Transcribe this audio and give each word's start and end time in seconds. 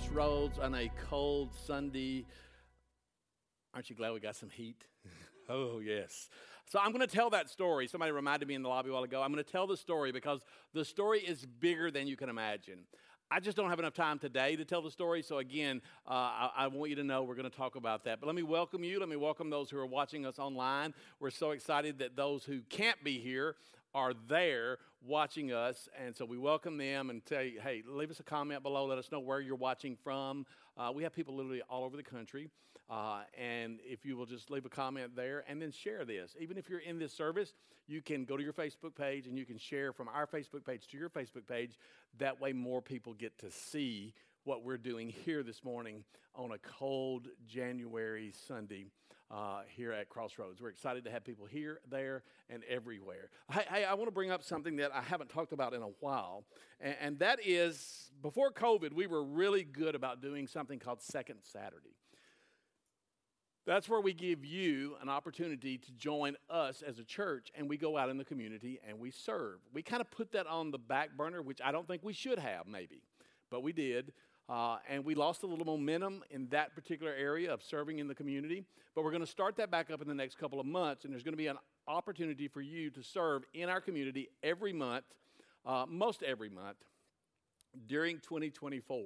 Crossroads 0.00 0.58
on 0.58 0.74
a 0.74 0.90
cold 1.10 1.50
Sunday. 1.66 2.24
Aren't 3.74 3.90
you 3.90 3.96
glad 3.96 4.12
we 4.12 4.20
got 4.20 4.34
some 4.34 4.48
heat? 4.48 4.84
oh, 5.48 5.80
yes. 5.80 6.28
So 6.66 6.78
I'm 6.78 6.92
going 6.92 7.06
to 7.06 7.12
tell 7.12 7.30
that 7.30 7.50
story. 7.50 7.86
Somebody 7.86 8.12
reminded 8.12 8.48
me 8.48 8.54
in 8.54 8.62
the 8.62 8.68
lobby 8.68 8.90
a 8.90 8.92
while 8.92 9.02
ago. 9.02 9.20
I'm 9.22 9.32
going 9.32 9.44
to 9.44 9.50
tell 9.50 9.66
the 9.66 9.76
story 9.76 10.10
because 10.10 10.40
the 10.72 10.84
story 10.84 11.20
is 11.20 11.44
bigger 11.44 11.90
than 11.90 12.06
you 12.06 12.16
can 12.16 12.28
imagine. 12.28 12.80
I 13.30 13.40
just 13.40 13.56
don't 13.56 13.68
have 13.68 13.78
enough 13.78 13.94
time 13.94 14.18
today 14.18 14.56
to 14.56 14.64
tell 14.64 14.80
the 14.80 14.90
story. 14.90 15.22
So, 15.22 15.38
again, 15.38 15.82
uh, 16.08 16.12
I, 16.12 16.50
I, 16.56 16.66
want 16.68 16.90
you 16.90 16.96
to 16.96 17.04
know 17.04 17.22
we're 17.22 17.34
going 17.34 17.50
to 17.50 17.56
talk 17.56 17.76
about 17.76 18.04
that. 18.04 18.20
But 18.20 18.26
let 18.26 18.36
me 18.36 18.42
welcome 18.42 18.82
you. 18.82 19.00
Let 19.00 19.08
me 19.08 19.16
welcome 19.16 19.50
those 19.50 19.70
who 19.70 19.78
are 19.78 19.86
watching 19.86 20.24
us 20.24 20.38
online. 20.38 20.94
We're 21.18 21.30
so 21.30 21.50
excited 21.50 21.98
that 21.98 22.16
those 22.16 22.44
who 22.44 22.60
can't 22.70 23.02
be 23.04 23.18
here 23.18 23.56
are 23.94 24.12
there 24.28 24.78
watching 25.02 25.52
us. 25.52 25.88
And 25.98 26.14
so 26.14 26.24
we 26.24 26.38
welcome 26.38 26.76
them 26.76 27.10
and 27.10 27.22
you, 27.30 27.60
hey, 27.62 27.82
leave 27.86 28.10
us 28.10 28.20
a 28.20 28.24
comment 28.24 28.62
below. 28.62 28.86
Let 28.86 28.98
us 28.98 29.10
know 29.10 29.20
where 29.20 29.40
you're 29.40 29.56
watching 29.56 29.96
from. 29.96 30.46
Uh, 30.76 30.92
we 30.94 31.02
have 31.02 31.14
people 31.14 31.34
literally 31.34 31.62
all 31.68 31.84
over 31.84 31.96
the 31.96 32.02
country. 32.02 32.50
Uh, 32.88 33.20
and 33.38 33.78
if 33.84 34.04
you 34.04 34.16
will 34.16 34.26
just 34.26 34.50
leave 34.50 34.64
a 34.66 34.70
comment 34.70 35.14
there 35.14 35.44
and 35.48 35.62
then 35.62 35.70
share 35.70 36.04
this. 36.04 36.34
Even 36.40 36.58
if 36.58 36.68
you're 36.68 36.80
in 36.80 36.98
this 36.98 37.12
service, 37.12 37.54
you 37.86 38.02
can 38.02 38.24
go 38.24 38.36
to 38.36 38.42
your 38.42 38.52
Facebook 38.52 38.94
page 38.96 39.26
and 39.26 39.38
you 39.38 39.46
can 39.46 39.58
share 39.58 39.92
from 39.92 40.08
our 40.08 40.26
Facebook 40.26 40.64
page 40.64 40.86
to 40.88 40.98
your 40.98 41.08
Facebook 41.08 41.46
page. 41.48 41.78
That 42.18 42.40
way, 42.40 42.52
more 42.52 42.82
people 42.82 43.14
get 43.14 43.38
to 43.38 43.50
see 43.50 44.12
what 44.44 44.64
we're 44.64 44.78
doing 44.78 45.08
here 45.08 45.42
this 45.42 45.62
morning 45.62 46.02
on 46.34 46.50
a 46.52 46.58
cold 46.58 47.28
January 47.46 48.32
Sunday 48.46 48.86
uh, 49.30 49.60
here 49.68 49.92
at 49.92 50.08
Crossroads. 50.08 50.60
We're 50.60 50.70
excited 50.70 51.04
to 51.04 51.10
have 51.10 51.24
people 51.24 51.46
here, 51.46 51.80
there, 51.88 52.22
and 52.48 52.62
everywhere. 52.68 53.30
Hey, 53.50 53.64
hey 53.70 53.84
I 53.84 53.94
want 53.94 54.08
to 54.08 54.12
bring 54.12 54.30
up 54.30 54.42
something 54.42 54.76
that 54.76 54.94
I 54.94 55.02
haven't 55.02 55.30
talked 55.30 55.52
about 55.52 55.74
in 55.74 55.82
a 55.82 55.90
while, 56.00 56.44
and, 56.80 56.96
and 57.00 57.18
that 57.20 57.38
is 57.44 58.10
before 58.22 58.52
COVID, 58.52 58.92
we 58.92 59.06
were 59.06 59.24
really 59.24 59.64
good 59.64 59.94
about 59.94 60.20
doing 60.20 60.46
something 60.46 60.78
called 60.78 61.02
Second 61.02 61.38
Saturday. 61.42 61.96
That's 63.66 63.88
where 63.88 64.00
we 64.00 64.14
give 64.14 64.44
you 64.44 64.96
an 65.02 65.08
opportunity 65.08 65.78
to 65.78 65.92
join 65.92 66.36
us 66.48 66.82
as 66.82 66.98
a 66.98 67.04
church 67.04 67.52
and 67.54 67.68
we 67.68 67.76
go 67.76 67.96
out 67.96 68.08
in 68.08 68.16
the 68.16 68.24
community 68.24 68.80
and 68.88 68.98
we 68.98 69.10
serve. 69.10 69.58
We 69.72 69.82
kind 69.82 70.00
of 70.00 70.10
put 70.10 70.32
that 70.32 70.46
on 70.46 70.70
the 70.70 70.78
back 70.78 71.16
burner, 71.16 71.42
which 71.42 71.60
I 71.62 71.70
don't 71.70 71.86
think 71.86 72.02
we 72.02 72.14
should 72.14 72.38
have, 72.38 72.66
maybe, 72.66 73.02
but 73.50 73.62
we 73.62 73.72
did. 73.72 74.12
Uh, 74.50 74.78
and 74.88 75.04
we 75.04 75.14
lost 75.14 75.44
a 75.44 75.46
little 75.46 75.64
momentum 75.64 76.24
in 76.30 76.48
that 76.48 76.74
particular 76.74 77.12
area 77.12 77.52
of 77.54 77.62
serving 77.62 78.00
in 78.00 78.08
the 78.08 78.14
community. 78.14 78.64
But 78.96 79.04
we're 79.04 79.12
going 79.12 79.24
to 79.24 79.30
start 79.30 79.54
that 79.56 79.70
back 79.70 79.92
up 79.92 80.02
in 80.02 80.08
the 80.08 80.14
next 80.14 80.38
couple 80.38 80.58
of 80.58 80.66
months, 80.66 81.04
and 81.04 81.12
there's 81.12 81.22
going 81.22 81.34
to 81.34 81.38
be 81.38 81.46
an 81.46 81.58
opportunity 81.86 82.48
for 82.48 82.60
you 82.60 82.90
to 82.90 83.02
serve 83.02 83.44
in 83.54 83.68
our 83.68 83.80
community 83.80 84.28
every 84.42 84.72
month, 84.72 85.04
uh, 85.64 85.86
most 85.88 86.24
every 86.24 86.48
month, 86.48 86.78
during 87.86 88.16
2024. 88.18 89.04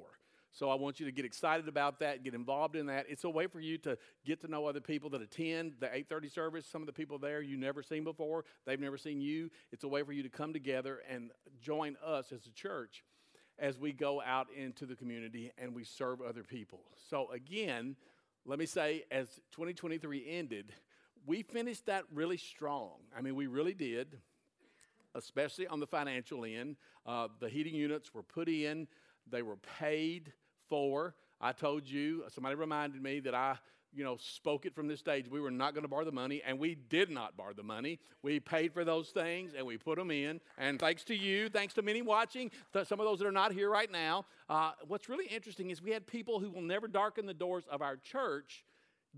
So 0.51 0.71
I 0.71 0.77
want 0.77 0.99
you 0.99 1.05
to 1.05 1.13
get 1.13 1.27
excited 1.27 1.69
about 1.69 1.99
that, 1.99 2.23
get 2.23 2.33
involved 2.33 2.77
in 2.77 2.87
that. 2.87 3.05
It's 3.09 3.25
a 3.25 3.29
way 3.29 3.47
for 3.47 3.61
you 3.61 3.77
to 3.79 3.99
get 4.25 4.41
to 4.43 4.49
know 4.49 4.67
other 4.67 4.81
people 4.81 5.11
that 5.11 5.21
attend 5.21 5.75
the 5.81 5.89
8:30 5.95 6.29
service. 6.29 6.65
Some 6.65 6.81
of 6.81 6.87
the 6.87 6.93
people 6.93 7.19
there 7.19 7.43
you've 7.43 7.59
never 7.59 7.83
seen 7.83 8.05
before, 8.05 8.45
they've 8.65 8.81
never 8.81 8.97
seen 8.97 9.21
you. 9.21 9.51
It's 9.73 9.85
a 9.85 9.89
way 9.89 10.03
for 10.05 10.13
you 10.13 10.23
to 10.23 10.29
come 10.31 10.53
together 10.53 11.03
and 11.09 11.33
join 11.61 11.97
us 12.03 12.33
as 12.33 12.47
a 12.47 12.53
church 12.53 13.03
as 13.59 13.79
we 13.79 13.93
go 13.93 14.21
out 14.23 14.49
into 14.57 14.87
the 14.87 14.95
community 14.95 15.53
and 15.59 15.75
we 15.75 15.85
serve 15.85 16.21
other 16.21 16.43
people. 16.43 16.81
So, 17.09 17.31
again, 17.31 17.97
let 18.45 18.59
me 18.59 18.67
say, 18.67 19.05
as 19.11 19.29
2023 19.53 20.25
ended, 20.29 20.73
we 21.27 21.43
finished 21.43 21.87
that 21.87 22.05
really 22.13 22.37
strong. 22.37 22.93
I 23.17 23.23
mean, 23.23 23.35
we 23.35 23.47
really 23.47 23.75
did, 23.75 24.19
especially 25.15 25.67
on 25.67 25.81
the 25.81 25.87
financial 25.87 26.45
end. 26.45 26.77
Uh, 27.07 27.29
the 27.41 27.49
heating 27.49 27.75
units 27.75 28.13
were 28.13 28.23
put 28.23 28.49
in, 28.49 28.87
they 29.31 29.43
were 29.43 29.57
paid 29.79 30.33
for. 30.69 31.15
I 31.41 31.53
told 31.53 31.87
you, 31.89 32.25
somebody 32.29 32.55
reminded 32.55 33.03
me 33.03 33.21
that 33.21 33.35
I 33.35 33.57
you 33.95 34.05
know, 34.05 34.17
spoke 34.19 34.67
it 34.67 34.75
from 34.75 34.89
this 34.89 35.01
stage. 35.01 35.29
We 35.29 35.41
were 35.41 35.51
not 35.51 35.75
going 35.75 35.83
to 35.83 35.89
borrow 35.89 36.05
the 36.05 36.13
money, 36.13 36.43
and 36.47 36.59
we 36.59 36.75
did 36.75 37.11
not 37.11 37.37
borrow 37.37 37.53
the 37.53 37.63
money. 37.63 37.99
We 38.23 38.41
paid 38.41 38.73
for 38.73 38.85
those 38.85 39.11
things, 39.11 39.53
and 39.57 39.67
we 39.67 39.77
put 39.77 39.99
them 39.99 40.11
in. 40.11 40.41
And 40.59 40.79
thanks 40.79 41.05
to 41.05 41.15
you, 41.15 41.49
thanks 41.49 41.75
to 41.75 41.83
many 41.83 42.03
watching, 42.03 42.51
some 42.73 43.01
of 43.01 43.07
those 43.07 43.19
that 43.21 43.27
are 43.27 43.33
not 43.33 43.53
here 43.53 43.71
right 43.71 43.91
now, 43.91 44.27
uh, 44.49 44.73
what's 44.87 45.09
really 45.09 45.27
interesting 45.27 45.71
is 45.71 45.83
we 45.83 45.91
had 45.91 46.07
people 46.07 46.41
who 46.41 46.51
will 46.51 46.63
never 46.63 46.89
darken 46.89 47.27
the 47.27 47.35
doors 47.35 47.65
of 47.71 47.83
our 47.83 47.97
church 47.97 48.65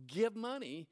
give 0.07 0.37
money 0.37 0.89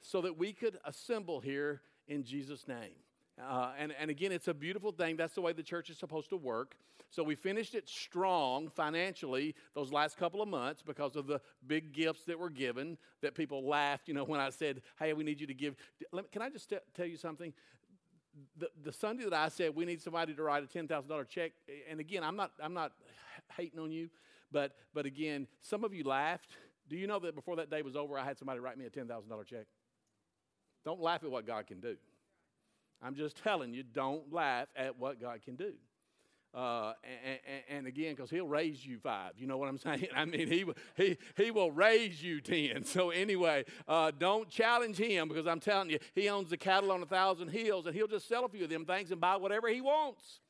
so 0.00 0.20
that 0.22 0.36
we 0.36 0.52
could 0.52 0.78
assemble 0.84 1.40
here 1.40 1.80
in 2.08 2.24
Jesus' 2.24 2.66
name. 2.66 2.96
Uh, 3.40 3.72
and, 3.78 3.92
and 3.98 4.10
again, 4.10 4.32
it's 4.32 4.48
a 4.48 4.54
beautiful 4.54 4.92
thing. 4.92 5.16
That's 5.16 5.34
the 5.34 5.40
way 5.40 5.52
the 5.52 5.62
church 5.62 5.90
is 5.90 5.98
supposed 5.98 6.30
to 6.30 6.36
work. 6.36 6.76
So 7.10 7.22
we 7.22 7.34
finished 7.34 7.74
it 7.74 7.88
strong 7.88 8.68
financially 8.68 9.54
those 9.74 9.92
last 9.92 10.16
couple 10.16 10.40
of 10.40 10.48
months 10.48 10.82
because 10.82 11.14
of 11.14 11.26
the 11.26 11.40
big 11.66 11.92
gifts 11.92 12.24
that 12.24 12.38
were 12.38 12.48
given 12.48 12.96
that 13.20 13.34
people 13.34 13.66
laughed, 13.66 14.08
you 14.08 14.14
know, 14.14 14.24
when 14.24 14.40
I 14.40 14.48
said, 14.50 14.80
hey, 14.98 15.12
we 15.12 15.22
need 15.22 15.40
you 15.40 15.46
to 15.46 15.54
give. 15.54 15.76
Can 16.32 16.40
I 16.40 16.48
just 16.48 16.70
t- 16.70 16.78
tell 16.94 17.06
you 17.06 17.18
something? 17.18 17.52
The, 18.56 18.70
the 18.82 18.92
Sunday 18.92 19.24
that 19.24 19.34
I 19.34 19.48
said 19.48 19.76
we 19.76 19.84
need 19.84 20.00
somebody 20.00 20.32
to 20.34 20.42
write 20.42 20.64
a 20.64 20.66
$10,000 20.66 21.28
check, 21.28 21.52
and 21.90 22.00
again, 22.00 22.24
I'm 22.24 22.36
not, 22.36 22.52
I'm 22.62 22.72
not 22.72 22.92
hating 23.58 23.78
on 23.78 23.90
you, 23.90 24.08
but, 24.50 24.72
but 24.94 25.04
again, 25.04 25.46
some 25.60 25.84
of 25.84 25.92
you 25.92 26.04
laughed. 26.04 26.56
Do 26.88 26.96
you 26.96 27.06
know 27.06 27.18
that 27.18 27.34
before 27.34 27.56
that 27.56 27.70
day 27.70 27.82
was 27.82 27.94
over, 27.94 28.18
I 28.18 28.24
had 28.24 28.38
somebody 28.38 28.58
write 28.60 28.78
me 28.78 28.86
a 28.86 28.90
$10,000 28.90 29.46
check? 29.46 29.66
Don't 30.82 31.00
laugh 31.00 31.22
at 31.24 31.30
what 31.30 31.46
God 31.46 31.66
can 31.66 31.80
do. 31.80 31.96
I'm 33.02 33.14
just 33.14 33.42
telling 33.42 33.74
you, 33.74 33.82
don't 33.82 34.32
laugh 34.32 34.68
at 34.76 34.98
what 34.98 35.20
God 35.20 35.42
can 35.42 35.56
do. 35.56 35.72
Uh, 36.54 36.92
and, 37.24 37.60
and, 37.70 37.86
again, 37.86 38.14
because 38.14 38.28
he'll 38.28 38.46
raise 38.46 38.84
you 38.84 38.98
five. 38.98 39.32
You 39.38 39.46
know 39.46 39.56
what 39.56 39.70
I'm 39.70 39.78
saying? 39.78 40.08
I 40.14 40.26
mean, 40.26 40.48
he, 40.48 40.66
he, 40.96 41.16
he 41.34 41.50
will 41.50 41.70
raise 41.70 42.22
you 42.22 42.40
10. 42.40 42.84
So, 42.92 43.08
anyway, 43.08 43.64
uh, 43.88 44.12
don't 44.16 44.50
challenge 44.50 44.98
him 44.98 45.28
because 45.28 45.46
I'm 45.46 45.60
telling 45.60 45.88
you, 45.88 45.98
he 46.14 46.28
owns 46.28 46.50
the 46.50 46.58
cattle 46.58 46.92
on 46.92 47.02
a 47.02 47.06
thousand 47.06 47.48
hills 47.48 47.86
and 47.86 47.94
he'll 47.94 48.06
just 48.06 48.28
sell 48.28 48.44
a 48.44 48.48
few 48.50 48.64
of 48.64 48.70
them 48.70 48.84
things 48.84 49.10
and 49.10 49.20
buy 49.20 49.36
whatever 49.36 49.68
he 49.68 49.80
wants. 49.80 50.40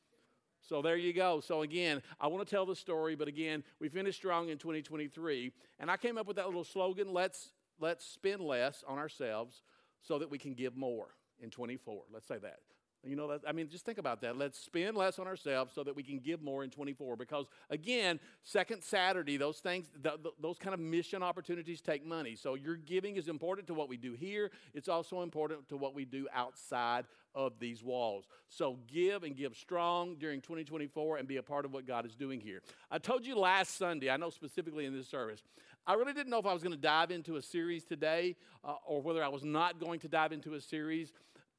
So, 0.67 0.81
there 0.81 0.97
you 0.97 1.13
go. 1.13 1.39
So, 1.39 1.61
again, 1.61 2.01
I 2.19 2.27
want 2.27 2.45
to 2.45 2.53
tell 2.53 2.65
the 2.65 2.75
story, 2.75 3.15
but 3.15 3.29
again, 3.29 3.63
we 3.79 3.87
finished 3.87 4.17
strong 4.17 4.49
in 4.49 4.57
2023. 4.57 5.53
And 5.79 5.89
I 5.89 5.95
came 5.95 6.17
up 6.17 6.27
with 6.27 6.35
that 6.35 6.47
little 6.47 6.65
slogan 6.65 7.13
let's, 7.13 7.51
let's 7.79 8.05
spend 8.05 8.41
less 8.41 8.83
on 8.85 8.97
ourselves 8.97 9.61
so 10.01 10.19
that 10.19 10.29
we 10.29 10.37
can 10.37 10.53
give 10.53 10.75
more 10.75 11.07
in 11.43 11.51
24. 11.51 12.03
Let's 12.11 12.27
say 12.27 12.37
that. 12.39 12.59
You 13.05 13.17
know, 13.17 13.37
I 13.45 13.51
mean, 13.51 13.67
just 13.67 13.85
think 13.85 13.97
about 13.97 14.21
that. 14.21 14.37
Let's 14.37 14.57
spend 14.57 14.95
less 14.95 15.19
on 15.19 15.27
ourselves 15.27 15.73
so 15.75 15.83
that 15.83 15.93
we 15.93 16.03
can 16.03 16.19
give 16.19 16.41
more 16.41 16.63
in 16.63 16.69
24. 16.69 17.17
Because 17.17 17.47
again, 17.69 18.17
second 18.43 18.81
Saturday, 18.81 19.35
those 19.35 19.57
things, 19.57 19.87
th- 20.01 20.23
th- 20.23 20.35
those 20.41 20.57
kind 20.57 20.73
of 20.73 20.79
mission 20.79 21.21
opportunities 21.21 21.81
take 21.81 22.05
money. 22.05 22.35
So 22.35 22.55
your 22.55 22.77
giving 22.77 23.17
is 23.17 23.27
important 23.27 23.67
to 23.67 23.73
what 23.73 23.89
we 23.89 23.97
do 23.97 24.13
here. 24.13 24.51
It's 24.73 24.87
also 24.87 25.21
important 25.21 25.67
to 25.67 25.75
what 25.75 25.93
we 25.93 26.05
do 26.05 26.29
outside 26.33 27.03
of 27.35 27.59
these 27.59 27.83
walls. 27.83 28.23
So 28.47 28.77
give 28.87 29.23
and 29.23 29.35
give 29.35 29.57
strong 29.57 30.15
during 30.15 30.39
2024 30.39 31.17
and 31.17 31.27
be 31.27 31.37
a 31.37 31.43
part 31.43 31.65
of 31.65 31.73
what 31.73 31.85
God 31.85 32.05
is 32.05 32.15
doing 32.15 32.39
here. 32.39 32.61
I 32.89 32.99
told 32.99 33.25
you 33.25 33.37
last 33.37 33.77
Sunday, 33.77 34.09
I 34.09 34.15
know 34.15 34.29
specifically 34.29 34.85
in 34.85 34.95
this 34.95 35.09
service, 35.09 35.43
I 35.85 35.95
really 35.95 36.13
didn't 36.13 36.29
know 36.29 36.39
if 36.39 36.45
I 36.45 36.53
was 36.53 36.63
going 36.63 36.75
to 36.75 36.81
dive 36.81 37.11
into 37.11 37.35
a 37.35 37.41
series 37.41 37.83
today 37.83 38.37
uh, 38.63 38.75
or 38.85 39.01
whether 39.01 39.21
I 39.21 39.27
was 39.27 39.43
not 39.43 39.81
going 39.81 39.99
to 40.01 40.07
dive 40.07 40.31
into 40.31 40.53
a 40.53 40.61
series. 40.61 41.11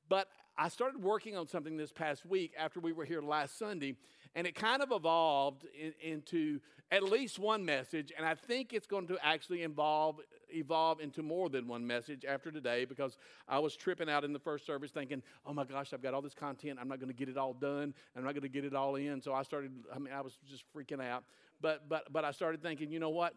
But 0.08 0.28
I 0.56 0.68
started 0.68 1.02
working 1.02 1.36
on 1.36 1.48
something 1.48 1.76
this 1.76 1.92
past 1.92 2.24
week 2.24 2.52
after 2.58 2.80
we 2.80 2.92
were 2.92 3.04
here 3.04 3.22
last 3.22 3.58
Sunday, 3.58 3.96
and 4.34 4.46
it 4.46 4.54
kind 4.54 4.82
of 4.82 4.92
evolved 4.92 5.66
in, 5.78 5.92
into 6.00 6.60
at 6.90 7.02
least 7.02 7.38
one 7.38 7.64
message, 7.64 8.12
and 8.16 8.24
I 8.24 8.34
think 8.34 8.72
it's 8.72 8.86
going 8.86 9.08
to 9.08 9.18
actually 9.22 9.62
involve 9.62 10.20
evolve 10.50 11.00
into 11.00 11.22
more 11.22 11.48
than 11.48 11.66
one 11.66 11.84
message 11.84 12.24
after 12.24 12.52
today 12.52 12.84
because 12.84 13.16
I 13.48 13.58
was 13.58 13.74
tripping 13.74 14.08
out 14.08 14.22
in 14.22 14.32
the 14.32 14.38
first 14.38 14.64
service 14.64 14.92
thinking, 14.92 15.22
oh 15.44 15.52
my 15.52 15.64
gosh, 15.64 15.92
I've 15.92 16.02
got 16.02 16.14
all 16.14 16.22
this 16.22 16.34
content, 16.34 16.78
I'm 16.80 16.86
not 16.86 17.00
going 17.00 17.08
to 17.08 17.16
get 17.16 17.28
it 17.28 17.36
all 17.36 17.54
done, 17.54 17.92
I'm 18.14 18.22
not 18.22 18.34
going 18.34 18.42
to 18.42 18.48
get 18.48 18.64
it 18.64 18.74
all 18.74 18.94
in. 18.94 19.20
So 19.20 19.32
I 19.32 19.42
started, 19.42 19.72
I 19.92 19.98
mean, 19.98 20.14
I 20.14 20.20
was 20.20 20.38
just 20.48 20.64
freaking 20.76 21.04
out. 21.04 21.24
But 21.60 21.88
but 21.88 22.12
but 22.12 22.24
I 22.24 22.30
started 22.30 22.62
thinking, 22.62 22.92
you 22.92 23.00
know 23.00 23.10
what? 23.10 23.34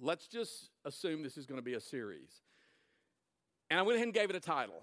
Let's 0.00 0.26
just 0.28 0.70
assume 0.84 1.22
this 1.22 1.36
is 1.36 1.44
going 1.44 1.58
to 1.58 1.64
be 1.64 1.74
a 1.74 1.80
series. 1.80 2.30
And 3.68 3.78
I 3.78 3.82
went 3.82 3.96
ahead 3.96 4.06
and 4.06 4.14
gave 4.14 4.30
it 4.30 4.36
a 4.36 4.40
title. 4.40 4.82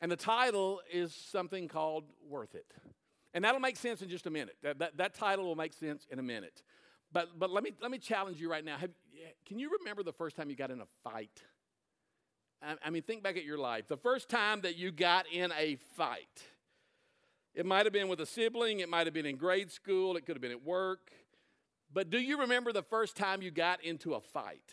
And 0.00 0.10
the 0.10 0.16
title 0.16 0.80
is 0.92 1.14
something 1.14 1.68
called 1.68 2.04
Worth 2.28 2.54
It. 2.54 2.66
And 3.34 3.44
that'll 3.44 3.60
make 3.60 3.76
sense 3.76 4.02
in 4.02 4.08
just 4.08 4.26
a 4.26 4.30
minute. 4.30 4.56
That, 4.62 4.78
that, 4.78 4.96
that 4.96 5.14
title 5.14 5.44
will 5.44 5.56
make 5.56 5.72
sense 5.72 6.06
in 6.10 6.18
a 6.18 6.22
minute. 6.22 6.62
But, 7.12 7.38
but 7.38 7.50
let, 7.50 7.62
me, 7.62 7.72
let 7.80 7.90
me 7.90 7.98
challenge 7.98 8.40
you 8.40 8.50
right 8.50 8.64
now. 8.64 8.76
Have, 8.76 8.90
can 9.46 9.58
you 9.58 9.70
remember 9.78 10.02
the 10.02 10.12
first 10.12 10.36
time 10.36 10.50
you 10.50 10.56
got 10.56 10.70
in 10.70 10.80
a 10.80 10.86
fight? 11.04 11.42
I, 12.62 12.74
I 12.84 12.90
mean, 12.90 13.02
think 13.02 13.22
back 13.22 13.36
at 13.36 13.44
your 13.44 13.58
life. 13.58 13.88
The 13.88 13.96
first 13.96 14.28
time 14.28 14.62
that 14.62 14.76
you 14.76 14.90
got 14.90 15.26
in 15.30 15.52
a 15.58 15.76
fight. 15.96 16.44
It 17.54 17.66
might 17.66 17.84
have 17.84 17.92
been 17.92 18.08
with 18.08 18.20
a 18.20 18.26
sibling, 18.26 18.80
it 18.80 18.88
might 18.88 19.06
have 19.06 19.14
been 19.14 19.26
in 19.26 19.36
grade 19.36 19.72
school, 19.72 20.16
it 20.16 20.24
could 20.24 20.36
have 20.36 20.42
been 20.42 20.52
at 20.52 20.64
work. 20.64 21.10
But 21.92 22.10
do 22.10 22.18
you 22.18 22.38
remember 22.40 22.72
the 22.72 22.84
first 22.84 23.16
time 23.16 23.42
you 23.42 23.50
got 23.50 23.82
into 23.82 24.14
a 24.14 24.20
fight? 24.20 24.72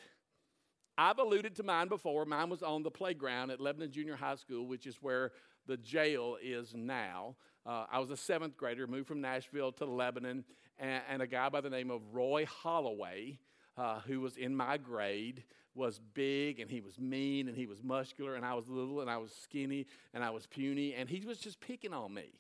I've 0.98 1.20
alluded 1.20 1.56
to 1.58 1.64
mine 1.64 1.88
before. 1.90 2.26
Mine 2.26 2.50
was 2.50 2.64
on 2.64 2.84
the 2.84 2.90
playground 2.90 3.52
at 3.52 3.62
Lebanon 3.62 3.92
Junior 3.92 4.16
High 4.16 4.36
School, 4.36 4.66
which 4.66 4.88
is 4.88 4.98
where 5.02 5.32
the 5.68 5.78
jail 5.78 6.38
is 6.42 6.74
now. 6.74 7.36
Uh, 7.66 7.86
I 7.92 8.00
was 8.00 8.10
a 8.10 8.18
seventh 8.18 8.58
grader, 8.58 8.88
moved 8.88 9.08
from 9.08 9.22
Nashville 9.22 9.72
to 9.74 9.86
Lebanon, 9.86 10.44
and, 10.80 11.02
and 11.10 11.22
a 11.22 11.28
guy 11.28 11.50
by 11.50 11.62
the 11.62 11.70
name 11.70 11.92
of 11.92 12.02
Roy 12.14 12.46
Holloway, 12.46 13.40
uh, 13.78 14.00
who 14.02 14.22
was 14.22 14.38
in 14.38 14.56
my 14.56 14.78
grade, 14.78 15.44
was 15.76 16.00
big 16.16 16.60
and 16.60 16.72
he 16.72 16.82
was 16.82 16.98
mean 16.98 17.48
and 17.48 17.56
he 17.56 17.68
was 17.68 17.84
muscular, 17.84 18.36
and 18.36 18.44
I 18.44 18.56
was 18.56 18.68
little 18.68 19.02
and 19.02 19.10
I 19.10 19.18
was 19.18 19.32
skinny 19.32 19.86
and 20.14 20.24
I 20.24 20.32
was 20.32 20.48
puny, 20.48 20.96
and 20.96 21.08
he 21.08 21.24
was 21.26 21.38
just 21.38 21.60
picking 21.60 21.94
on 21.94 22.14
me. 22.14 22.32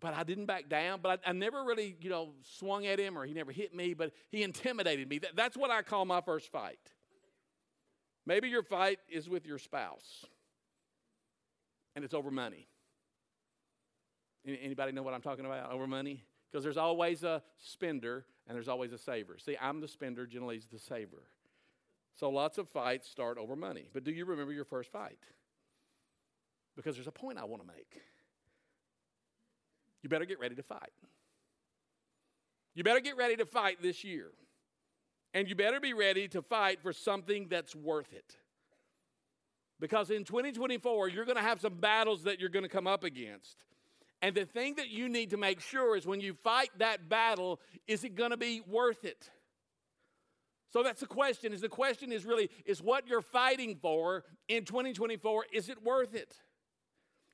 But 0.00 0.14
I 0.14 0.24
didn't 0.24 0.46
back 0.46 0.68
down, 0.68 0.98
but 1.00 1.20
I, 1.24 1.30
I 1.30 1.32
never 1.32 1.62
really, 1.62 1.96
you 2.00 2.10
know, 2.10 2.30
swung 2.42 2.84
at 2.86 2.98
him 2.98 3.16
or 3.16 3.24
he 3.24 3.32
never 3.32 3.52
hit 3.52 3.74
me, 3.74 3.94
but 3.94 4.12
he 4.28 4.42
intimidated 4.42 5.08
me. 5.08 5.18
That, 5.20 5.36
that's 5.36 5.56
what 5.56 5.70
I 5.70 5.82
call 5.82 6.04
my 6.04 6.20
first 6.20 6.50
fight. 6.50 6.80
Maybe 8.26 8.48
your 8.48 8.62
fight 8.62 8.98
is 9.08 9.28
with 9.28 9.46
your 9.46 9.58
spouse 9.58 10.24
and 11.94 12.04
it's 12.04 12.14
over 12.14 12.30
money. 12.30 12.66
Anybody 14.46 14.92
know 14.92 15.02
what 15.02 15.14
I'm 15.14 15.22
talking 15.22 15.46
about? 15.46 15.70
Over 15.72 15.86
money? 15.86 16.22
Because 16.50 16.64
there's 16.64 16.76
always 16.76 17.24
a 17.24 17.42
spender 17.58 18.24
and 18.46 18.54
there's 18.54 18.68
always 18.68 18.92
a 18.92 18.98
saver. 18.98 19.38
See, 19.38 19.56
I'm 19.60 19.80
the 19.80 19.88
spender, 19.88 20.26
Generally's 20.26 20.66
the 20.70 20.78
saver. 20.78 21.22
So 22.14 22.30
lots 22.30 22.58
of 22.58 22.68
fights 22.68 23.08
start 23.08 23.38
over 23.38 23.56
money. 23.56 23.88
But 23.92 24.04
do 24.04 24.12
you 24.12 24.24
remember 24.24 24.52
your 24.52 24.64
first 24.64 24.92
fight? 24.92 25.18
Because 26.76 26.94
there's 26.94 27.06
a 27.08 27.12
point 27.12 27.38
I 27.38 27.44
want 27.44 27.62
to 27.62 27.66
make. 27.66 28.02
You 30.02 30.08
better 30.08 30.26
get 30.26 30.38
ready 30.38 30.54
to 30.54 30.62
fight. 30.62 30.92
You 32.74 32.84
better 32.84 33.00
get 33.00 33.16
ready 33.16 33.36
to 33.36 33.46
fight 33.46 33.78
this 33.80 34.04
year. 34.04 34.30
And 35.34 35.48
you 35.48 35.54
better 35.54 35.80
be 35.80 35.92
ready 35.92 36.28
to 36.28 36.40
fight 36.40 36.80
for 36.80 36.92
something 36.92 37.48
that's 37.50 37.74
worth 37.74 38.12
it. 38.12 38.36
Because 39.80 40.10
in 40.10 40.24
2024, 40.24 41.08
you're 41.08 41.24
going 41.24 41.36
to 41.36 41.42
have 41.42 41.60
some 41.60 41.74
battles 41.74 42.22
that 42.22 42.40
you're 42.40 42.48
going 42.48 42.62
to 42.62 42.68
come 42.68 42.86
up 42.86 43.04
against. 43.04 43.64
And 44.22 44.34
the 44.34 44.46
thing 44.46 44.76
that 44.76 44.88
you 44.88 45.08
need 45.08 45.30
to 45.30 45.36
make 45.36 45.60
sure 45.60 45.96
is 45.96 46.06
when 46.06 46.20
you 46.20 46.32
fight 46.32 46.70
that 46.78 47.08
battle, 47.08 47.60
is 47.86 48.04
it 48.04 48.14
going 48.14 48.30
to 48.30 48.38
be 48.38 48.62
worth 48.66 49.04
it? 49.04 49.28
So 50.72 50.82
that's 50.82 51.00
the 51.00 51.06
question. 51.06 51.52
Is 51.52 51.60
the 51.60 51.68
question 51.68 52.10
is 52.10 52.24
really 52.24 52.50
is 52.64 52.82
what 52.82 53.06
you're 53.06 53.20
fighting 53.20 53.76
for 53.80 54.24
in 54.48 54.64
2024 54.64 55.46
is 55.52 55.68
it 55.68 55.82
worth 55.84 56.14
it? 56.14 56.36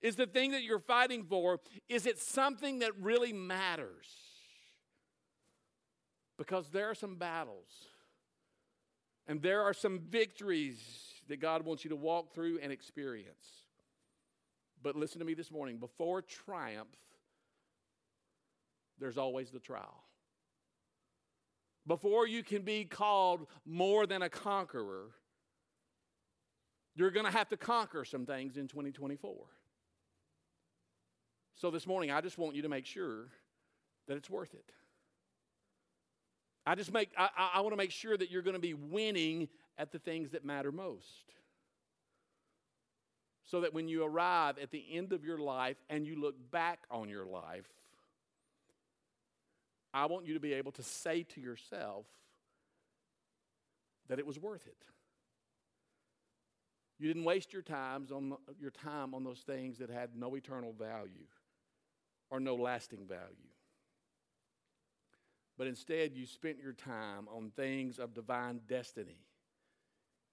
Is 0.03 0.17
the 0.17 0.27
thing 0.27 0.51
that 0.51 0.63
you're 0.63 0.79
fighting 0.79 1.25
for 1.25 1.61
is 1.89 2.07
it 2.07 2.19
something 2.19 2.81
that 2.81 2.93
really 3.01 3.33
matters? 3.33 4.07
Because 6.41 6.71
there 6.71 6.89
are 6.89 6.95
some 6.95 7.17
battles 7.17 7.69
and 9.27 9.43
there 9.43 9.61
are 9.61 9.75
some 9.75 9.99
victories 9.99 10.81
that 11.29 11.39
God 11.39 11.67
wants 11.67 11.85
you 11.85 11.91
to 11.91 11.97
walk 11.97 12.33
through 12.35 12.61
and 12.63 12.73
experience. 12.73 13.67
But 14.83 14.97
listen 14.97 15.19
to 15.19 15.27
me 15.27 15.35
this 15.35 15.51
morning 15.51 15.77
before 15.77 16.23
triumph, 16.23 16.97
there's 18.99 19.19
always 19.19 19.51
the 19.51 19.59
trial. 19.59 20.03
Before 21.87 22.27
you 22.27 22.43
can 22.43 22.63
be 22.63 22.87
called 22.87 23.47
more 23.67 24.07
than 24.07 24.23
a 24.23 24.31
conqueror, 24.31 25.11
you're 26.95 27.11
going 27.11 27.27
to 27.27 27.33
have 27.33 27.51
to 27.51 27.59
conquer 27.59 28.07
some 28.07 28.25
things 28.25 28.57
in 28.57 28.67
2024. 28.67 29.35
So 31.57 31.71
this 31.71 31.87
morning, 31.87 32.11
I 32.11 32.23
just 32.23 32.39
want 32.39 32.57
you 32.57 32.63
to 32.63 32.71
make 32.71 32.87
sure 32.87 33.27
that 34.09 34.17
it's 34.17 34.31
worth 34.31 34.55
it. 34.55 34.73
I 36.71 36.77
just 36.77 36.93
make, 36.93 37.11
I, 37.19 37.29
I 37.55 37.61
want 37.63 37.73
to 37.73 37.77
make 37.77 37.91
sure 37.91 38.17
that 38.17 38.31
you're 38.31 38.43
going 38.43 38.55
to 38.55 38.61
be 38.61 38.75
winning 38.75 39.49
at 39.77 39.91
the 39.91 39.99
things 39.99 40.31
that 40.31 40.45
matter 40.45 40.71
most. 40.71 41.35
So 43.45 43.63
that 43.63 43.75
when 43.75 43.89
you 43.89 44.05
arrive 44.05 44.57
at 44.57 44.71
the 44.71 44.85
end 44.93 45.13
of 45.13 45.25
your 45.25 45.39
life 45.39 45.79
and 45.89 46.07
you 46.07 46.15
look 46.15 46.37
back 46.53 46.85
on 46.89 47.09
your 47.09 47.27
life, 47.27 47.67
I 49.93 50.07
want 50.07 50.27
you 50.27 50.35
to 50.35 50.39
be 50.39 50.53
able 50.53 50.71
to 50.71 50.83
say 50.85 51.25
to 51.35 51.41
yourself 51.41 52.07
that 54.09 54.21
it 54.21 54.27
was 54.27 54.39
worth 54.39 54.69
it. 54.69 54.77
You 57.01 57.09
didn't 57.09 57.25
waste 57.25 57.53
your 57.53 57.63
times 57.63 58.13
on 58.13 58.37
your 58.61 58.71
time 58.71 59.13
on 59.13 59.25
those 59.25 59.41
things 59.41 59.79
that 59.79 59.91
had 59.91 60.11
no 60.15 60.37
eternal 60.37 60.73
value 60.73 61.27
or 62.31 62.39
no 62.39 62.55
lasting 62.55 63.09
value 63.09 63.50
but 65.61 65.67
instead 65.67 66.17
you 66.17 66.25
spent 66.25 66.57
your 66.59 66.73
time 66.73 67.29
on 67.29 67.53
things 67.55 67.99
of 67.99 68.15
divine 68.15 68.63
destiny. 68.67 69.19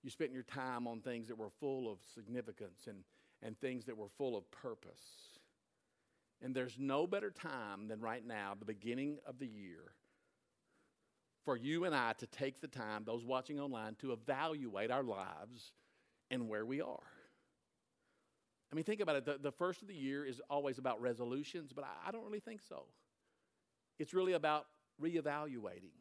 You 0.01 0.09
spent 0.09 0.31
your 0.31 0.43
time 0.43 0.87
on 0.87 1.01
things 1.01 1.27
that 1.27 1.37
were 1.37 1.49
full 1.59 1.91
of 1.91 1.97
significance 2.15 2.87
and, 2.87 2.99
and 3.43 3.59
things 3.59 3.83
that 3.87 3.97
were 3.97 4.07
full 4.17 4.37
of 4.37 4.49
purpose. 4.51 5.01
And 6.41 6.55
there's 6.55 6.77
no 6.79 7.05
better 7.05 7.29
time 7.29 7.89
than 7.89 7.99
right 7.99 8.25
now, 8.25 8.53
the 8.57 8.63
beginning 8.63 9.17
of 9.27 9.37
the 9.37 9.47
year, 9.47 9.91
for 11.43 11.57
you 11.57 11.83
and 11.83 11.93
I 11.93 12.13
to 12.19 12.27
take 12.27 12.61
the 12.61 12.69
time, 12.69 13.03
those 13.05 13.25
watching 13.25 13.59
online, 13.59 13.95
to 13.95 14.13
evaluate 14.13 14.91
our 14.91 15.03
lives 15.03 15.73
and 16.31 16.47
where 16.47 16.65
we 16.65 16.79
are. 16.79 17.11
I 18.71 18.75
mean, 18.75 18.85
think 18.85 19.01
about 19.01 19.17
it. 19.17 19.25
The, 19.25 19.39
the 19.41 19.51
first 19.51 19.81
of 19.81 19.89
the 19.89 19.93
year 19.93 20.25
is 20.25 20.39
always 20.49 20.77
about 20.77 21.01
resolutions, 21.01 21.73
but 21.73 21.83
I, 21.83 22.07
I 22.07 22.11
don't 22.11 22.23
really 22.23 22.39
think 22.39 22.61
so. 22.69 22.85
It's 23.99 24.13
really 24.13 24.33
about 24.33 24.67
reevaluating. 25.01 25.93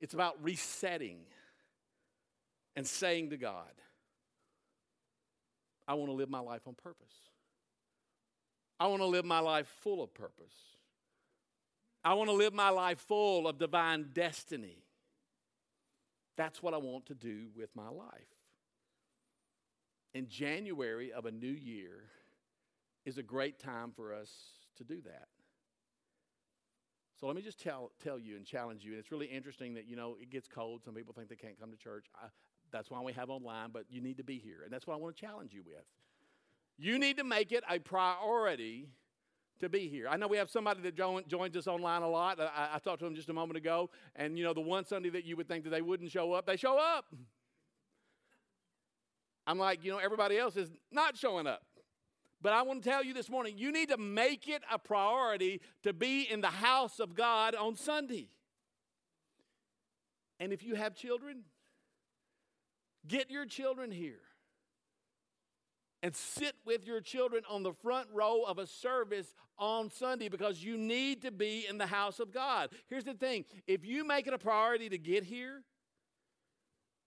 It's 0.00 0.14
about 0.14 0.42
resetting 0.42 1.20
and 2.76 2.86
saying 2.86 3.30
to 3.30 3.36
God, 3.36 3.70
I 5.86 5.94
want 5.94 6.10
to 6.10 6.14
live 6.14 6.30
my 6.30 6.40
life 6.40 6.62
on 6.66 6.74
purpose. 6.74 7.14
I 8.80 8.86
want 8.86 9.02
to 9.02 9.06
live 9.06 9.24
my 9.24 9.38
life 9.38 9.68
full 9.82 10.02
of 10.02 10.12
purpose. 10.14 10.54
I 12.04 12.14
want 12.14 12.28
to 12.28 12.36
live 12.36 12.52
my 12.52 12.70
life 12.70 12.98
full 12.98 13.46
of 13.48 13.58
divine 13.58 14.10
destiny. 14.12 14.84
That's 16.36 16.62
what 16.62 16.74
I 16.74 16.78
want 16.78 17.06
to 17.06 17.14
do 17.14 17.46
with 17.56 17.70
my 17.74 17.88
life. 17.88 18.26
In 20.12 20.28
January 20.28 21.12
of 21.12 21.26
a 21.26 21.30
new 21.30 21.46
year 21.52 22.04
is 23.04 23.18
a 23.18 23.22
great 23.22 23.58
time 23.58 23.92
for 23.94 24.12
us 24.12 24.30
to 24.76 24.84
do 24.84 25.00
that. 25.02 25.28
So 27.18 27.26
let 27.26 27.36
me 27.36 27.42
just 27.42 27.60
tell, 27.60 27.92
tell 28.02 28.18
you 28.18 28.36
and 28.36 28.44
challenge 28.44 28.84
you. 28.84 28.92
And 28.92 29.00
it's 29.00 29.12
really 29.12 29.26
interesting 29.26 29.74
that, 29.74 29.86
you 29.86 29.96
know, 29.96 30.16
it 30.20 30.30
gets 30.30 30.48
cold. 30.48 30.82
Some 30.84 30.94
people 30.94 31.14
think 31.14 31.28
they 31.28 31.36
can't 31.36 31.58
come 31.58 31.70
to 31.70 31.76
church. 31.76 32.06
I, 32.14 32.26
that's 32.72 32.90
why 32.90 33.00
we 33.00 33.12
have 33.12 33.30
online, 33.30 33.70
but 33.72 33.84
you 33.88 34.00
need 34.00 34.16
to 34.16 34.24
be 34.24 34.38
here. 34.38 34.62
And 34.64 34.72
that's 34.72 34.86
what 34.86 34.94
I 34.94 34.96
want 34.96 35.16
to 35.16 35.20
challenge 35.20 35.52
you 35.52 35.62
with. 35.64 35.84
You 36.76 36.98
need 36.98 37.18
to 37.18 37.24
make 37.24 37.52
it 37.52 37.62
a 37.70 37.78
priority 37.78 38.88
to 39.60 39.68
be 39.68 39.88
here. 39.88 40.08
I 40.08 40.16
know 40.16 40.26
we 40.26 40.38
have 40.38 40.50
somebody 40.50 40.80
that 40.82 40.96
joins 40.96 41.56
us 41.56 41.68
online 41.68 42.02
a 42.02 42.08
lot. 42.08 42.40
I, 42.40 42.70
I 42.74 42.78
talked 42.80 42.98
to 42.98 43.04
them 43.04 43.14
just 43.14 43.28
a 43.28 43.32
moment 43.32 43.56
ago. 43.56 43.90
And, 44.16 44.36
you 44.36 44.42
know, 44.42 44.52
the 44.52 44.60
one 44.60 44.84
Sunday 44.84 45.10
that 45.10 45.24
you 45.24 45.36
would 45.36 45.46
think 45.46 45.62
that 45.64 45.70
they 45.70 45.82
wouldn't 45.82 46.10
show 46.10 46.32
up, 46.32 46.46
they 46.46 46.56
show 46.56 46.76
up. 46.76 47.06
I'm 49.46 49.58
like, 49.58 49.84
you 49.84 49.92
know, 49.92 49.98
everybody 49.98 50.36
else 50.36 50.56
is 50.56 50.70
not 50.90 51.16
showing 51.16 51.46
up. 51.46 51.62
But 52.44 52.52
I 52.52 52.60
want 52.60 52.84
to 52.84 52.90
tell 52.90 53.02
you 53.02 53.14
this 53.14 53.30
morning 53.30 53.54
you 53.56 53.72
need 53.72 53.88
to 53.88 53.96
make 53.96 54.48
it 54.48 54.62
a 54.70 54.78
priority 54.78 55.62
to 55.82 55.94
be 55.94 56.30
in 56.30 56.42
the 56.42 56.48
house 56.48 57.00
of 57.00 57.14
God 57.14 57.54
on 57.54 57.74
Sunday. 57.74 58.28
And 60.38 60.52
if 60.52 60.62
you 60.62 60.74
have 60.74 60.94
children, 60.94 61.44
get 63.08 63.30
your 63.30 63.46
children 63.46 63.90
here 63.90 64.20
and 66.02 66.14
sit 66.14 66.54
with 66.66 66.86
your 66.86 67.00
children 67.00 67.44
on 67.48 67.62
the 67.62 67.72
front 67.72 68.08
row 68.12 68.42
of 68.42 68.58
a 68.58 68.66
service 68.66 69.34
on 69.58 69.90
Sunday 69.90 70.28
because 70.28 70.62
you 70.62 70.76
need 70.76 71.22
to 71.22 71.30
be 71.30 71.64
in 71.66 71.78
the 71.78 71.86
house 71.86 72.20
of 72.20 72.30
God. 72.30 72.68
Here's 72.88 73.04
the 73.04 73.14
thing 73.14 73.46
if 73.66 73.86
you 73.86 74.06
make 74.06 74.26
it 74.26 74.34
a 74.34 74.38
priority 74.38 74.90
to 74.90 74.98
get 74.98 75.24
here, 75.24 75.62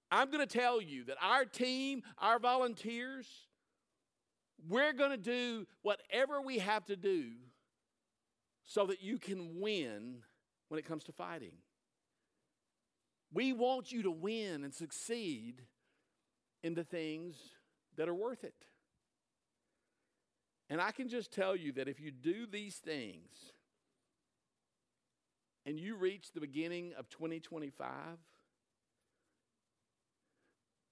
I'm 0.10 0.32
going 0.32 0.46
to 0.46 0.58
tell 0.58 0.82
you 0.82 1.04
that 1.04 1.18
our 1.22 1.46
team, 1.46 2.02
our 2.18 2.40
volunteers, 2.40 3.47
we're 4.68 4.94
going 4.94 5.12
to 5.12 5.18
do 5.18 5.68
whatever 5.82 6.42
we 6.42 6.60
have 6.60 6.86
to 6.86 6.96
do 6.96 7.32
so 8.64 8.86
that 8.88 9.02
you 9.02 9.18
can 9.18 9.60
win 9.60 10.18
when 10.70 10.80
it 10.80 10.86
comes 10.86 11.04
to 11.06 11.12
fighting. 11.12 11.54
We 13.34 13.54
want 13.54 13.92
you 13.92 14.04
to 14.04 14.12
win 14.12 14.64
and 14.64 14.74
succeed 14.74 15.62
in 16.64 16.74
the 16.74 16.84
things 16.84 17.36
that 17.98 18.10
are 18.10 18.16
worth 18.16 18.44
it. 18.44 18.66
And 20.70 20.82
I 20.82 20.92
can 20.92 21.08
just 21.08 21.32
tell 21.32 21.56
you 21.56 21.72
that 21.74 21.88
if 21.88 22.00
you 22.00 22.12
do 22.12 22.46
these 22.46 22.76
things 22.76 23.54
and 25.66 25.80
you 25.80 25.96
reach 25.96 26.34
the 26.34 26.42
beginning 26.42 26.94
of 26.98 27.10
2025 27.10 27.90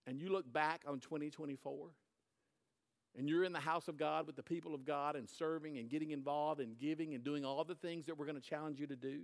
and 0.07 0.19
you 0.19 0.29
look 0.29 0.51
back 0.51 0.83
on 0.87 0.99
2024, 0.99 1.89
and 3.17 3.29
you're 3.29 3.43
in 3.43 3.53
the 3.53 3.59
house 3.59 3.87
of 3.87 3.97
God 3.97 4.27
with 4.27 4.35
the 4.35 4.43
people 4.43 4.75
of 4.75 4.85
God 4.85 5.15
and 5.15 5.29
serving 5.29 5.77
and 5.77 5.89
getting 5.89 6.11
involved 6.11 6.59
and 6.59 6.77
giving 6.77 7.13
and 7.13 7.23
doing 7.23 7.45
all 7.45 7.63
the 7.63 7.75
things 7.75 8.05
that 8.07 8.17
we're 8.17 8.25
going 8.25 8.39
to 8.39 8.49
challenge 8.49 8.79
you 8.79 8.87
to 8.87 8.95
do, 8.95 9.21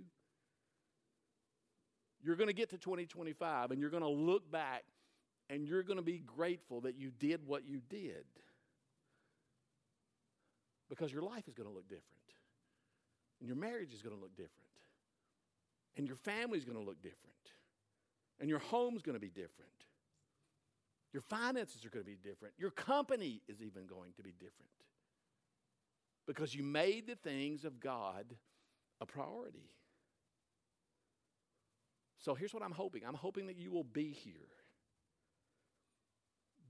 you're 2.22 2.36
going 2.36 2.48
to 2.48 2.54
get 2.54 2.70
to 2.70 2.78
2025 2.78 3.70
and 3.70 3.80
you're 3.80 3.90
going 3.90 4.02
to 4.02 4.08
look 4.08 4.50
back 4.50 4.84
and 5.50 5.66
you're 5.66 5.82
going 5.82 5.98
to 5.98 6.02
be 6.02 6.18
grateful 6.18 6.80
that 6.82 6.96
you 6.96 7.10
did 7.10 7.46
what 7.46 7.66
you 7.66 7.80
did. 7.90 8.24
Because 10.88 11.12
your 11.12 11.22
life 11.22 11.48
is 11.48 11.54
going 11.54 11.68
to 11.68 11.74
look 11.74 11.88
different, 11.88 12.04
and 13.40 13.48
your 13.48 13.56
marriage 13.56 13.94
is 13.94 14.02
going 14.02 14.14
to 14.14 14.20
look 14.20 14.36
different, 14.36 14.52
and 15.96 16.06
your 16.06 16.16
family 16.16 16.58
is 16.58 16.66
going 16.66 16.76
to 16.76 16.84
look 16.84 17.00
different, 17.02 17.34
and 18.40 18.48
your 18.48 18.58
home's 18.58 19.00
going 19.00 19.14
to 19.14 19.20
be 19.20 19.30
different. 19.30 19.70
Your 21.12 21.22
finances 21.22 21.84
are 21.84 21.90
going 21.90 22.04
to 22.04 22.10
be 22.10 22.16
different. 22.16 22.54
Your 22.58 22.70
company 22.70 23.42
is 23.48 23.60
even 23.60 23.86
going 23.86 24.12
to 24.16 24.22
be 24.22 24.32
different 24.32 24.70
because 26.26 26.54
you 26.54 26.62
made 26.62 27.06
the 27.06 27.16
things 27.16 27.64
of 27.64 27.80
God 27.80 28.34
a 29.00 29.06
priority. 29.06 29.70
So 32.18 32.34
here's 32.34 32.54
what 32.54 32.62
I'm 32.62 32.72
hoping 32.72 33.02
I'm 33.06 33.14
hoping 33.14 33.46
that 33.48 33.56
you 33.56 33.70
will 33.70 33.84
be 33.84 34.10
here. 34.10 34.34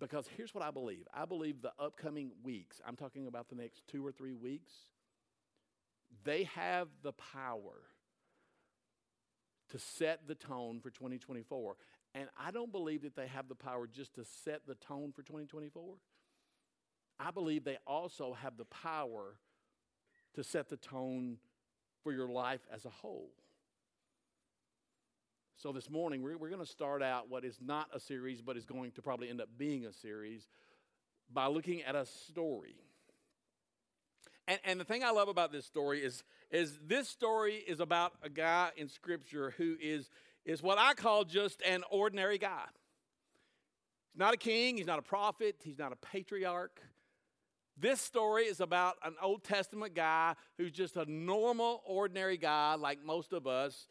Because 0.01 0.27
here's 0.37 0.53
what 0.53 0.65
I 0.65 0.73
believe 0.73 1.07
I 1.15 1.27
believe 1.27 1.63
the 1.63 1.73
upcoming 1.79 2.33
weeks, 2.43 2.81
I'm 2.87 2.97
talking 2.97 3.27
about 3.27 3.49
the 3.49 3.55
next 3.55 3.87
two 3.87 4.05
or 4.05 4.11
three 4.11 4.35
weeks, 4.35 4.73
they 6.25 6.45
have 6.45 6.89
the 7.03 7.13
power 7.13 7.83
to 9.71 9.79
set 9.79 10.27
the 10.27 10.35
tone 10.35 10.81
for 10.81 10.91
2024. 10.91 11.77
And 12.15 12.29
I 12.39 12.51
don't 12.51 12.71
believe 12.71 13.03
that 13.03 13.17
they 13.17 13.27
have 13.29 13.49
the 13.49 13.55
power 13.55 13.87
just 13.87 14.15
to 14.15 14.25
set 14.45 14.67
the 14.67 14.75
tone 14.75 15.13
for 15.13 15.23
2024. 15.23 15.95
I 17.19 17.31
believe 17.31 17.65
they 17.65 17.79
also 17.87 18.35
have 18.35 18.57
the 18.57 18.65
power 18.67 19.37
to 20.35 20.45
set 20.45 20.69
the 20.69 20.77
tone 20.77 21.39
for 22.03 22.13
your 22.13 22.29
life 22.29 22.61
as 22.73 22.85
a 22.85 22.91
whole. 22.91 23.31
So, 25.57 25.71
this 25.71 25.89
morning, 25.89 26.23
we're, 26.23 26.37
we're 26.37 26.49
going 26.49 26.65
to 26.65 26.67
start 26.67 27.03
out 27.03 27.31
what 27.31 27.45
is 27.45 27.59
not 27.65 27.89
a 27.95 28.01
series, 28.01 28.43
but 28.43 28.57
is 28.57 28.65
going 28.65 28.91
to 28.93 29.03
probably 29.03 29.31
end 29.31 29.41
up 29.41 29.49
being 29.57 29.87
a 29.87 29.93
series 29.93 30.49
by 31.33 31.47
looking 31.47 31.83
at 31.83 31.95
a 31.95 32.05
story. 32.05 32.75
And, 34.49 34.59
and 34.65 34.81
the 34.81 34.85
thing 34.85 35.05
I 35.05 35.11
love 35.11 35.29
about 35.29 35.53
this 35.53 35.65
story 35.65 36.03
is, 36.03 36.25
is 36.51 36.77
this 36.85 37.09
story 37.09 37.55
is 37.55 37.79
about 37.79 38.15
a 38.23 38.29
guy 38.29 38.71
in 38.77 38.89
Scripture 38.89 39.55
who 39.57 39.77
is, 39.81 40.11
is 40.45 40.63
what 40.63 40.79
I 40.79 40.95
call 40.95 41.25
just 41.25 41.63
an 41.63 41.85
ordinary 41.91 42.39
guy. 42.39 42.65
He's 44.13 44.19
not 44.19 44.35
a 44.35 44.37
king, 44.37 44.77
he's 44.77 44.87
not 44.87 44.99
a 44.99 45.03
prophet, 45.03 45.57
he's 45.63 45.79
not 45.79 45.93
a 45.93 45.97
patriarch. 45.97 46.81
This 47.79 48.01
story 48.01 48.45
is 48.45 48.61
about 48.61 48.97
an 49.03 49.15
Old 49.23 49.45
Testament 49.45 49.95
guy 49.95 50.35
who's 50.59 50.73
just 50.73 50.97
a 50.97 51.11
normal, 51.11 51.83
ordinary 51.87 52.37
guy 52.37 52.75
like 52.75 53.03
most 53.05 53.33
of 53.33 53.47
us. 53.47 53.89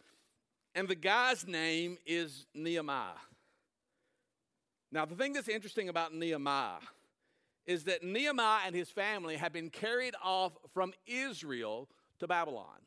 And 0.75 0.87
the 0.87 0.95
guy's 0.95 1.47
name 1.47 1.97
is 2.05 2.45
Nehemiah. 2.53 3.17
Now, 4.91 5.05
the 5.05 5.15
thing 5.15 5.33
that's 5.33 5.47
interesting 5.47 5.89
about 5.89 6.13
Nehemiah 6.13 6.79
is 7.65 7.85
that 7.85 8.03
Nehemiah 8.03 8.61
and 8.65 8.75
his 8.75 8.89
family 8.89 9.37
have 9.37 9.53
been 9.53 9.69
carried 9.69 10.15
off 10.23 10.53
from 10.73 10.93
Israel 11.07 11.89
to 12.19 12.27
Babylon. 12.27 12.79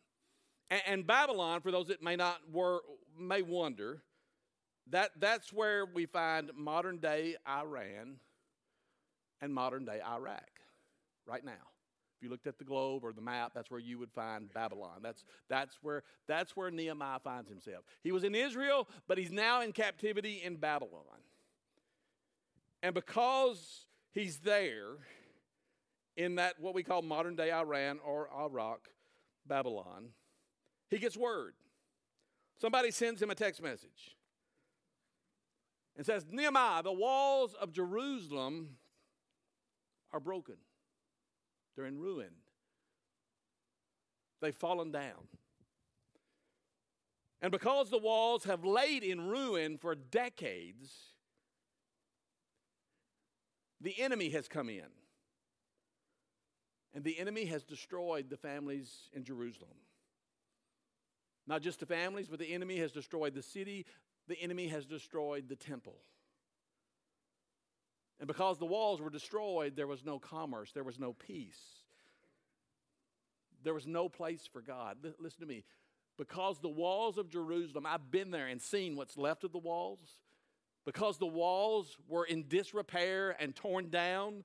And, 0.70 0.82
and 0.86 1.06
Babylon, 1.06 1.60
for 1.60 1.70
those 1.70 1.88
that 1.88 2.02
may 2.02 2.16
not 2.16 2.38
were, 2.52 2.82
may 3.18 3.42
wonder, 3.42 4.02
that, 4.90 5.10
that's 5.18 5.52
where 5.52 5.86
we 5.86 6.06
find 6.06 6.50
modern 6.54 6.98
day 6.98 7.36
Iran 7.48 8.16
and 9.40 9.54
modern 9.54 9.84
day 9.84 10.00
Iraq 10.06 10.50
right 11.26 11.44
now. 11.44 11.52
If 11.52 12.22
you 12.22 12.30
looked 12.30 12.46
at 12.46 12.58
the 12.58 12.64
globe 12.64 13.04
or 13.04 13.12
the 13.12 13.20
map, 13.20 13.52
that's 13.54 13.70
where 13.70 13.80
you 13.80 13.98
would 13.98 14.12
find 14.12 14.52
Babylon. 14.52 15.00
That's, 15.02 15.24
that's, 15.48 15.76
where, 15.82 16.02
that's 16.28 16.56
where 16.56 16.70
Nehemiah 16.70 17.18
finds 17.18 17.48
himself. 17.48 17.84
He 18.02 18.12
was 18.12 18.24
in 18.24 18.34
Israel, 18.34 18.88
but 19.08 19.18
he's 19.18 19.32
now 19.32 19.62
in 19.62 19.72
captivity 19.72 20.42
in 20.44 20.56
Babylon. 20.56 21.02
And 22.82 22.94
because 22.94 23.86
he's 24.12 24.38
there 24.38 24.98
in 26.16 26.36
that 26.36 26.60
what 26.60 26.74
we 26.74 26.82
call 26.82 27.02
modern 27.02 27.34
day 27.34 27.50
Iran 27.50 27.98
or 28.04 28.28
Iraq, 28.32 28.88
Babylon, 29.46 30.10
he 30.90 30.98
gets 30.98 31.16
word. 31.16 31.54
Somebody 32.60 32.90
sends 32.90 33.20
him 33.20 33.30
a 33.30 33.34
text 33.34 33.62
message 33.62 34.16
and 35.96 36.04
says, 36.04 36.24
Nehemiah, 36.30 36.82
the 36.82 36.92
walls 36.92 37.54
of 37.54 37.72
Jerusalem 37.72 38.76
are 40.12 40.20
broken. 40.20 40.56
They're 41.76 41.86
in 41.86 41.98
ruin. 41.98 42.30
They've 44.40 44.54
fallen 44.54 44.92
down. 44.92 45.28
And 47.40 47.50
because 47.50 47.90
the 47.90 47.98
walls 47.98 48.44
have 48.44 48.64
laid 48.64 49.02
in 49.02 49.20
ruin 49.28 49.76
for 49.76 49.94
decades, 49.94 50.90
the 53.80 54.00
enemy 54.00 54.30
has 54.30 54.48
come 54.48 54.68
in. 54.68 54.86
And 56.94 57.04
the 57.04 57.18
enemy 57.18 57.44
has 57.46 57.64
destroyed 57.64 58.30
the 58.30 58.36
families 58.36 59.10
in 59.12 59.24
Jerusalem. 59.24 59.76
Not 61.46 61.62
just 61.62 61.80
the 61.80 61.86
families, 61.86 62.28
but 62.28 62.38
the 62.38 62.52
enemy 62.52 62.78
has 62.78 62.92
destroyed 62.92 63.34
the 63.34 63.42
city, 63.42 63.86
the 64.28 64.40
enemy 64.40 64.68
has 64.68 64.86
destroyed 64.86 65.48
the 65.48 65.56
temple. 65.56 65.96
And 68.18 68.26
because 68.26 68.58
the 68.58 68.66
walls 68.66 69.00
were 69.00 69.10
destroyed, 69.10 69.76
there 69.76 69.86
was 69.86 70.04
no 70.04 70.18
commerce, 70.18 70.72
there 70.72 70.84
was 70.84 70.98
no 70.98 71.12
peace. 71.12 71.60
There 73.62 73.74
was 73.74 73.86
no 73.86 74.08
place 74.08 74.48
for 74.50 74.60
God. 74.60 74.98
Listen 75.18 75.40
to 75.40 75.46
me. 75.46 75.64
Because 76.16 76.60
the 76.60 76.68
walls 76.68 77.18
of 77.18 77.28
Jerusalem, 77.28 77.86
I've 77.86 78.10
been 78.10 78.30
there 78.30 78.46
and 78.46 78.60
seen 78.60 78.94
what's 78.94 79.16
left 79.16 79.42
of 79.42 79.52
the 79.52 79.58
walls. 79.58 80.18
Because 80.84 81.18
the 81.18 81.26
walls 81.26 81.96
were 82.08 82.24
in 82.24 82.46
disrepair 82.46 83.34
and 83.40 83.56
torn 83.56 83.88
down, 83.88 84.44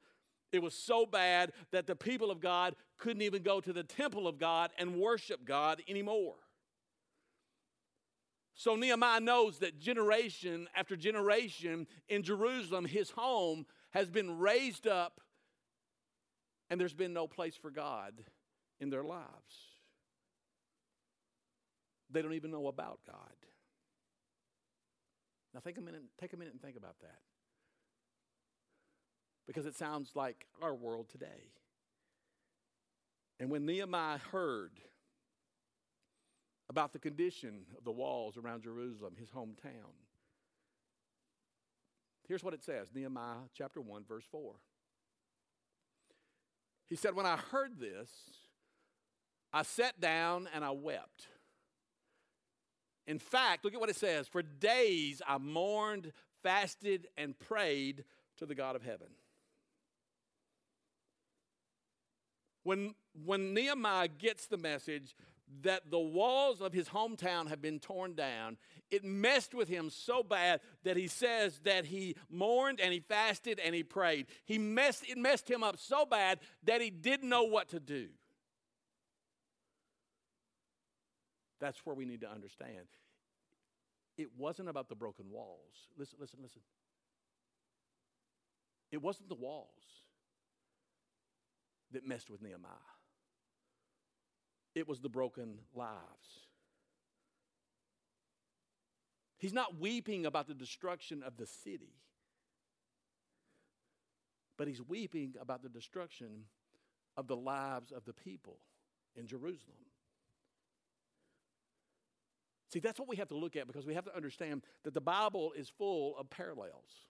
it 0.52 0.64
was 0.64 0.74
so 0.74 1.06
bad 1.06 1.52
that 1.72 1.86
the 1.86 1.96
people 1.96 2.32
of 2.32 2.40
God 2.40 2.76
couldn't 2.98 3.22
even 3.22 3.44
go 3.44 3.60
to 3.60 3.74
the 3.74 3.84
temple 3.84 4.28
of 4.28 4.40
God 4.40 4.72
and 4.78 4.96
worship 4.96 5.46
God 5.46 5.84
anymore. 5.88 6.36
So 8.60 8.76
Nehemiah 8.76 9.22
knows 9.22 9.60
that 9.60 9.80
generation 9.80 10.68
after 10.76 10.98
generation 10.98 11.88
in 12.10 12.24
Jerusalem, 12.24 12.84
his 12.84 13.10
home 13.10 13.66
has 13.92 14.10
been 14.10 14.38
raised 14.38 14.86
up, 14.86 15.22
and 16.70 16.78
there's 16.78 16.94
been 16.94 17.14
no 17.14 17.26
place 17.26 17.56
for 17.56 17.72
God 17.72 18.16
in 18.82 18.90
their 18.90 19.06
lives. 19.06 19.30
They 22.12 22.22
don't 22.22 22.34
even 22.34 22.52
know 22.52 22.68
about 22.68 23.00
God. 23.08 23.16
Now, 25.54 25.62
think 25.62 25.78
a 25.78 25.82
minute, 25.82 26.02
take 26.20 26.34
a 26.34 26.38
minute 26.38 26.52
and 26.52 26.62
think 26.62 26.76
about 26.76 27.00
that. 27.00 27.22
Because 29.48 29.68
it 29.68 29.78
sounds 29.78 30.12
like 30.16 30.48
our 30.62 30.76
world 30.76 31.08
today. 31.08 31.54
And 33.40 33.50
when 33.50 33.66
Nehemiah 33.66 34.18
heard 34.34 34.82
about 36.70 36.94
the 36.94 37.00
condition 37.00 37.66
of 37.78 37.84
the 37.84 37.92
walls 37.92 38.38
around 38.38 38.64
Jerusalem, 38.64 39.14
his 39.20 39.30
hometown. 39.30 39.94
Here's 42.28 42.44
what 42.44 42.54
it 42.54 42.64
says 42.64 42.90
Nehemiah 42.94 43.48
chapter 43.56 43.82
1, 43.82 44.04
verse 44.08 44.26
4. 44.32 44.54
He 46.88 46.96
said, 46.96 47.16
When 47.16 47.26
I 47.26 47.38
heard 47.38 47.80
this, 47.80 48.10
I 49.52 49.64
sat 49.64 50.00
down 50.00 50.48
and 50.54 50.64
I 50.64 50.72
wept. 50.72 51.28
In 53.08 53.18
fact, 53.18 53.66
look 53.66 53.74
at 53.74 53.80
what 53.80 53.90
it 53.90 53.96
says 53.96 54.28
For 54.28 54.44
days 54.44 55.22
I 55.28 55.40
mourned, 55.40 56.12
fasted, 56.44 57.08
and 57.18 57.38
prayed 57.40 58.04
to 58.38 58.46
the 58.46 58.56
God 58.56 58.76
of 58.76 58.84
heaven. 58.84 59.08
When, 62.64 62.94
when 63.26 63.56
Nehemiah 63.56 64.10
gets 64.10 64.46
the 64.46 64.58
message, 64.58 65.16
that 65.62 65.90
the 65.90 66.00
walls 66.00 66.62
of 66.62 66.74
his 66.74 66.90
hometown 66.90 67.48
have 67.48 67.62
been 67.62 67.80
torn 67.80 68.14
down. 68.16 68.58
It 68.92 69.04
messed 69.04 69.54
with 69.54 69.68
him 69.68 69.90
so 69.90 70.24
bad 70.24 70.62
that 70.84 70.98
he 70.98 71.08
says 71.08 71.60
that 71.64 71.86
he 71.86 72.16
mourned 72.30 72.80
and 72.80 72.94
he 72.94 73.00
fasted 73.00 73.60
and 73.64 73.76
he 73.76 73.84
prayed. 73.84 74.28
He 74.46 74.58
messed, 74.58 75.04
it 75.08 75.18
messed 75.18 75.50
him 75.50 75.64
up 75.64 75.78
so 75.78 76.06
bad 76.06 76.40
that 76.64 76.82
he 76.82 76.90
didn't 76.90 77.30
know 77.30 77.44
what 77.44 77.70
to 77.70 77.80
do. 77.80 78.08
That's 81.60 81.86
where 81.86 81.96
we 81.96 82.06
need 82.06 82.22
to 82.22 82.32
understand. 82.32 82.88
It 84.18 84.30
wasn't 84.38 84.70
about 84.70 84.90
the 84.90 84.96
broken 84.96 85.26
walls. 85.30 85.88
Listen, 85.98 86.18
listen, 86.20 86.40
listen. 86.42 86.62
It 88.92 89.02
wasn't 89.02 89.30
the 89.30 89.36
walls 89.36 89.68
that 91.92 92.08
messed 92.08 92.30
with 92.30 92.42
Nehemiah 92.42 92.99
it 94.80 94.88
was 94.88 95.00
the 95.00 95.10
broken 95.10 95.60
lives. 95.76 96.48
He's 99.38 99.54
not 99.54 99.80
weeping 99.80 100.26
about 100.26 100.48
the 100.48 100.54
destruction 100.54 101.24
of 101.24 101.38
the 101.38 101.46
city, 101.46 101.94
but 104.58 104.68
he's 104.68 104.82
weeping 104.82 105.36
about 105.40 105.64
the 105.64 105.70
destruction 105.70 106.46
of 107.16 107.28
the 107.28 107.36
lives 107.36 107.92
of 107.92 108.04
the 108.06 108.14
people 108.14 108.58
in 109.16 109.28
Jerusalem. 109.28 109.78
See, 112.72 112.80
that's 112.80 113.00
what 113.00 113.08
we 113.08 113.16
have 113.16 113.30
to 113.30 113.38
look 113.38 113.56
at 113.56 113.66
because 113.66 113.86
we 113.86 113.96
have 113.96 114.06
to 114.06 114.16
understand 114.16 114.62
that 114.84 114.94
the 114.94 115.02
Bible 115.02 115.54
is 115.58 115.70
full 115.70 116.18
of 116.18 116.30
parallels. 116.30 117.08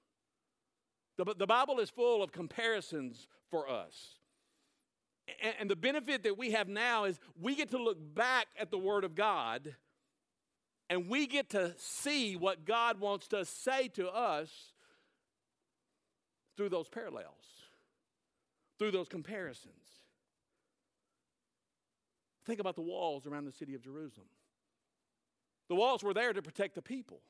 The, 1.17 1.35
the 1.37 1.47
Bible 1.47 1.79
is 1.79 1.89
full 1.89 2.23
of 2.23 2.31
comparisons 2.31 3.27
for 3.49 3.69
us. 3.69 4.18
And, 5.59 5.69
the 5.69 5.75
benefit 5.75 6.23
that 6.23 6.37
we 6.37 6.51
have 6.51 6.67
now 6.67 7.05
is 7.05 7.19
we 7.39 7.55
get 7.55 7.71
to 7.71 7.77
look 7.77 7.97
back 8.15 8.47
at 8.59 8.71
the 8.71 8.77
Word 8.77 9.03
of 9.03 9.15
God 9.15 9.75
and 10.89 11.07
we 11.07 11.27
get 11.27 11.49
to 11.51 11.73
see 11.77 12.35
what 12.35 12.65
God 12.65 12.99
wants 12.99 13.27
to 13.29 13.45
say 13.45 13.87
to 13.89 14.09
us 14.09 14.49
through 16.57 16.69
those 16.69 16.89
parallels, 16.89 17.25
through 18.79 18.91
those 18.91 19.07
comparisons. 19.07 19.73
Think 22.45 22.59
about 22.59 22.75
the 22.75 22.81
walls 22.81 23.27
around 23.27 23.45
the 23.45 23.51
city 23.51 23.75
of 23.75 23.81
Jerusalem. 23.81 24.27
The 25.69 25.75
walls 25.75 26.03
were 26.03 26.15
there 26.15 26.33
to 26.33 26.41
protect 26.41 26.73
the 26.73 26.81
people. 26.81 27.21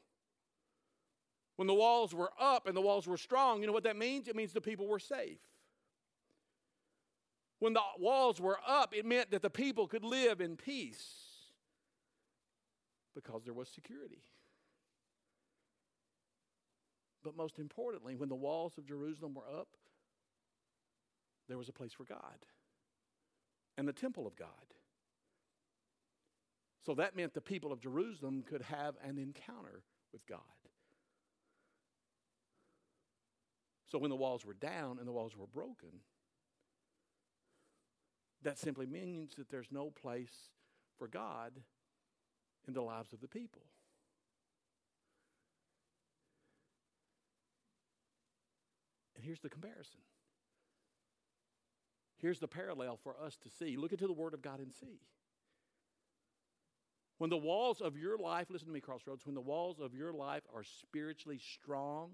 When 1.57 1.67
the 1.67 1.73
walls 1.73 2.13
were 2.13 2.31
up 2.39 2.67
and 2.67 2.77
the 2.77 2.81
walls 2.81 3.05
were 3.05 3.17
strong, 3.17 3.59
you 3.59 3.67
know 3.67 3.73
what 3.73 3.83
that 3.83 3.97
means? 3.97 4.29
It 4.29 4.35
means 4.37 4.53
the 4.53 4.61
people 4.61 4.87
were 4.87 4.99
safe. 4.99 5.39
When 7.59 7.73
the 7.73 7.81
walls 7.97 8.39
were 8.39 8.59
up, 8.65 8.93
it 8.95 9.05
meant 9.05 9.31
that 9.31 9.41
the 9.41 9.49
people 9.49 9.87
could 9.87 10.03
live 10.03 10.39
in 10.41 10.55
peace 10.55 11.13
because 13.13 13.43
there 13.43 13.53
was 13.53 13.67
security. 13.67 14.23
But 17.23 17.35
most 17.35 17.59
importantly, 17.59 18.15
when 18.15 18.29
the 18.29 18.35
walls 18.35 18.77
of 18.77 18.85
Jerusalem 18.85 19.33
were 19.33 19.47
up, 19.59 19.67
there 21.49 21.57
was 21.57 21.67
a 21.67 21.73
place 21.73 21.91
for 21.91 22.05
God 22.05 22.45
and 23.77 23.87
the 23.87 23.93
temple 23.93 24.25
of 24.25 24.35
God. 24.37 24.47
So 26.85 26.95
that 26.95 27.15
meant 27.15 27.33
the 27.33 27.41
people 27.41 27.71
of 27.71 27.81
Jerusalem 27.81 28.43
could 28.47 28.61
have 28.61 28.95
an 29.03 29.17
encounter 29.17 29.83
with 30.13 30.25
God. 30.27 30.39
So 33.91 33.97
when 33.97 34.09
the 34.09 34.15
walls 34.15 34.45
were 34.45 34.53
down 34.53 34.97
and 34.99 35.07
the 35.07 35.11
walls 35.11 35.35
were 35.35 35.47
broken, 35.47 35.89
that 38.43 38.57
simply 38.57 38.85
means 38.85 39.35
that 39.35 39.49
there's 39.49 39.71
no 39.71 39.89
place 39.89 40.49
for 40.97 41.07
God 41.07 41.51
in 42.67 42.73
the 42.73 42.81
lives 42.81 43.13
of 43.13 43.21
the 43.21 43.27
people. 43.27 43.63
And 49.15 49.25
here's 49.25 49.41
the 49.41 49.49
comparison. 49.49 49.99
Here's 52.19 52.39
the 52.39 52.47
parallel 52.47 52.97
for 53.01 53.15
us 53.21 53.37
to 53.43 53.49
see. 53.49 53.75
Look 53.75 53.91
into 53.91 54.07
the 54.07 54.13
Word 54.13 54.33
of 54.33 54.41
God 54.41 54.59
and 54.59 54.73
see. 54.73 54.99
When 57.17 57.29
the 57.29 57.37
walls 57.37 57.81
of 57.81 57.97
your 57.97 58.17
life, 58.17 58.47
listen 58.49 58.67
to 58.67 58.73
me, 58.73 58.79
Crossroads, 58.79 59.25
when 59.25 59.35
the 59.35 59.41
walls 59.41 59.79
of 59.81 59.93
your 59.93 60.13
life 60.13 60.43
are 60.55 60.63
spiritually 60.63 61.39
strong, 61.53 62.11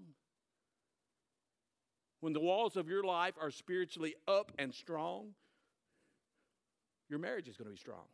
when 2.20 2.32
the 2.32 2.40
walls 2.40 2.76
of 2.76 2.88
your 2.88 3.04
life 3.04 3.34
are 3.40 3.52
spiritually 3.52 4.16
up 4.26 4.50
and 4.58 4.74
strong, 4.74 5.34
your 7.08 7.18
marriage 7.18 7.48
is 7.48 7.56
going 7.56 7.66
to 7.66 7.72
be 7.72 7.78
strong. 7.78 8.04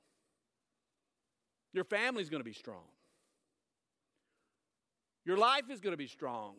Your 1.72 1.84
family 1.84 2.22
is 2.22 2.28
going 2.28 2.40
to 2.40 2.48
be 2.48 2.52
strong. 2.52 2.84
Your 5.24 5.36
life 5.36 5.70
is 5.70 5.80
going 5.80 5.92
to 5.92 5.98
be 5.98 6.08
strong. 6.08 6.54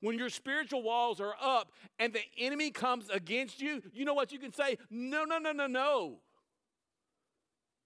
When 0.00 0.18
your 0.18 0.30
spiritual 0.30 0.82
walls 0.82 1.20
are 1.20 1.34
up 1.40 1.70
and 1.98 2.12
the 2.12 2.22
enemy 2.38 2.70
comes 2.70 3.08
against 3.08 3.60
you, 3.60 3.82
you 3.92 4.04
know 4.04 4.14
what 4.14 4.32
you 4.32 4.38
can 4.38 4.52
say? 4.52 4.78
No, 4.90 5.24
no, 5.24 5.38
no, 5.38 5.52
no, 5.52 5.66
no. 5.66 6.18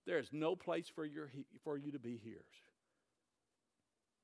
There 0.07 0.19
is 0.19 0.29
no 0.33 0.55
place 0.55 0.89
for, 0.95 1.05
your, 1.05 1.31
for 1.65 1.77
you 1.77 1.93
to 1.93 1.99
be 1.99 2.21
here 2.23 2.45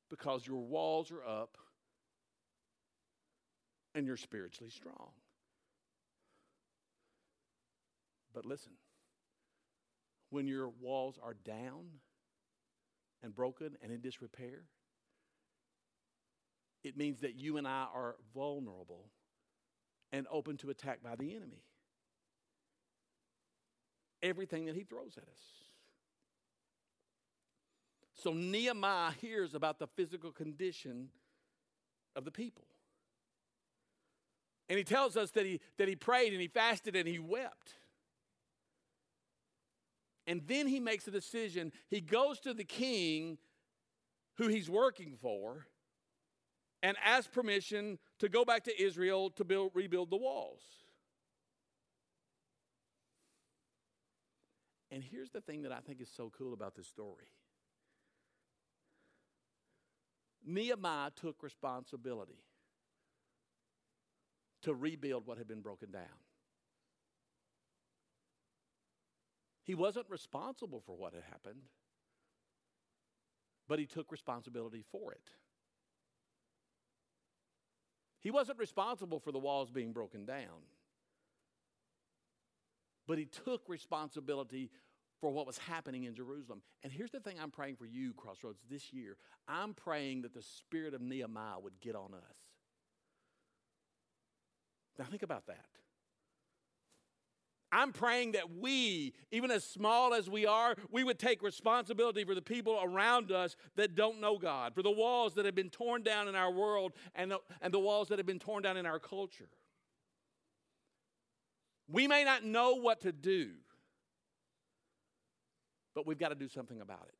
because 0.08 0.46
your 0.46 0.60
walls 0.60 1.10
are 1.10 1.26
up 1.26 1.58
and 3.94 4.06
you're 4.06 4.16
spiritually 4.16 4.70
strong. 4.70 5.10
But 8.32 8.46
listen, 8.46 8.72
when 10.32 10.46
your 10.46 10.70
walls 10.80 11.18
are 11.22 11.34
down 11.44 11.84
and 13.22 13.34
broken 13.34 13.76
and 13.82 13.92
in 13.92 14.00
disrepair, 14.00 14.64
it 16.82 16.96
means 16.96 17.20
that 17.20 17.34
you 17.34 17.58
and 17.58 17.68
I 17.68 17.86
are 17.94 18.16
vulnerable 18.34 19.10
and 20.10 20.26
open 20.30 20.56
to 20.58 20.70
attack 20.70 21.02
by 21.02 21.16
the 21.16 21.36
enemy. 21.36 21.62
Everything 24.22 24.66
that 24.66 24.74
he 24.74 24.84
throws 24.84 25.16
at 25.16 25.24
us. 25.24 25.40
So 28.14 28.32
Nehemiah 28.32 29.12
hears 29.20 29.54
about 29.54 29.78
the 29.78 29.86
physical 29.86 30.32
condition 30.32 31.08
of 32.16 32.24
the 32.24 32.30
people. 32.30 32.64
And 34.68 34.78
he 34.78 34.84
tells 34.84 35.16
us 35.16 35.32
that 35.32 35.44
he, 35.44 35.60
that 35.76 35.88
he 35.88 35.96
prayed 35.96 36.32
and 36.32 36.40
he 36.40 36.48
fasted 36.48 36.96
and 36.96 37.06
he 37.06 37.18
wept. 37.18 37.74
And 40.26 40.42
then 40.46 40.66
he 40.66 40.80
makes 40.80 41.06
a 41.08 41.10
decision. 41.10 41.72
He 41.88 42.00
goes 42.00 42.38
to 42.40 42.54
the 42.54 42.64
king 42.64 43.38
who 44.36 44.48
he's 44.48 44.70
working 44.70 45.16
for 45.20 45.66
and 46.82 46.96
asks 47.04 47.32
permission 47.32 47.98
to 48.18 48.28
go 48.28 48.44
back 48.44 48.64
to 48.64 48.82
Israel 48.82 49.30
to 49.30 49.44
build, 49.44 49.72
rebuild 49.74 50.10
the 50.10 50.16
walls. 50.16 50.62
And 54.90 55.02
here's 55.02 55.30
the 55.30 55.40
thing 55.40 55.62
that 55.62 55.72
I 55.72 55.78
think 55.80 56.00
is 56.00 56.10
so 56.14 56.30
cool 56.36 56.52
about 56.52 56.74
this 56.74 56.86
story 56.86 57.26
Nehemiah 60.44 61.10
took 61.14 61.42
responsibility 61.42 62.42
to 64.62 64.74
rebuild 64.74 65.26
what 65.26 65.38
had 65.38 65.48
been 65.48 65.60
broken 65.60 65.90
down. 65.90 66.02
He 69.64 69.74
wasn't 69.74 70.06
responsible 70.08 70.80
for 70.84 70.96
what 70.96 71.14
had 71.14 71.22
happened, 71.30 71.62
but 73.68 73.78
he 73.78 73.86
took 73.86 74.10
responsibility 74.10 74.84
for 74.90 75.12
it. 75.12 75.30
He 78.20 78.30
wasn't 78.30 78.58
responsible 78.58 79.18
for 79.18 79.32
the 79.32 79.38
walls 79.38 79.70
being 79.70 79.92
broken 79.92 80.24
down, 80.24 80.66
but 83.06 83.18
he 83.18 83.26
took 83.26 83.68
responsibility 83.68 84.70
for 85.20 85.30
what 85.30 85.46
was 85.46 85.58
happening 85.58 86.04
in 86.04 86.14
Jerusalem. 86.14 86.62
And 86.82 86.92
here's 86.92 87.12
the 87.12 87.20
thing 87.20 87.36
I'm 87.40 87.50
praying 87.50 87.76
for 87.76 87.86
you, 87.86 88.12
Crossroads, 88.14 88.60
this 88.68 88.92
year. 88.92 89.16
I'm 89.46 89.74
praying 89.74 90.22
that 90.22 90.34
the 90.34 90.42
spirit 90.42 90.94
of 90.94 91.00
Nehemiah 91.00 91.60
would 91.60 91.80
get 91.80 91.94
on 91.94 92.14
us. 92.14 92.36
Now, 94.98 95.04
think 95.04 95.22
about 95.22 95.46
that. 95.46 95.66
I'm 97.72 97.90
praying 97.90 98.32
that 98.32 98.54
we, 98.54 99.14
even 99.30 99.50
as 99.50 99.64
small 99.64 100.12
as 100.12 100.28
we 100.28 100.44
are, 100.44 100.76
we 100.90 101.02
would 101.02 101.18
take 101.18 101.42
responsibility 101.42 102.22
for 102.22 102.34
the 102.34 102.42
people 102.42 102.78
around 102.82 103.32
us 103.32 103.56
that 103.76 103.94
don't 103.94 104.20
know 104.20 104.36
God, 104.38 104.74
for 104.74 104.82
the 104.82 104.90
walls 104.90 105.34
that 105.34 105.46
have 105.46 105.54
been 105.54 105.70
torn 105.70 106.02
down 106.02 106.28
in 106.28 106.34
our 106.34 106.52
world 106.52 106.92
and 107.14 107.30
the, 107.30 107.38
and 107.62 107.72
the 107.72 107.80
walls 107.80 108.08
that 108.08 108.18
have 108.18 108.26
been 108.26 108.38
torn 108.38 108.62
down 108.62 108.76
in 108.76 108.84
our 108.84 108.98
culture. 108.98 109.48
We 111.88 112.06
may 112.06 112.24
not 112.24 112.44
know 112.44 112.74
what 112.74 113.00
to 113.00 113.12
do, 113.12 113.50
but 115.94 116.06
we've 116.06 116.18
got 116.18 116.28
to 116.28 116.34
do 116.34 116.48
something 116.48 116.80
about 116.80 117.06
it. 117.08 117.14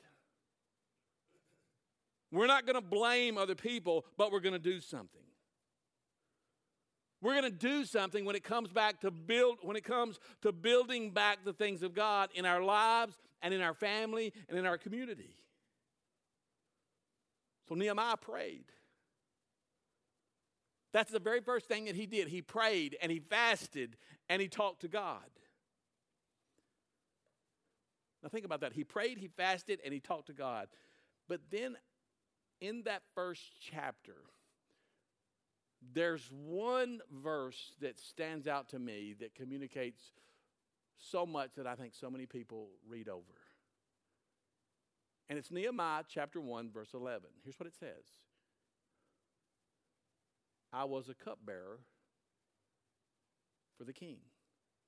We're 2.30 2.46
not 2.46 2.66
going 2.66 2.76
to 2.76 2.82
blame 2.82 3.38
other 3.38 3.54
people, 3.54 4.04
but 4.18 4.32
we're 4.32 4.40
going 4.40 4.54
to 4.54 4.58
do 4.58 4.80
something. 4.80 5.22
We're 7.22 7.40
going 7.40 7.50
to 7.50 7.56
do 7.56 7.84
something 7.84 8.24
when 8.24 8.34
it 8.34 8.42
comes 8.42 8.72
back 8.72 9.00
to 9.00 9.10
build 9.12 9.58
when 9.62 9.76
it 9.76 9.84
comes 9.84 10.18
to 10.42 10.50
building 10.50 11.10
back 11.10 11.44
the 11.44 11.52
things 11.52 11.84
of 11.84 11.94
God 11.94 12.30
in 12.34 12.44
our 12.44 12.60
lives 12.60 13.16
and 13.40 13.54
in 13.54 13.62
our 13.62 13.74
family 13.74 14.32
and 14.48 14.58
in 14.58 14.66
our 14.66 14.76
community. 14.76 15.36
So 17.68 17.76
Nehemiah 17.76 18.16
prayed. 18.16 18.64
That's 20.92 21.12
the 21.12 21.20
very 21.20 21.40
first 21.40 21.68
thing 21.68 21.86
that 21.86 21.94
he 21.94 22.06
did. 22.06 22.26
He 22.26 22.42
prayed 22.42 22.98
and 23.00 23.10
he 23.10 23.20
fasted 23.20 23.96
and 24.28 24.42
he 24.42 24.48
talked 24.48 24.80
to 24.80 24.88
God. 24.88 25.20
Now 28.22 28.28
think 28.28 28.44
about 28.44 28.60
that. 28.60 28.72
He 28.72 28.84
prayed, 28.84 29.18
he 29.18 29.28
fasted, 29.28 29.80
and 29.84 29.94
he 29.94 30.00
talked 30.00 30.26
to 30.26 30.32
God. 30.32 30.68
But 31.28 31.40
then 31.50 31.76
in 32.60 32.82
that 32.84 33.02
first 33.14 33.42
chapter, 33.60 34.16
there's 35.94 36.28
one 36.32 37.00
verse 37.22 37.72
that 37.80 37.98
stands 37.98 38.46
out 38.46 38.68
to 38.70 38.78
me 38.78 39.14
that 39.20 39.34
communicates 39.34 40.02
so 40.98 41.26
much 41.26 41.50
that 41.56 41.66
I 41.66 41.74
think 41.74 41.94
so 41.94 42.10
many 42.10 42.26
people 42.26 42.68
read 42.88 43.08
over. 43.08 43.22
And 45.28 45.38
it's 45.38 45.50
Nehemiah 45.50 46.04
chapter 46.08 46.40
1, 46.40 46.70
verse 46.70 46.90
11. 46.94 47.22
Here's 47.42 47.58
what 47.58 47.66
it 47.66 47.74
says 47.74 48.04
I 50.72 50.84
was 50.84 51.08
a 51.08 51.14
cupbearer 51.14 51.80
for 53.76 53.84
the 53.84 53.92
king. 53.92 54.18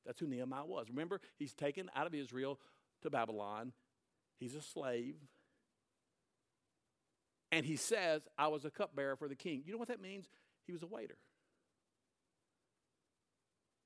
That's 0.06 0.20
who 0.20 0.26
Nehemiah 0.26 0.66
was. 0.66 0.88
Remember, 0.90 1.20
he's 1.38 1.54
taken 1.54 1.90
out 1.96 2.06
of 2.06 2.14
Israel 2.14 2.60
to 3.02 3.10
Babylon, 3.10 3.72
he's 4.38 4.54
a 4.54 4.62
slave. 4.62 5.16
And 7.52 7.64
he 7.64 7.76
says, 7.76 8.22
I 8.36 8.48
was 8.48 8.64
a 8.64 8.70
cupbearer 8.70 9.14
for 9.14 9.28
the 9.28 9.36
king. 9.36 9.62
You 9.64 9.72
know 9.72 9.78
what 9.78 9.86
that 9.86 10.02
means? 10.02 10.26
He 10.66 10.72
was 10.72 10.82
a 10.82 10.86
waiter. 10.86 11.16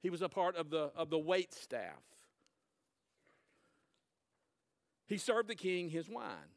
He 0.03 0.11
was 0.11 0.23
a 0.23 0.29
part 0.29 0.57
of 0.57 0.71
the, 0.71 0.91
of 0.97 1.11
the 1.11 1.19
wait 1.19 1.53
staff. 1.53 2.03
He 5.07 5.17
served 5.17 5.49
the 5.49 5.55
king 5.55 5.89
his 5.89 6.09
wine. 6.09 6.53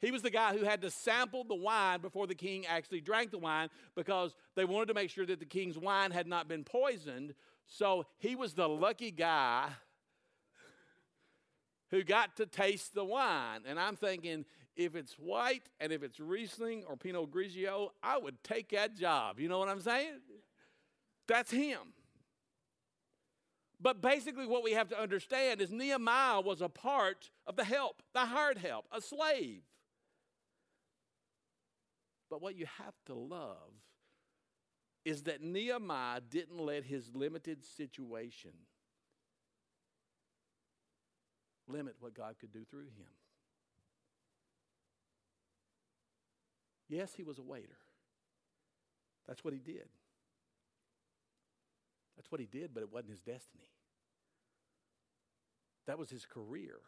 He 0.00 0.10
was 0.10 0.22
the 0.22 0.30
guy 0.30 0.56
who 0.56 0.64
had 0.64 0.80
to 0.82 0.90
sample 0.90 1.44
the 1.44 1.54
wine 1.54 2.00
before 2.00 2.26
the 2.26 2.34
king 2.34 2.66
actually 2.66 3.00
drank 3.00 3.30
the 3.30 3.38
wine 3.38 3.68
because 3.94 4.34
they 4.56 4.64
wanted 4.64 4.88
to 4.88 4.94
make 4.94 5.10
sure 5.10 5.26
that 5.26 5.40
the 5.40 5.46
king's 5.46 5.78
wine 5.78 6.10
had 6.10 6.26
not 6.26 6.48
been 6.48 6.64
poisoned. 6.64 7.34
So 7.66 8.06
he 8.18 8.34
was 8.34 8.54
the 8.54 8.68
lucky 8.68 9.10
guy 9.10 9.68
who 11.90 12.02
got 12.02 12.36
to 12.36 12.46
taste 12.46 12.94
the 12.94 13.04
wine. 13.04 13.60
And 13.66 13.78
I'm 13.78 13.96
thinking, 13.96 14.46
if 14.76 14.94
it's 14.94 15.14
white 15.14 15.68
and 15.80 15.92
if 15.92 16.02
it's 16.02 16.20
Riesling 16.20 16.84
or 16.88 16.96
Pinot 16.96 17.30
Grigio, 17.30 17.90
I 18.02 18.18
would 18.18 18.42
take 18.42 18.70
that 18.70 18.96
job. 18.96 19.38
You 19.38 19.48
know 19.48 19.58
what 19.58 19.68
I'm 19.68 19.80
saying? 19.80 20.20
That's 21.26 21.50
him. 21.50 21.78
But 23.80 24.02
basically, 24.02 24.46
what 24.46 24.62
we 24.62 24.72
have 24.72 24.88
to 24.88 25.00
understand 25.00 25.60
is 25.60 25.70
Nehemiah 25.70 26.40
was 26.40 26.60
a 26.60 26.68
part 26.68 27.30
of 27.46 27.56
the 27.56 27.64
help, 27.64 28.02
the 28.12 28.26
hired 28.26 28.58
help, 28.58 28.86
a 28.92 29.00
slave. 29.00 29.62
But 32.28 32.42
what 32.42 32.56
you 32.56 32.66
have 32.78 32.94
to 33.06 33.14
love 33.14 33.72
is 35.04 35.22
that 35.22 35.42
Nehemiah 35.42 36.20
didn't 36.20 36.58
let 36.58 36.84
his 36.84 37.10
limited 37.14 37.64
situation 37.64 38.52
limit 41.66 41.94
what 42.00 42.14
God 42.14 42.36
could 42.38 42.52
do 42.52 42.64
through 42.70 42.80
him. 42.80 43.08
Yes, 46.90 47.14
he 47.16 47.22
was 47.22 47.38
a 47.38 47.42
waiter. 47.42 47.78
That's 49.28 49.44
what 49.44 49.54
he 49.54 49.60
did. 49.60 49.88
That's 52.16 52.30
what 52.30 52.40
he 52.40 52.46
did, 52.46 52.74
but 52.74 52.82
it 52.82 52.92
wasn't 52.92 53.12
his 53.12 53.20
destiny. 53.20 53.70
That 55.86 55.98
was 55.98 56.10
his 56.10 56.26
career, 56.26 56.80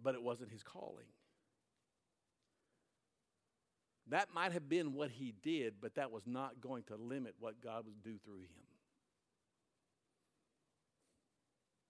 but 0.00 0.14
it 0.14 0.22
wasn't 0.22 0.50
his 0.50 0.62
calling. 0.62 1.06
That 4.08 4.28
might 4.32 4.52
have 4.52 4.68
been 4.68 4.94
what 4.94 5.10
he 5.10 5.34
did, 5.42 5.74
but 5.80 5.96
that 5.96 6.12
was 6.12 6.22
not 6.26 6.60
going 6.60 6.84
to 6.84 6.96
limit 6.96 7.34
what 7.40 7.60
God 7.60 7.86
would 7.86 8.02
do 8.02 8.18
through 8.24 8.42
him. 8.42 8.66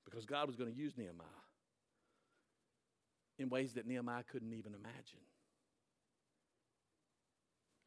Because 0.06 0.24
God 0.24 0.46
was 0.46 0.56
going 0.56 0.72
to 0.72 0.76
use 0.76 0.94
Nehemiah 0.96 1.26
in 3.38 3.50
ways 3.50 3.74
that 3.74 3.86
Nehemiah 3.86 4.22
couldn't 4.30 4.52
even 4.52 4.74
imagine. 4.74 5.20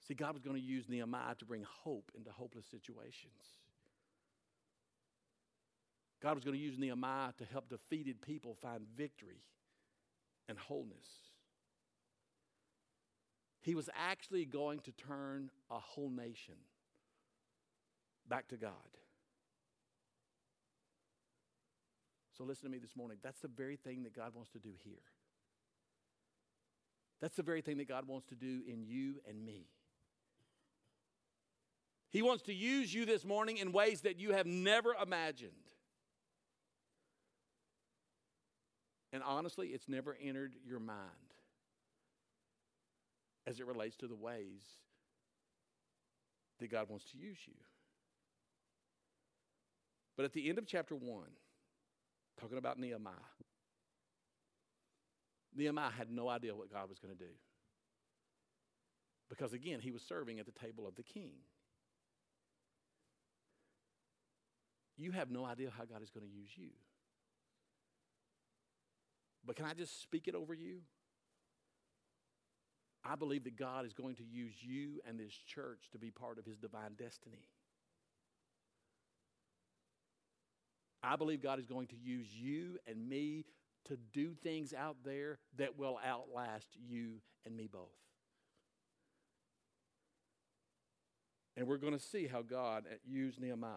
See, 0.07 0.13
God 0.13 0.33
was 0.33 0.43
going 0.43 0.55
to 0.55 0.61
use 0.61 0.87
Nehemiah 0.87 1.35
to 1.39 1.45
bring 1.45 1.65
hope 1.83 2.11
into 2.15 2.31
hopeless 2.31 2.65
situations. 2.69 3.41
God 6.21 6.35
was 6.35 6.43
going 6.43 6.55
to 6.55 6.61
use 6.61 6.77
Nehemiah 6.77 7.31
to 7.37 7.45
help 7.45 7.69
defeated 7.69 8.21
people 8.21 8.55
find 8.61 8.81
victory 8.95 9.41
and 10.47 10.57
wholeness. 10.59 11.07
He 13.61 13.73
was 13.73 13.89
actually 13.95 14.45
going 14.45 14.79
to 14.81 14.91
turn 14.91 15.49
a 15.71 15.79
whole 15.79 16.09
nation 16.09 16.55
back 18.29 18.47
to 18.49 18.57
God. 18.57 18.71
So, 22.37 22.43
listen 22.43 22.65
to 22.65 22.69
me 22.69 22.77
this 22.77 22.95
morning. 22.95 23.17
That's 23.23 23.39
the 23.39 23.47
very 23.47 23.77
thing 23.77 24.03
that 24.03 24.15
God 24.15 24.35
wants 24.35 24.51
to 24.51 24.59
do 24.59 24.69
here. 24.83 25.01
That's 27.21 27.37
the 27.37 27.43
very 27.43 27.61
thing 27.61 27.77
that 27.77 27.87
God 27.87 28.07
wants 28.07 28.27
to 28.27 28.35
do 28.35 28.61
in 28.67 28.83
you 28.83 29.15
and 29.27 29.43
me. 29.43 29.65
He 32.11 32.21
wants 32.21 32.43
to 32.43 32.53
use 32.53 32.93
you 32.93 33.05
this 33.05 33.25
morning 33.25 33.57
in 33.57 33.71
ways 33.71 34.01
that 34.01 34.19
you 34.19 34.31
have 34.31 34.45
never 34.45 34.95
imagined. 35.01 35.51
And 39.11 39.23
honestly, 39.23 39.69
it's 39.69 39.87
never 39.87 40.17
entered 40.21 40.55
your 40.65 40.79
mind 40.79 40.99
as 43.47 43.59
it 43.59 43.65
relates 43.65 43.95
to 43.97 44.07
the 44.07 44.15
ways 44.15 44.61
that 46.59 46.71
God 46.71 46.89
wants 46.89 47.05
to 47.11 47.17
use 47.17 47.37
you. 47.45 47.53
But 50.17 50.25
at 50.25 50.33
the 50.33 50.49
end 50.49 50.57
of 50.57 50.65
chapter 50.65 50.95
1, 50.95 51.23
talking 52.39 52.57
about 52.57 52.79
Nehemiah, 52.79 53.13
Nehemiah 55.55 55.91
had 55.91 56.09
no 56.09 56.29
idea 56.29 56.55
what 56.55 56.71
God 56.71 56.89
was 56.89 56.99
going 56.99 57.13
to 57.15 57.23
do. 57.23 57.31
Because 59.29 59.53
again, 59.53 59.79
he 59.79 59.91
was 59.91 60.01
serving 60.01 60.39
at 60.39 60.45
the 60.45 60.51
table 60.51 60.87
of 60.87 60.95
the 60.95 61.03
king. 61.03 61.31
You 64.97 65.11
have 65.11 65.29
no 65.29 65.45
idea 65.45 65.69
how 65.75 65.85
God 65.85 66.01
is 66.01 66.09
going 66.09 66.25
to 66.25 66.31
use 66.31 66.49
you. 66.55 66.69
But 69.45 69.55
can 69.55 69.65
I 69.65 69.73
just 69.73 70.01
speak 70.01 70.27
it 70.27 70.35
over 70.35 70.53
you? 70.53 70.79
I 73.03 73.15
believe 73.15 73.43
that 73.43 73.55
God 73.55 73.85
is 73.85 73.93
going 73.93 74.15
to 74.15 74.23
use 74.23 74.55
you 74.61 74.99
and 75.07 75.19
this 75.19 75.33
church 75.33 75.89
to 75.91 75.99
be 75.99 76.09
part 76.09 76.39
of 76.39 76.45
his 76.45 76.57
divine 76.57 76.93
destiny. 76.97 77.45
I 81.03 81.15
believe 81.15 81.43
God 81.43 81.59
is 81.59 81.67
going 81.67 81.87
to 81.87 81.95
use 81.95 82.27
you 82.33 82.79
and 82.87 83.07
me 83.07 83.45
to 83.85 83.97
do 84.11 84.33
things 84.33 84.73
out 84.73 84.97
there 85.05 85.37
that 85.57 85.77
will 85.77 85.99
outlast 86.03 86.69
you 86.75 87.21
and 87.45 87.55
me 87.55 87.69
both. 87.71 87.91
And 91.55 91.67
we're 91.67 91.77
going 91.77 91.93
to 91.93 91.99
see 91.99 92.25
how 92.25 92.41
God 92.41 92.85
uh, 92.89 92.95
used 93.05 93.39
Nehemiah 93.39 93.69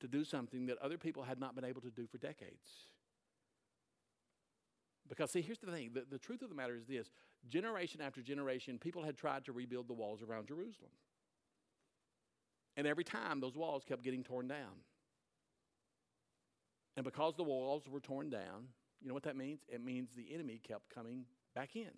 to 0.00 0.08
do 0.08 0.24
something 0.24 0.66
that 0.66 0.78
other 0.78 0.98
people 0.98 1.22
had 1.22 1.40
not 1.40 1.54
been 1.54 1.64
able 1.64 1.80
to 1.80 1.90
do 1.90 2.06
for 2.06 2.18
decades. 2.18 2.88
Because, 5.08 5.30
see, 5.30 5.40
here's 5.40 5.58
the 5.58 5.70
thing 5.70 5.90
the, 5.94 6.04
the 6.10 6.18
truth 6.18 6.42
of 6.42 6.48
the 6.48 6.54
matter 6.54 6.76
is 6.76 6.86
this 6.86 7.10
generation 7.48 8.00
after 8.00 8.20
generation, 8.20 8.78
people 8.78 9.02
had 9.02 9.16
tried 9.16 9.44
to 9.46 9.52
rebuild 9.52 9.88
the 9.88 9.94
walls 9.94 10.22
around 10.22 10.48
Jerusalem. 10.48 10.90
And 12.76 12.86
every 12.86 13.04
time, 13.04 13.40
those 13.40 13.56
walls 13.56 13.84
kept 13.84 14.02
getting 14.04 14.22
torn 14.22 14.46
down. 14.46 14.82
And 16.96 17.04
because 17.04 17.34
the 17.36 17.44
walls 17.44 17.88
were 17.88 18.00
torn 18.00 18.30
down, 18.30 18.68
you 19.00 19.08
know 19.08 19.14
what 19.14 19.22
that 19.24 19.36
means? 19.36 19.60
It 19.68 19.84
means 19.84 20.10
the 20.14 20.32
enemy 20.34 20.60
kept 20.62 20.90
coming 20.94 21.24
back 21.54 21.76
in. 21.76 21.90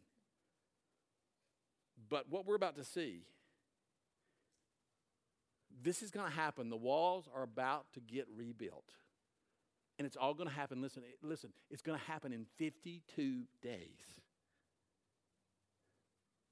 But 2.08 2.30
what 2.30 2.46
we're 2.46 2.54
about 2.54 2.76
to 2.76 2.84
see, 2.84 3.22
this 5.82 6.02
is 6.02 6.10
going 6.10 6.26
to 6.30 6.36
happen. 6.36 6.68
The 6.70 6.76
walls 6.76 7.28
are 7.34 7.42
about 7.42 7.86
to 7.94 8.00
get 8.00 8.26
rebuilt. 8.34 8.84
And 9.98 10.06
it's 10.06 10.16
all 10.16 10.34
going 10.34 10.48
to 10.48 10.54
happen, 10.54 10.80
listen, 10.80 11.02
listen, 11.22 11.50
it's 11.70 11.82
going 11.82 11.98
to 11.98 12.04
happen 12.06 12.32
in 12.32 12.46
52 12.56 13.42
days. 13.62 13.80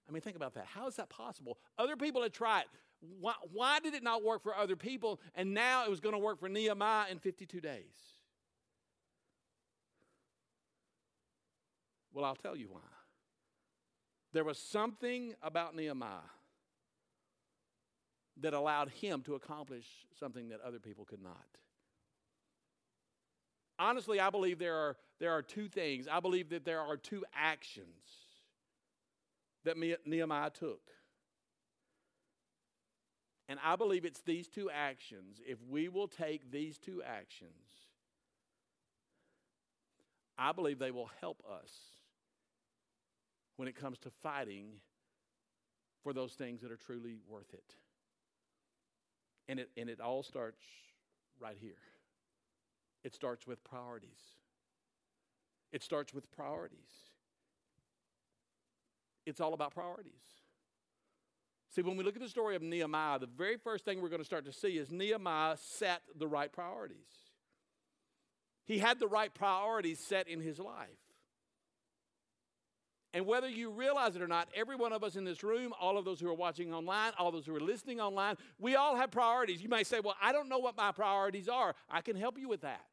I 0.08 0.12
mean, 0.12 0.20
think 0.22 0.36
about 0.36 0.54
that. 0.54 0.66
How 0.66 0.86
is 0.86 0.96
that 0.96 1.08
possible? 1.08 1.58
Other 1.78 1.96
people 1.96 2.22
had 2.22 2.32
tried. 2.32 2.64
Why, 3.20 3.34
why 3.52 3.80
did 3.80 3.94
it 3.94 4.02
not 4.02 4.22
work 4.22 4.42
for 4.42 4.54
other 4.54 4.76
people? 4.76 5.20
And 5.34 5.54
now 5.54 5.84
it 5.84 5.90
was 5.90 6.00
going 6.00 6.14
to 6.14 6.18
work 6.18 6.40
for 6.40 6.48
Nehemiah 6.48 7.06
in 7.10 7.18
52 7.18 7.60
days. 7.60 7.82
Well, 12.12 12.24
I'll 12.24 12.36
tell 12.36 12.56
you 12.56 12.68
why. 12.70 12.80
There 14.32 14.44
was 14.44 14.58
something 14.58 15.34
about 15.42 15.74
Nehemiah 15.74 16.28
that 18.40 18.54
allowed 18.54 18.90
him 18.90 19.22
to 19.22 19.34
accomplish 19.34 19.86
something 20.18 20.48
that 20.48 20.60
other 20.60 20.78
people 20.78 21.04
could 21.04 21.22
not 21.22 21.46
honestly, 23.78 24.20
I 24.20 24.30
believe 24.30 24.58
there 24.58 24.74
are, 24.74 24.96
there 25.20 25.32
are 25.32 25.42
two 25.42 25.68
things. 25.68 26.08
I 26.08 26.20
believe 26.20 26.50
that 26.50 26.64
there 26.64 26.80
are 26.80 26.96
two 26.96 27.24
actions 27.34 27.86
that 29.64 29.76
Nehemiah 30.06 30.50
took. 30.50 30.80
And 33.48 33.58
I 33.64 33.76
believe 33.76 34.04
it's 34.04 34.20
these 34.20 34.48
two 34.48 34.70
actions. 34.70 35.40
If 35.46 35.58
we 35.68 35.88
will 35.88 36.08
take 36.08 36.50
these 36.50 36.78
two 36.78 37.02
actions, 37.02 37.52
I 40.36 40.52
believe 40.52 40.78
they 40.78 40.90
will 40.90 41.10
help 41.20 41.42
us 41.50 41.70
when 43.56 43.68
it 43.68 43.74
comes 43.74 43.98
to 43.98 44.10
fighting 44.22 44.66
for 46.02 46.12
those 46.12 46.32
things 46.32 46.60
that 46.60 46.70
are 46.70 46.76
truly 46.76 47.16
worth 47.28 47.52
it. 47.54 47.74
And 49.48 49.60
it, 49.60 49.70
and 49.76 49.88
it 49.88 50.00
all 50.00 50.22
starts 50.22 50.62
right 51.40 51.56
here. 51.58 51.72
It 53.04 53.14
starts 53.14 53.46
with 53.46 53.62
priorities. 53.64 54.18
It 55.72 55.82
starts 55.82 56.12
with 56.12 56.30
priorities. 56.30 56.78
It's 59.26 59.40
all 59.40 59.54
about 59.54 59.74
priorities. 59.74 60.12
See, 61.70 61.82
when 61.82 61.96
we 61.96 62.04
look 62.04 62.16
at 62.16 62.22
the 62.22 62.28
story 62.28 62.56
of 62.56 62.62
Nehemiah, 62.62 63.18
the 63.18 63.26
very 63.26 63.56
first 63.56 63.84
thing 63.84 64.00
we're 64.00 64.08
going 64.08 64.22
to 64.22 64.26
start 64.26 64.46
to 64.46 64.52
see 64.52 64.78
is 64.78 64.90
Nehemiah 64.90 65.56
set 65.58 66.02
the 66.18 66.26
right 66.26 66.50
priorities. 66.50 66.96
He 68.64 68.78
had 68.78 68.98
the 68.98 69.06
right 69.06 69.32
priorities 69.32 69.98
set 69.98 70.28
in 70.28 70.40
his 70.40 70.58
life. 70.58 70.88
And 73.14 73.26
whether 73.26 73.48
you 73.48 73.70
realize 73.70 74.16
it 74.16 74.22
or 74.22 74.26
not, 74.26 74.48
every 74.54 74.76
one 74.76 74.92
of 74.92 75.02
us 75.02 75.16
in 75.16 75.24
this 75.24 75.42
room, 75.42 75.72
all 75.80 75.96
of 75.96 76.04
those 76.04 76.20
who 76.20 76.28
are 76.28 76.34
watching 76.34 76.74
online, 76.74 77.12
all 77.18 77.32
those 77.32 77.46
who 77.46 77.56
are 77.56 77.60
listening 77.60 78.00
online, 78.00 78.36
we 78.58 78.76
all 78.76 78.96
have 78.96 79.10
priorities. 79.10 79.62
You 79.62 79.68
may 79.70 79.82
say, 79.82 80.00
Well, 80.00 80.16
I 80.20 80.32
don't 80.32 80.48
know 80.48 80.58
what 80.58 80.76
my 80.76 80.92
priorities 80.92 81.48
are. 81.48 81.74
I 81.90 82.02
can 82.02 82.16
help 82.16 82.38
you 82.38 82.48
with 82.48 82.60
that. 82.62 82.84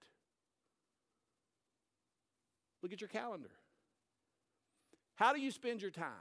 Look 2.82 2.94
at 2.94 3.02
your 3.02 3.10
calendar. 3.10 3.50
How 5.16 5.34
do 5.34 5.42
you 5.42 5.52
spend 5.52 5.82
your 5.82 5.92
time? 5.92 6.12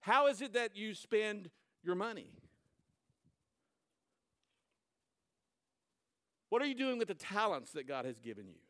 How 0.00 0.26
is 0.26 0.42
it 0.42 0.52
that 0.52 0.76
you 0.76 0.92
spend 0.92 1.50
your 1.82 1.94
money? 1.94 2.30
What 6.50 6.60
are 6.60 6.66
you 6.66 6.74
doing 6.74 6.98
with 6.98 7.08
the 7.08 7.14
talents 7.14 7.72
that 7.72 7.88
God 7.88 8.04
has 8.04 8.18
given 8.18 8.46
you? 8.48 8.63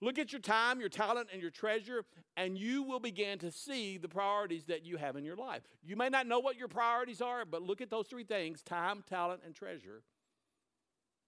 Look 0.00 0.18
at 0.18 0.32
your 0.32 0.40
time, 0.40 0.80
your 0.80 0.88
talent, 0.88 1.28
and 1.32 1.40
your 1.40 1.50
treasure, 1.50 2.04
and 2.36 2.58
you 2.58 2.82
will 2.82 3.00
begin 3.00 3.38
to 3.38 3.50
see 3.50 3.96
the 3.96 4.08
priorities 4.08 4.64
that 4.64 4.84
you 4.84 4.96
have 4.96 5.16
in 5.16 5.24
your 5.24 5.36
life. 5.36 5.62
You 5.82 5.96
may 5.96 6.08
not 6.08 6.26
know 6.26 6.40
what 6.40 6.56
your 6.56 6.68
priorities 6.68 7.20
are, 7.20 7.44
but 7.44 7.62
look 7.62 7.80
at 7.80 7.90
those 7.90 8.06
three 8.06 8.24
things 8.24 8.62
time, 8.62 9.02
talent, 9.08 9.42
and 9.46 9.54
treasure, 9.54 10.02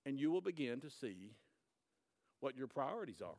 and 0.05 0.19
you 0.19 0.31
will 0.31 0.41
begin 0.41 0.81
to 0.81 0.91
see 0.91 1.33
what 2.41 2.57
your 2.57 2.67
priorities 2.67 3.23
are. 3.23 3.31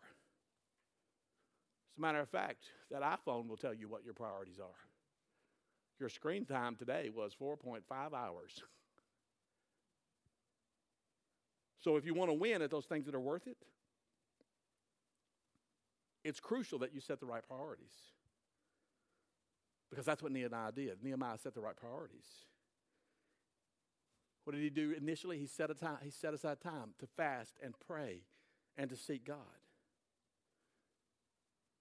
As 1.93 1.97
a 1.97 2.01
matter 2.01 2.19
of 2.19 2.29
fact, 2.29 2.63
that 2.91 3.01
iPhone 3.01 3.47
will 3.47 3.57
tell 3.57 3.73
you 3.73 3.87
what 3.87 4.03
your 4.03 4.13
priorities 4.13 4.59
are. 4.59 4.79
Your 5.99 6.09
screen 6.09 6.45
time 6.45 6.75
today 6.75 7.09
was 7.13 7.35
4.5 7.39 7.81
hours. 8.13 8.63
So 11.79 11.95
if 11.95 12.05
you 12.05 12.15
want 12.15 12.29
to 12.31 12.33
win 12.33 12.63
at 12.63 12.71
those 12.71 12.85
things 12.85 13.05
that 13.05 13.15
are 13.15 13.19
worth 13.19 13.47
it, 13.47 13.55
it's 16.27 16.41
crucial 16.41 16.79
that 16.79 16.93
you 16.93 16.99
set 16.99 17.19
the 17.21 17.25
right 17.25 17.41
priorities. 17.47 17.93
Because 19.89 20.05
that's 20.05 20.21
what 20.21 20.33
Nehemiah 20.33 20.73
did. 20.73 21.01
Nehemiah 21.01 21.37
set 21.37 21.53
the 21.53 21.61
right 21.61 21.75
priorities. 21.75 22.25
What 24.43 24.53
did 24.53 24.61
he 24.61 24.69
do 24.69 24.93
initially? 24.97 25.37
He 25.37 25.45
set, 25.45 25.71
a 25.71 25.73
time, 25.73 25.97
he 26.03 26.09
set 26.09 26.33
aside 26.33 26.59
time 26.61 26.89
to 26.99 27.07
fast 27.07 27.55
and 27.63 27.73
pray 27.87 28.23
and 28.77 28.89
to 28.89 28.97
seek 28.97 29.25
God. 29.25 29.37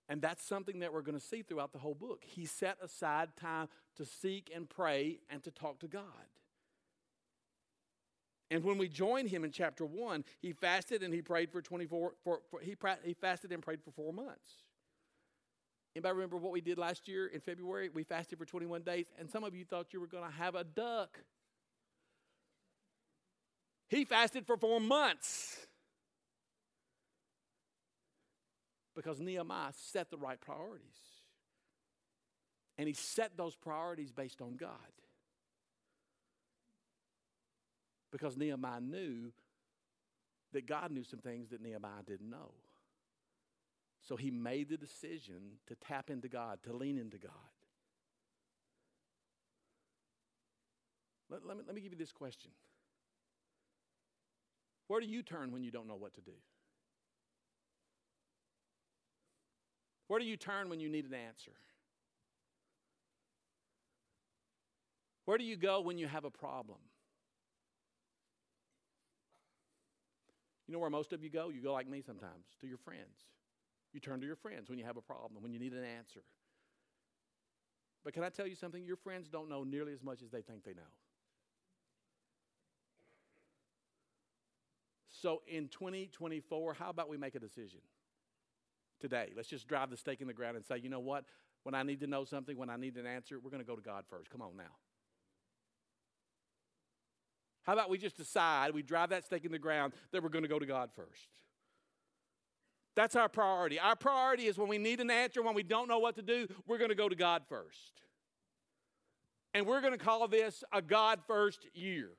And 0.09 0.23
that's 0.23 0.45
something 0.45 0.79
that 0.79 0.93
we're 0.93 1.03
going 1.03 1.19
to 1.19 1.25
see 1.25 1.43
throughout 1.43 1.73
the 1.73 1.81
whole 1.81 1.95
book. 1.95 2.23
He 2.25 2.47
set 2.47 2.79
aside 2.81 3.31
time 3.37 3.69
to 3.97 4.05
seek 4.05 4.53
and 4.55 4.69
pray 4.69 5.19
and 5.29 5.43
to 5.43 5.51
talk 5.51 5.81
to 5.81 5.89
God. 5.89 6.03
And 8.51 8.63
when 8.63 8.79
we 8.79 8.89
join 8.89 9.27
him 9.27 9.45
in 9.45 9.51
chapter 9.51 9.85
1, 9.85 10.25
he 10.41 10.53
fasted 10.53 11.03
and 11.03 11.13
he 11.13 11.21
prayed 11.21 11.51
for 11.51 11.61
24, 11.61 12.13
for, 12.23 12.41
for, 12.49 12.61
he, 12.61 12.77
he 13.05 13.15
fasted 13.15 13.53
and 13.53 13.63
prayed 13.63 13.83
for 13.83 13.91
four 13.91 14.13
months. 14.13 14.63
Anybody 15.97 16.15
remember 16.15 16.37
what 16.37 16.53
we 16.53 16.61
did 16.61 16.79
last 16.79 17.09
year 17.09 17.27
in 17.27 17.41
February? 17.41 17.89
We 17.89 18.05
fasted 18.05 18.39
for 18.39 18.45
21 18.45 18.83
days, 18.83 19.07
and 19.19 19.31
some 19.31 19.43
of 19.45 19.55
you 19.55 19.65
thought 19.65 19.93
you 19.93 20.01
were 20.01 20.07
going 20.07 20.25
to 20.25 20.37
have 20.37 20.55
a 20.55 20.63
duck. 20.63 21.19
He 23.89 24.05
fasted 24.05 24.47
for 24.47 24.57
four 24.57 24.81
months 24.81 25.67
because 28.95 29.21
Nehemiah 29.21 29.73
set 29.75 30.11
the 30.11 30.17
right 30.17 30.41
priorities. 30.41 30.83
And 32.79 32.87
he 32.87 32.95
set 32.95 33.37
those 33.37 33.57
priorities 33.57 34.13
based 34.13 34.43
on 34.43 34.57
God 34.57 34.71
because 38.17 38.39
Nehemiah 38.39 38.81
knew 38.81 39.31
that 40.55 40.67
God 40.67 40.91
knew 40.91 41.05
some 41.05 41.19
things 41.19 41.51
that 41.51 41.61
Nehemiah 41.61 42.03
didn't 42.07 42.31
know. 42.31 42.53
So 44.01 44.17
he 44.17 44.31
made 44.31 44.71
the 44.71 44.79
decision 44.79 45.59
to 45.67 45.75
tap 45.75 46.09
into 46.09 46.27
God, 46.27 46.61
to 46.63 46.73
lean 46.73 46.97
into 46.97 47.19
God. 47.19 47.33
Let, 51.29 51.45
let, 51.45 51.59
me, 51.59 51.65
let 51.67 51.75
me 51.75 51.83
give 51.83 51.93
you 51.93 51.99
this 51.99 52.13
question 52.13 52.53
Where 54.87 55.01
do 55.01 55.07
you 55.07 55.23
turn 55.23 55.53
when 55.53 55.63
you 55.63 55.71
don't 55.71 55.87
know 55.87 55.97
what 55.97 56.15
to 56.15 56.23
do? 56.23 56.33
Where 60.09 60.21
do 60.21 60.25
you 60.25 60.39
turn 60.39 60.71
when 60.71 60.81
you 60.81 60.89
need 60.89 61.05
an 61.05 61.13
answer? 61.13 61.53
Where 65.27 65.37
do 65.37 65.45
you 65.45 65.57
go 65.57 65.83
when 65.83 65.99
you 65.99 66.07
have 66.07 66.25
a 66.25 66.31
problem? 66.31 66.79
You 70.67 70.75
know 70.75 70.81
where 70.81 70.91
most 70.91 71.13
of 71.13 71.23
you 71.23 71.31
go? 71.31 71.49
You 71.49 71.63
go 71.63 71.73
like 71.73 71.89
me 71.89 72.03
sometimes, 72.05 72.45
to 72.61 72.67
your 72.67 72.79
friends. 72.79 73.25
You 73.93 74.01
turn 74.01 74.21
to 74.21 74.27
your 74.27 74.37
friends 74.37 74.69
when 74.69 74.79
you 74.79 74.85
have 74.85 74.97
a 74.97 75.03
problem, 75.03 75.43
when 75.43 75.53
you 75.53 75.59
need 75.59 75.73
an 75.73 75.85
answer. 75.85 76.23
But 78.05 78.15
can 78.15 78.23
I 78.23 78.29
tell 78.29 78.47
you 78.47 78.55
something? 78.55 78.85
Your 78.85 78.97
friends 78.97 79.29
don't 79.29 79.49
know 79.49 79.65
nearly 79.65 79.93
as 79.93 80.03
much 80.03 80.23
as 80.23 80.31
they 80.31 80.43
think 80.43 80.65
they 80.65 80.75
know. 80.75 80.83
So 85.11 85.43
in 85.49 85.69
2024, 85.69 86.75
how 86.75 86.91
about 86.91 87.09
we 87.09 87.17
make 87.17 87.35
a 87.35 87.41
decision 87.41 87.81
today? 89.01 89.31
Let's 89.35 89.49
just 89.49 89.67
drive 89.67 89.91
the 89.91 89.97
stake 89.97 90.21
in 90.21 90.27
the 90.27 90.35
ground 90.35 90.57
and 90.57 90.65
say, 90.65 90.79
you 90.79 90.89
know 90.89 91.01
what? 91.01 91.25
When 91.63 91.75
I 91.75 91.83
need 91.83 92.01
to 92.01 92.07
know 92.07 92.25
something, 92.25 92.57
when 92.57 92.71
I 92.71 92.77
need 92.77 92.97
an 92.97 93.07
answer, 93.07 93.41
we're 93.43 93.51
going 93.51 93.63
to 93.63 93.67
go 93.67 93.75
to 93.75 93.83
God 93.83 94.05
first. 94.09 94.31
Come 94.31 94.43
on 94.43 94.57
now. 94.57 94.77
How 97.67 97.73
about 97.73 97.91
we 97.91 97.99
just 97.99 98.17
decide, 98.17 98.73
we 98.73 98.83
drive 98.83 99.11
that 99.11 99.25
stake 99.25 99.45
in 99.45 99.51
the 99.51 99.59
ground, 99.59 99.93
that 100.13 100.23
we're 100.23 100.29
going 100.29 100.45
to 100.45 100.49
go 100.49 100.59
to 100.59 100.67
God 100.67 100.91
first? 100.95 101.29
That's 102.95 103.17
our 103.17 103.29
priority. 103.29 103.79
Our 103.79 103.97
priority 103.97 104.47
is 104.47 104.57
when 104.57 104.69
we 104.69 104.79
need 104.79 105.01
an 105.01 105.11
answer, 105.11 105.43
when 105.43 105.55
we 105.55 105.65
don't 105.65 105.89
know 105.89 105.99
what 105.99 106.15
to 106.17 106.23
do, 106.23 106.47
we're 106.67 106.79
going 106.79 106.91
to 106.91 106.95
go 106.97 107.09
to 107.09 107.17
God 107.17 107.43
first. 107.49 108.01
And 109.53 109.67
we're 109.67 109.81
going 109.81 109.93
to 109.93 109.99
call 109.99 110.27
this 110.29 110.63
a 110.73 110.81
God 110.81 111.21
first 111.27 111.67
year. 111.75 112.11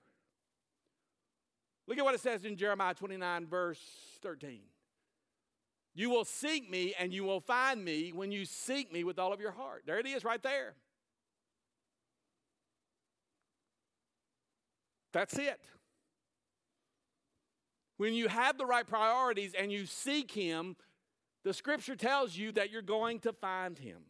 Look 1.88 1.98
at 1.98 2.04
what 2.04 2.14
it 2.14 2.20
says 2.20 2.44
in 2.44 2.58
Jeremiah 2.58 2.94
29, 2.94 3.48
verse 3.48 3.80
13. 4.22 4.60
You 5.96 6.10
will 6.10 6.26
seek 6.26 6.70
me 6.70 6.94
and 7.00 7.14
you 7.14 7.24
will 7.24 7.40
find 7.40 7.84
me 7.84 8.12
when 8.14 8.32
you 8.32 8.44
seek 8.44 8.92
me 8.92 9.04
with 9.04 9.18
all 9.18 9.32
of 9.32 9.40
your 9.40 9.52
heart. 9.52 9.84
There 9.88 9.98
it 9.98 10.06
is, 10.06 10.24
right 10.24 10.44
there. 10.44 10.76
That's 15.14 15.38
it. 15.38 15.60
When 17.98 18.14
you 18.14 18.28
have 18.28 18.58
the 18.58 18.66
right 18.66 18.86
priorities 18.86 19.54
and 19.58 19.72
you 19.72 19.86
seek 19.86 20.32
Him, 20.32 20.76
the 21.44 21.54
scripture 21.54 21.96
tells 21.96 22.36
you 22.36 22.52
that 22.54 22.72
you're 22.72 22.82
going 22.82 23.20
to 23.22 23.34
find 23.34 23.78
Him. 23.78 24.02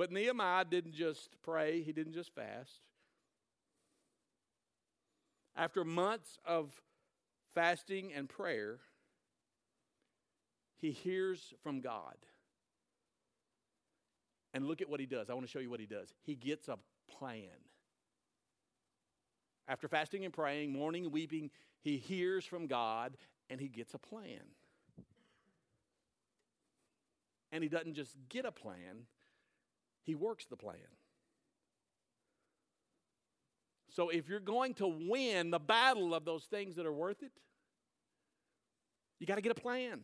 But 0.00 0.10
Nehemiah 0.10 0.64
didn't 0.64 0.94
just 0.94 1.28
pray, 1.42 1.82
he 1.82 1.92
didn't 1.92 2.14
just 2.14 2.34
fast. 2.34 2.80
After 5.54 5.84
months 5.84 6.38
of 6.46 6.72
fasting 7.54 8.10
and 8.14 8.26
prayer, 8.26 8.78
he 10.78 10.90
hears 10.90 11.52
from 11.62 11.82
God. 11.82 12.16
And 14.52 14.66
look 14.66 14.80
at 14.80 14.88
what 14.88 15.00
he 15.00 15.06
does. 15.06 15.30
I 15.30 15.34
want 15.34 15.46
to 15.46 15.50
show 15.50 15.60
you 15.60 15.70
what 15.70 15.80
he 15.80 15.86
does. 15.86 16.12
He 16.22 16.34
gets 16.34 16.68
a 16.68 16.78
plan. 17.18 17.48
After 19.68 19.86
fasting 19.86 20.24
and 20.24 20.34
praying, 20.34 20.72
mourning 20.72 21.04
and 21.04 21.12
weeping, 21.12 21.50
he 21.80 21.96
hears 21.96 22.44
from 22.44 22.66
God 22.66 23.16
and 23.48 23.60
he 23.60 23.68
gets 23.68 23.94
a 23.94 23.98
plan. 23.98 24.42
And 27.52 27.62
he 27.62 27.68
doesn't 27.68 27.94
just 27.94 28.16
get 28.28 28.44
a 28.44 28.52
plan, 28.52 29.06
he 30.02 30.14
works 30.14 30.46
the 30.46 30.56
plan. 30.56 30.76
So 33.92 34.08
if 34.08 34.28
you're 34.28 34.38
going 34.38 34.74
to 34.74 34.86
win 34.86 35.50
the 35.50 35.58
battle 35.58 36.14
of 36.14 36.24
those 36.24 36.44
things 36.44 36.76
that 36.76 36.86
are 36.86 36.92
worth 36.92 37.22
it, 37.22 37.32
you 39.18 39.26
got 39.26 39.34
to 39.34 39.40
get 39.40 39.52
a 39.52 39.60
plan. 39.60 40.00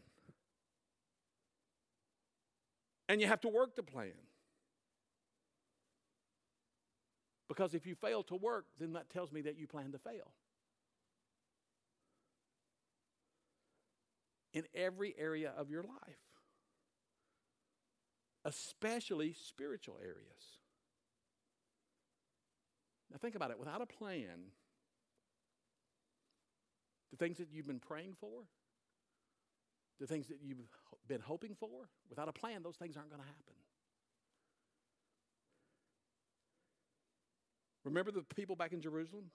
And 3.09 3.21
you 3.21 3.29
have 3.29 3.41
to 3.43 3.49
work 3.49 3.77
the 3.77 3.85
plan. 3.85 4.13
Because 7.49 7.75
if 7.75 7.87
you 7.87 7.95
fail 7.95 8.23
to 8.25 8.35
work, 8.35 8.67
then 8.79 8.95
that 8.95 9.09
tells 9.11 9.33
me 9.33 9.43
that 9.43 9.57
you 9.57 9.67
plan 9.67 9.93
to 9.93 9.99
fail. 9.99 10.33
In 14.53 14.65
every 14.75 15.15
area 15.19 15.53
of 15.57 15.71
your 15.71 15.83
life, 15.83 16.17
especially 18.45 19.35
spiritual 19.35 19.99
areas. 20.01 20.61
Now, 23.11 23.19
think 23.19 23.35
about 23.35 23.51
it 23.51 23.59
without 23.59 23.83
a 23.83 23.87
plan, 23.87 24.51
the 27.11 27.17
things 27.17 27.39
that 27.39 27.49
you've 27.53 27.67
been 27.67 27.81
praying 27.81 28.15
for, 28.19 28.45
the 30.01 30.07
things 30.07 30.29
that 30.29 30.39
you've 30.43 30.59
been 31.07 31.21
hoping 31.21 31.55
for, 31.55 31.89
without 32.09 32.29
a 32.29 32.33
plan, 32.33 32.63
those 32.63 32.77
things 32.77 32.97
aren't 32.97 33.11
going 33.11 33.23
to 33.23 33.29
happen. 33.29 33.55
Remember 37.87 38.11
the 38.11 38.23
people 38.35 38.55
back 38.55 38.73
in 38.73 38.83
Jerusalem? 38.83 39.31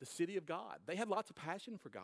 the 0.00 0.06
city 0.06 0.36
of 0.36 0.46
God. 0.46 0.78
They 0.86 0.96
had 0.96 1.08
lots 1.08 1.30
of 1.30 1.36
passion 1.36 1.78
for 1.78 1.88
God. 1.88 2.02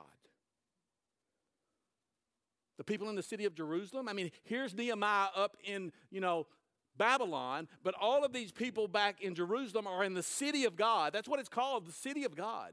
The 2.79 2.85
people 2.85 3.09
in 3.11 3.17
the 3.17 3.23
city 3.23 3.45
of 3.45 3.55
Jerusalem, 3.55 4.09
I 4.09 4.13
mean, 4.13 4.31
here's 4.45 4.75
Nehemiah 4.75 5.29
up 5.37 5.57
in, 5.63 5.93
you 6.11 6.21
know, 6.21 6.47
Babylon, 6.97 7.69
but 7.83 7.95
all 8.01 8.25
of 8.25 8.33
these 8.33 8.53
people 8.53 8.89
back 8.89 9.23
in 9.23 9.35
Jerusalem 9.35 9.87
are 9.87 10.05
in 10.05 10.15
the 10.15 10.23
city 10.23 10.65
of 10.65 10.77
God. 10.77 11.13
That's 11.13 11.29
what 11.29 11.41
it's 11.41 11.49
called, 11.49 11.87
the 11.87 11.93
city 11.93 12.25
of 12.25 12.35
God. 12.35 12.73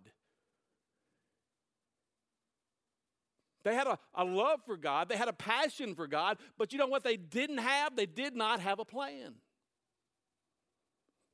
They 3.63 3.75
had 3.75 3.87
a, 3.87 3.99
a 4.15 4.23
love 4.23 4.61
for 4.65 4.77
God, 4.77 5.09
they 5.09 5.17
had 5.17 5.27
a 5.27 5.33
passion 5.33 5.93
for 5.95 6.07
God, 6.07 6.37
but 6.57 6.71
you 6.71 6.79
know 6.79 6.87
what 6.87 7.03
they 7.03 7.17
didn't 7.17 7.57
have? 7.57 7.95
They 7.95 8.05
did 8.05 8.35
not 8.35 8.61
have 8.61 8.79
a 8.79 8.85
plan. 8.85 9.35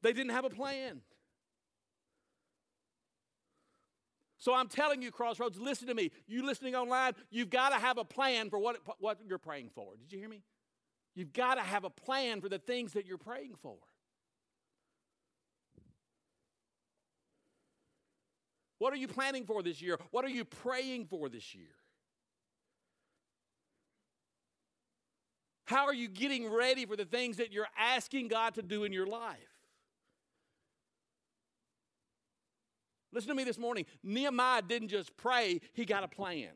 They 0.05 0.13
didn't 0.13 0.33
have 0.33 0.45
a 0.45 0.51
plan. 0.51 1.01
So 4.37 4.53
I'm 4.53 4.67
telling 4.67 5.01
you, 5.01 5.09
Crossroads, 5.09 5.59
listen 5.59 5.87
to 5.87 5.95
me. 5.95 6.11
You 6.27 6.45
listening 6.45 6.75
online, 6.75 7.13
you've 7.31 7.49
got 7.49 7.69
to 7.69 7.77
have 7.77 7.97
a 7.97 8.05
plan 8.05 8.51
for 8.51 8.59
what, 8.59 8.77
what 8.99 9.17
you're 9.27 9.39
praying 9.39 9.71
for. 9.73 9.95
Did 9.97 10.13
you 10.13 10.19
hear 10.19 10.29
me? 10.29 10.43
You've 11.15 11.33
got 11.33 11.55
to 11.55 11.61
have 11.61 11.85
a 11.85 11.89
plan 11.89 12.39
for 12.39 12.49
the 12.49 12.59
things 12.59 12.93
that 12.93 13.07
you're 13.07 13.17
praying 13.17 13.55
for. 13.63 13.77
What 18.77 18.93
are 18.93 18.97
you 18.97 19.07
planning 19.07 19.47
for 19.47 19.63
this 19.63 19.81
year? 19.81 19.97
What 20.11 20.23
are 20.23 20.29
you 20.29 20.45
praying 20.45 21.07
for 21.07 21.29
this 21.29 21.55
year? 21.55 21.73
How 25.65 25.85
are 25.85 25.95
you 25.95 26.07
getting 26.07 26.47
ready 26.53 26.85
for 26.85 26.95
the 26.95 27.05
things 27.05 27.37
that 27.37 27.51
you're 27.51 27.65
asking 27.75 28.27
God 28.27 28.53
to 28.53 28.61
do 28.61 28.83
in 28.83 28.93
your 28.93 29.07
life? 29.07 29.54
Listen 33.15 33.29
to 33.29 33.35
me 33.35 33.45
this 33.45 33.57
morning. 33.57 33.85
Nehemiah 34.03 34.61
didn't 34.61 34.89
just 34.89 35.15
pray, 35.15 35.61
he 35.73 35.85
got 35.85 36.03
a 36.03 36.07
plan. 36.07 36.49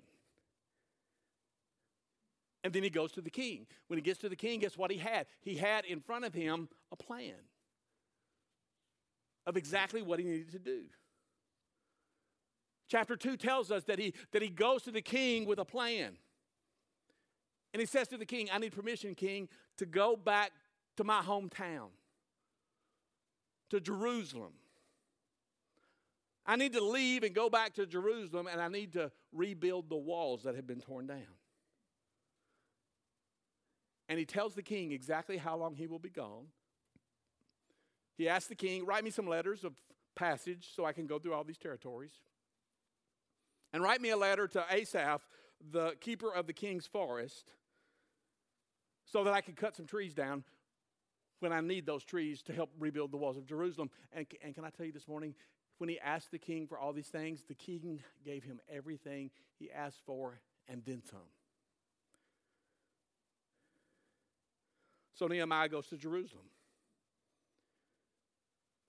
And 2.65 2.74
then 2.74 2.84
he 2.84 2.89
goes 2.89 3.13
to 3.13 3.22
the 3.22 3.30
king. 3.30 3.65
When 3.88 3.98
he 3.98 4.02
gets 4.02 4.19
to 4.19 4.30
the 4.30 4.36
king, 4.36 4.60
guess 4.60 4.78
what 4.78 4.91
he 4.91 4.98
had? 4.98 5.28
He 5.39 5.56
had 5.56 5.86
in 5.86 6.02
front 6.02 6.26
of 6.26 6.34
him 6.34 6.67
a 6.91 6.98
plan 6.98 7.36
of 9.48 9.56
exactly 9.56 10.02
what 10.02 10.19
he 10.19 10.26
needed 10.26 10.52
to 10.52 10.60
do. 10.60 10.82
Chapter 12.89 13.15
2 13.15 13.38
tells 13.38 13.72
us 13.72 13.86
that 13.86 13.98
he, 13.98 14.13
that 14.34 14.41
he 14.41 14.50
goes 14.50 14.82
to 14.84 14.91
the 14.91 15.02
king 15.02 15.45
with 15.45 15.60
a 15.60 15.65
plan. 15.65 16.17
And 17.74 17.80
he 17.80 17.86
says 17.86 18.10
to 18.10 18.17
the 18.17 18.26
king, 18.26 18.50
I 18.52 18.58
need 18.58 18.74
permission, 18.74 19.15
king, 19.15 19.48
to 19.78 19.86
go 19.86 20.17
back 20.17 20.52
to 20.98 21.06
my 21.06 21.22
hometown, 21.22 21.88
to 23.69 23.80
Jerusalem. 23.80 24.52
I 26.50 26.56
need 26.56 26.74
to 26.74 26.84
leave 26.84 27.22
and 27.22 27.36
go 27.36 27.48
back 27.48 27.76
to 27.76 27.86
Jerusalem, 27.86 28.48
and 28.52 28.60
I 28.60 28.70
need 28.70 28.94
to 28.94 29.12
rebuild 29.32 29.88
the 29.88 29.96
walls 29.96 30.42
that 30.44 30.56
have 30.56 30.66
been 30.66 30.82
torn 30.82 31.06
down. 31.06 31.38
And 34.10 34.18
he 34.18 34.26
tells 34.26 34.56
the 34.56 34.64
king 34.64 34.92
exactly 34.92 35.38
how 35.38 35.58
long 35.58 35.76
he 35.76 35.86
will 35.86 36.00
be 36.00 36.10
gone. 36.10 36.48
He 38.18 38.28
asks 38.28 38.48
the 38.48 38.56
king, 38.56 38.84
Write 38.84 39.04
me 39.04 39.12
some 39.12 39.28
letters 39.28 39.64
of 39.64 39.74
passage 40.16 40.70
so 40.76 40.86
I 40.86 40.92
can 40.92 41.06
go 41.06 41.20
through 41.20 41.36
all 41.36 41.44
these 41.44 41.60
territories. 41.60 42.14
And 43.72 43.84
write 43.84 44.02
me 44.02 44.10
a 44.10 44.18
letter 44.18 44.48
to 44.48 44.66
Asaph, 44.72 45.22
the 45.72 45.92
keeper 46.02 46.34
of 46.34 46.48
the 46.48 46.54
king's 46.54 46.88
forest, 46.88 47.52
so 49.06 49.24
that 49.24 49.36
I 49.36 49.42
can 49.42 49.54
cut 49.54 49.76
some 49.76 49.86
trees 49.86 50.16
down 50.16 50.44
when 51.42 51.54
I 51.54 51.62
need 51.62 51.86
those 51.86 52.04
trees 52.04 52.42
to 52.44 52.54
help 52.54 52.72
rebuild 52.80 53.12
the 53.12 53.18
walls 53.18 53.38
of 53.38 53.46
Jerusalem. 53.46 53.92
And, 54.12 54.26
and 54.44 54.56
can 54.56 54.66
I 54.66 54.72
tell 54.72 54.88
you 54.88 54.92
this 54.92 55.08
morning, 55.08 55.36
when 55.80 55.89
he 55.89 56.00
asked 56.00 56.32
the 56.32 56.38
king 56.38 56.68
for 56.68 56.78
all 56.78 56.94
these 56.94 57.08
things, 57.08 57.44
the 57.48 57.56
king 57.56 58.02
gave 58.24 58.44
him 58.44 58.60
everything 58.72 59.32
he 59.58 59.72
asked 59.72 60.02
for 60.06 60.42
and 60.68 60.84
then 60.86 61.02
some. 61.10 61.20
So 65.15 65.28
Nehemiah 65.28 65.70
goes 65.70 65.88
to 65.88 65.98
Jerusalem. 65.98 66.46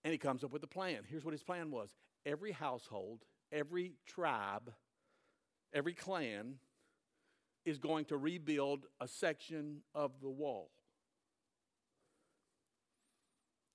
And 0.05 0.13
he 0.13 0.19
comes 0.19 0.45
up 0.45 0.53
with 0.53 0.63
a 0.63 0.69
plan. 0.69 1.03
Here's 1.09 1.25
what 1.25 1.33
his 1.33 1.43
plan 1.43 1.71
was 1.71 1.91
every 2.27 2.53
household, 2.53 3.21
every 3.53 3.95
tribe, 4.07 4.73
every 5.73 5.95
clan 5.95 6.55
is 7.65 7.79
going 7.79 8.07
to 8.07 8.17
rebuild 8.17 8.87
a 9.01 9.07
section 9.07 9.83
of 9.95 10.13
the 10.21 10.31
wall. 10.31 10.71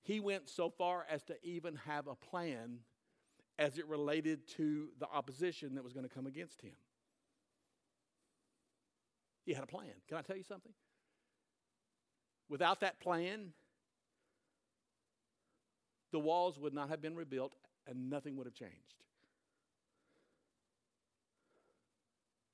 He 0.02 0.20
went 0.20 0.48
so 0.48 0.70
far 0.70 1.06
as 1.10 1.22
to 1.24 1.34
even 1.42 1.76
have 1.86 2.06
a 2.06 2.14
plan 2.14 2.80
as 3.58 3.78
it 3.78 3.86
related 3.86 4.46
to 4.56 4.88
the 4.98 5.06
opposition 5.06 5.74
that 5.74 5.84
was 5.84 5.92
going 5.92 6.06
to 6.06 6.14
come 6.14 6.26
against 6.26 6.60
him. 6.60 6.72
He 9.44 9.54
had 9.54 9.64
a 9.64 9.66
plan. 9.66 9.92
Can 10.08 10.18
I 10.18 10.22
tell 10.22 10.36
you 10.36 10.42
something? 10.42 10.72
Without 12.48 12.80
that 12.80 13.00
plan, 13.00 13.52
the 16.12 16.18
walls 16.18 16.58
would 16.58 16.74
not 16.74 16.90
have 16.90 17.00
been 17.00 17.14
rebuilt 17.14 17.54
and 17.86 18.10
nothing 18.10 18.36
would 18.36 18.46
have 18.46 18.54
changed. 18.54 18.74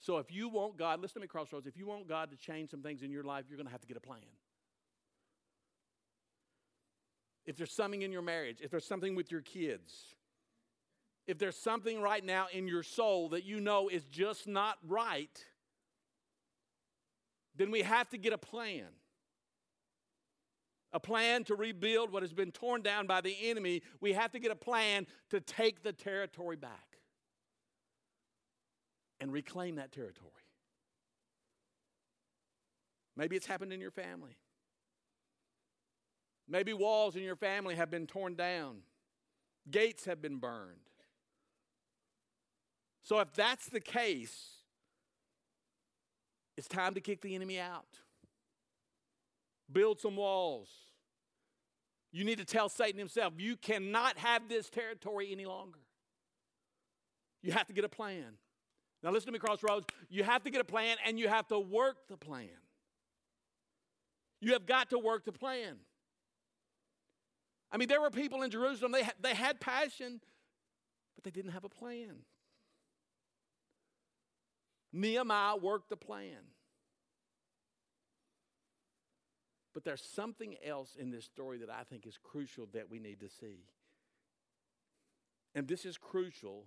So 0.01 0.19
if 0.19 0.33
you 0.33 0.49
want 0.49 0.77
God, 0.77 1.01
listen 1.01 1.15
to 1.15 1.21
me, 1.21 1.27
Crossroads, 1.29 1.67
if 1.67 1.77
you 1.77 1.87
want 1.87 2.09
God 2.09 2.31
to 2.31 2.37
change 2.37 2.71
some 2.71 2.83
things 2.83 3.03
in 3.03 3.11
your 3.11 3.23
life, 3.23 3.45
you're 3.49 3.57
going 3.57 3.67
to 3.67 3.73
have 3.73 3.81
to 3.83 3.87
get 3.87 3.97
a 3.97 4.01
plan. 4.01 4.21
If 7.47 7.57
there's 7.57 7.73
something 7.73 8.03
in 8.03 8.13
your 8.13 8.23
marriage, 8.23 8.59
if 8.61 8.71
there's 8.71 8.87
something 8.87 9.15
with 9.15 9.31
your 9.31 9.41
kids, 9.43 10.15
if 11.27 11.39
there's 11.39 11.57
something 11.57 12.01
right 12.01 12.25
now 12.25 12.47
in 12.53 12.67
your 12.67 12.83
soul 12.83 13.29
that 13.31 13.45
you 13.45 13.61
know 13.61 13.89
is 13.89 14.05
just 14.05 14.49
not 14.49 14.79
right, 14.87 15.45
then 17.55 17.71
we 17.71 17.83
have 17.83 18.09
to 18.11 18.19
get 18.19 18.33
a 18.33 18.39
plan. 18.39 18.87
A 20.93 21.01
plan 21.01 21.45
to 21.45 21.55
rebuild 21.55 22.13
what 22.13 22.23
has 22.23 22.33
been 22.33 22.53
torn 22.53 22.83
down 22.83 23.07
by 23.07 23.21
the 23.21 23.35
enemy. 23.43 23.83
We 24.01 24.13
have 24.13 24.33
to 24.33 24.39
get 24.39 24.51
a 24.51 24.57
plan 24.57 25.07
to 25.31 25.41
take 25.41 25.83
the 25.83 25.93
territory 25.93 26.57
back 26.57 26.99
and 29.21 29.33
reclaim 29.33 29.77
that 29.77 29.93
territory. 29.93 30.31
Maybe 33.17 33.37
it's 33.37 33.47
happened 33.47 33.73
in 33.73 33.81
your 33.81 33.91
family. 33.91 34.37
Maybe 36.49 36.73
walls 36.73 37.17
in 37.17 37.23
your 37.23 37.37
family 37.37 37.77
have 37.77 37.91
been 37.91 38.07
torn 38.07 38.35
down, 38.35 38.79
gates 39.71 40.05
have 40.05 40.21
been 40.21 40.39
burned. 40.39 40.92
So, 43.03 43.19
if 43.21 43.33
that's 43.35 43.67
the 43.67 43.81
case, 43.81 44.53
it's 46.57 46.69
time 46.69 46.95
to 46.95 47.01
kick 47.01 47.21
the 47.21 47.35
enemy 47.35 47.59
out. 47.59 47.99
Build 49.71 50.01
some 50.01 50.17
walls. 50.17 50.69
You 52.13 52.25
need 52.25 52.39
to 52.39 52.45
tell 52.45 52.69
Satan 52.69 52.99
himself, 52.99 53.33
you 53.39 53.57
cannot 53.57 54.19
have 54.19 54.49
this 54.49 54.69
territory 54.69 55.33
any 55.33 55.47
longer. 55.47 55.81
You 57.43 57.53
have 57.53 57.67
to 57.69 57.73
get 57.73 57.85
a 57.85 57.89
plan. 57.89 58.37
Now, 59.03 59.11
listen 59.11 59.27
to 59.27 59.33
me, 59.33 59.39
Crossroads. 59.39 59.87
You 60.09 60.23
have 60.23 60.45
to 60.45 60.51
get 60.51 60.61
a 60.61 60.65
plan 60.65 60.97
and 61.05 61.19
you 61.19 61.27
have 61.29 61.49
to 61.49 61.59
work 61.59 62.07
the 62.09 62.17
plan. 62.17 62.49
You 64.41 64.53
have 64.53 64.67
got 64.67 64.91
to 64.91 64.99
work 64.99 65.25
the 65.25 65.33
plan. 65.33 65.77
I 67.73 67.79
mean, 67.79 67.89
there 67.89 68.01
were 68.01 68.11
people 68.11 68.43
in 68.43 68.51
Jerusalem, 68.51 68.93
they 68.93 69.03
had, 69.03 69.15
they 69.21 69.35
had 69.35 69.59
passion, 69.61 70.21
but 71.15 71.25
they 71.25 71.31
didn't 71.31 71.53
have 71.53 71.65
a 71.65 71.71
plan. 71.71 72.17
Nehemiah 74.93 75.57
worked 75.57 75.89
the 75.89 75.97
plan. 75.97 76.39
But 79.75 79.85
there's 79.85 80.05
something 80.05 80.57
else 80.65 80.97
in 80.99 81.11
this 81.11 81.25
story 81.25 81.59
that 81.59 81.71
I 81.71 81.85
think 81.85 82.07
is 82.07 82.19
crucial 82.23 82.69
that 82.75 82.91
we 82.91 82.99
need 82.99 83.21
to 83.21 83.29
see. 83.29 83.65
And 85.55 85.67
this 85.67 85.85
is 85.85 85.97
crucial 85.97 86.67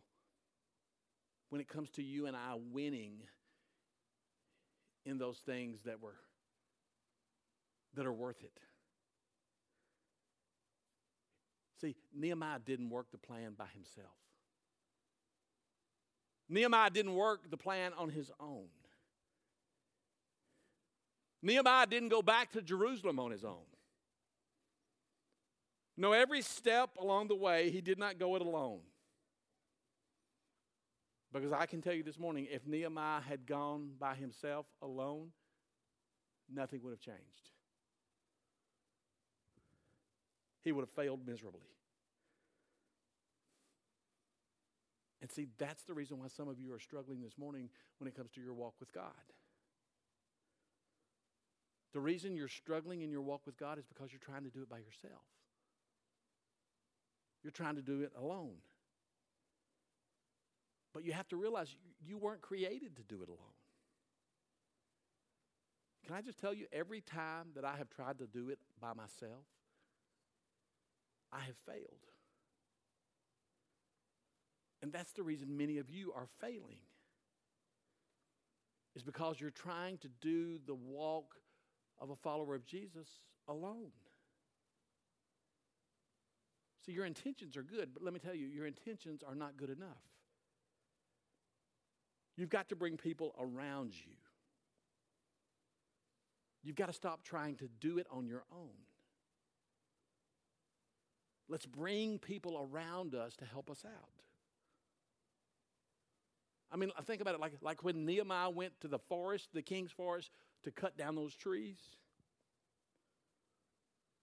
when 1.49 1.61
it 1.61 1.67
comes 1.67 1.89
to 1.91 2.03
you 2.03 2.26
and 2.26 2.36
I 2.36 2.55
winning 2.71 3.21
in 5.05 5.17
those 5.19 5.38
things 5.38 5.82
that 5.86 6.01
were 6.01 6.15
that 7.93 8.05
are 8.05 8.13
worth 8.13 8.43
it. 8.43 8.59
See, 11.80 11.95
Nehemiah 12.13 12.59
didn't 12.59 12.89
work 12.89 13.11
the 13.11 13.17
plan 13.17 13.53
by 13.57 13.67
himself. 13.73 14.24
Nehemiah 16.47 16.89
didn't 16.89 17.15
work 17.15 17.49
the 17.49 17.57
plan 17.57 17.91
on 17.97 18.09
his 18.09 18.31
own. 18.39 18.67
Nehemiah 21.41 21.87
didn't 21.87 22.09
go 22.09 22.21
back 22.21 22.51
to 22.51 22.61
Jerusalem 22.61 23.19
on 23.19 23.31
his 23.31 23.43
own. 23.43 23.65
No, 25.97 26.11
every 26.11 26.41
step 26.41 26.89
along 26.99 27.29
the 27.29 27.35
way, 27.35 27.69
he 27.69 27.81
did 27.81 27.97
not 27.97 28.19
go 28.19 28.35
it 28.35 28.41
alone. 28.41 28.79
Because 31.31 31.51
I 31.51 31.65
can 31.65 31.81
tell 31.81 31.93
you 31.93 32.03
this 32.03 32.17
morning, 32.17 32.47
if 32.49 32.65
Nehemiah 32.65 33.21
had 33.21 33.45
gone 33.45 33.91
by 33.99 34.15
himself 34.15 34.65
alone, 34.81 35.31
nothing 36.53 36.81
would 36.83 36.91
have 36.91 36.99
changed. 36.99 37.51
He 40.63 40.71
would 40.71 40.81
have 40.81 40.89
failed 40.89 41.27
miserably. 41.27 41.67
And 45.26 45.32
see, 45.32 45.47
that's 45.57 45.82
the 45.86 45.93
reason 45.95 46.19
why 46.19 46.28
some 46.28 46.47
of 46.47 46.59
you 46.59 46.71
are 46.71 46.80
struggling 46.80 47.19
this 47.23 47.36
morning 47.36 47.71
when 47.97 48.07
it 48.07 48.15
comes 48.15 48.30
to 48.34 48.41
your 48.41 48.53
walk 48.53 48.76
with 48.80 48.93
God. 48.93 49.09
The 51.93 51.99
reason 51.99 52.36
you're 52.36 52.47
struggling 52.47 53.01
in 53.01 53.09
your 53.09 53.23
walk 53.23 53.41
with 53.47 53.57
God 53.57 53.80
is 53.80 53.86
because 53.88 54.11
you're 54.11 54.19
trying 54.23 54.43
to 54.43 54.51
do 54.51 54.61
it 54.61 54.69
by 54.69 54.78
yourself. 54.78 55.23
You're 57.41 57.49
trying 57.49 57.76
to 57.78 57.82
do 57.82 58.01
it 58.01 58.11
alone. 58.15 58.57
But 60.93 61.03
you 61.03 61.13
have 61.13 61.28
to 61.30 61.38
realize 61.38 61.76
you 62.05 62.19
weren't 62.19 62.41
created 62.41 62.95
to 62.97 63.01
do 63.01 63.23
it 63.23 63.28
alone. 63.28 63.57
Can 66.05 66.15
I 66.15 66.21
just 66.21 66.38
tell 66.38 66.53
you, 66.53 66.67
every 66.71 67.01
time 67.01 67.47
that 67.55 67.65
I 67.65 67.78
have 67.78 67.89
tried 67.89 68.19
to 68.19 68.28
do 68.28 68.49
it 68.49 68.59
by 68.80 68.93
myself, 68.93 69.47
I 71.34 71.39
have 71.39 71.57
failed. 71.65 72.14
And 74.86 74.93
that's 74.93 75.13
the 75.13 75.23
reason 75.23 75.57
many 75.57 75.79
of 75.79 75.89
you 75.89 76.13
are 76.15 76.27
failing. 76.39 76.77
Is 78.95 79.01
because 79.01 79.41
you're 79.41 79.49
trying 79.49 79.97
to 79.97 80.07
do 80.21 80.59
the 80.67 80.75
walk 80.75 81.33
of 81.99 82.11
a 82.11 82.15
follower 82.15 82.53
of 82.53 82.67
Jesus 82.67 83.07
alone. 83.47 83.89
See, 86.86 86.91
your 86.91 87.07
intentions 87.07 87.57
are 87.57 87.63
good, 87.63 87.95
but 87.95 88.03
let 88.03 88.13
me 88.13 88.19
tell 88.19 88.36
you, 88.36 88.45
your 88.45 88.67
intentions 88.67 89.23
are 89.27 89.33
not 89.33 89.57
good 89.57 89.71
enough. 89.71 90.03
You've 92.38 92.51
got 92.51 92.69
to 92.69 92.75
bring 92.75 92.95
people 92.95 93.33
around 93.39 93.95
you. 93.95 94.13
You've 96.61 96.75
got 96.75 96.89
to 96.89 96.93
stop 96.93 97.23
trying 97.23 97.55
to 97.55 97.69
do 97.79 97.97
it 97.97 98.05
on 98.11 98.27
your 98.27 98.43
own. 98.51 98.77
Let's 101.49 101.65
bring 101.65 102.19
people 102.19 102.69
around 102.71 103.15
us 103.15 103.36
to 103.38 103.45
help 103.45 103.71
us 103.71 103.83
out. 103.83 104.24
I 106.72 106.78
mean, 106.78 106.91
think 107.05 107.22
about 107.22 107.36
it 107.36 107.39
like, 107.39 107.53
like 107.61 107.84
when 107.84 108.05
Nehemiah 108.05 108.49
went 108.49 108.80
to 108.82 108.88
the 108.88 108.99
forest, 108.99 109.49
the 109.53 109.61
king's 109.61 109.91
forest, 109.91 110.32
to 110.63 110.72
cut 110.72 110.97
down 110.97 111.16
those 111.16 111.36
trees. 111.36 111.78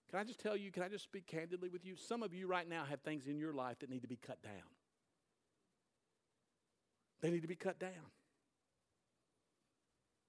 Can 0.09 0.19
I 0.19 0.23
just 0.23 0.39
tell 0.39 0.55
you, 0.55 0.71
can 0.71 0.83
I 0.83 0.89
just 0.89 1.03
speak 1.03 1.25
candidly 1.25 1.69
with 1.69 1.85
you? 1.85 1.95
Some 1.95 2.21
of 2.21 2.33
you 2.33 2.45
right 2.45 2.69
now 2.69 2.83
have 2.85 3.01
things 3.01 3.25
in 3.25 3.39
your 3.39 3.53
life 3.53 3.79
that 3.79 3.89
need 3.89 4.03
to 4.03 4.07
be 4.07 4.17
cut 4.17 4.41
down. 4.43 4.51
They 7.21 7.31
need 7.31 7.41
to 7.41 7.47
be 7.47 7.55
cut 7.55 7.79
down. 7.79 8.11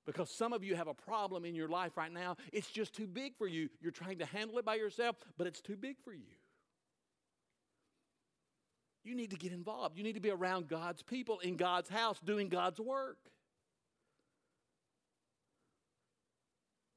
Because 0.06 0.30
some 0.30 0.52
of 0.52 0.62
you 0.62 0.76
have 0.76 0.86
a 0.86 0.94
problem 0.94 1.44
in 1.44 1.54
your 1.54 1.68
life 1.68 1.96
right 1.96 2.12
now. 2.12 2.36
It's 2.52 2.70
just 2.70 2.94
too 2.94 3.06
big 3.06 3.36
for 3.36 3.46
you. 3.46 3.68
You're 3.80 3.92
trying 3.92 4.18
to 4.18 4.26
handle 4.26 4.58
it 4.58 4.64
by 4.64 4.76
yourself, 4.76 5.16
but 5.36 5.46
it's 5.46 5.60
too 5.60 5.76
big 5.76 5.96
for 6.04 6.12
you. 6.12 6.32
You 9.04 9.14
need 9.14 9.30
to 9.30 9.36
get 9.36 9.52
involved. 9.52 9.98
You 9.98 10.02
need 10.02 10.14
to 10.14 10.20
be 10.20 10.30
around 10.30 10.66
God's 10.68 11.02
people 11.02 11.38
in 11.40 11.56
God's 11.56 11.90
house 11.90 12.18
doing 12.24 12.48
God's 12.48 12.80
work. 12.80 13.18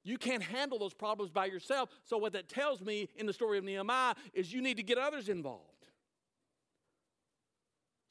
You 0.05 0.17
can't 0.17 0.41
handle 0.41 0.79
those 0.79 0.93
problems 0.93 1.31
by 1.31 1.47
yourself. 1.47 1.89
So, 2.05 2.17
what 2.17 2.31
that 2.31 2.47
tells 2.47 2.81
me 2.81 3.09
in 3.17 3.25
the 3.25 3.33
story 3.33 3.57
of 3.57 3.65
Nehemiah 3.65 4.15
is 4.33 4.53
you 4.53 4.61
need 4.61 4.77
to 4.77 4.83
get 4.83 4.97
others 4.97 5.27
involved. 5.27 5.63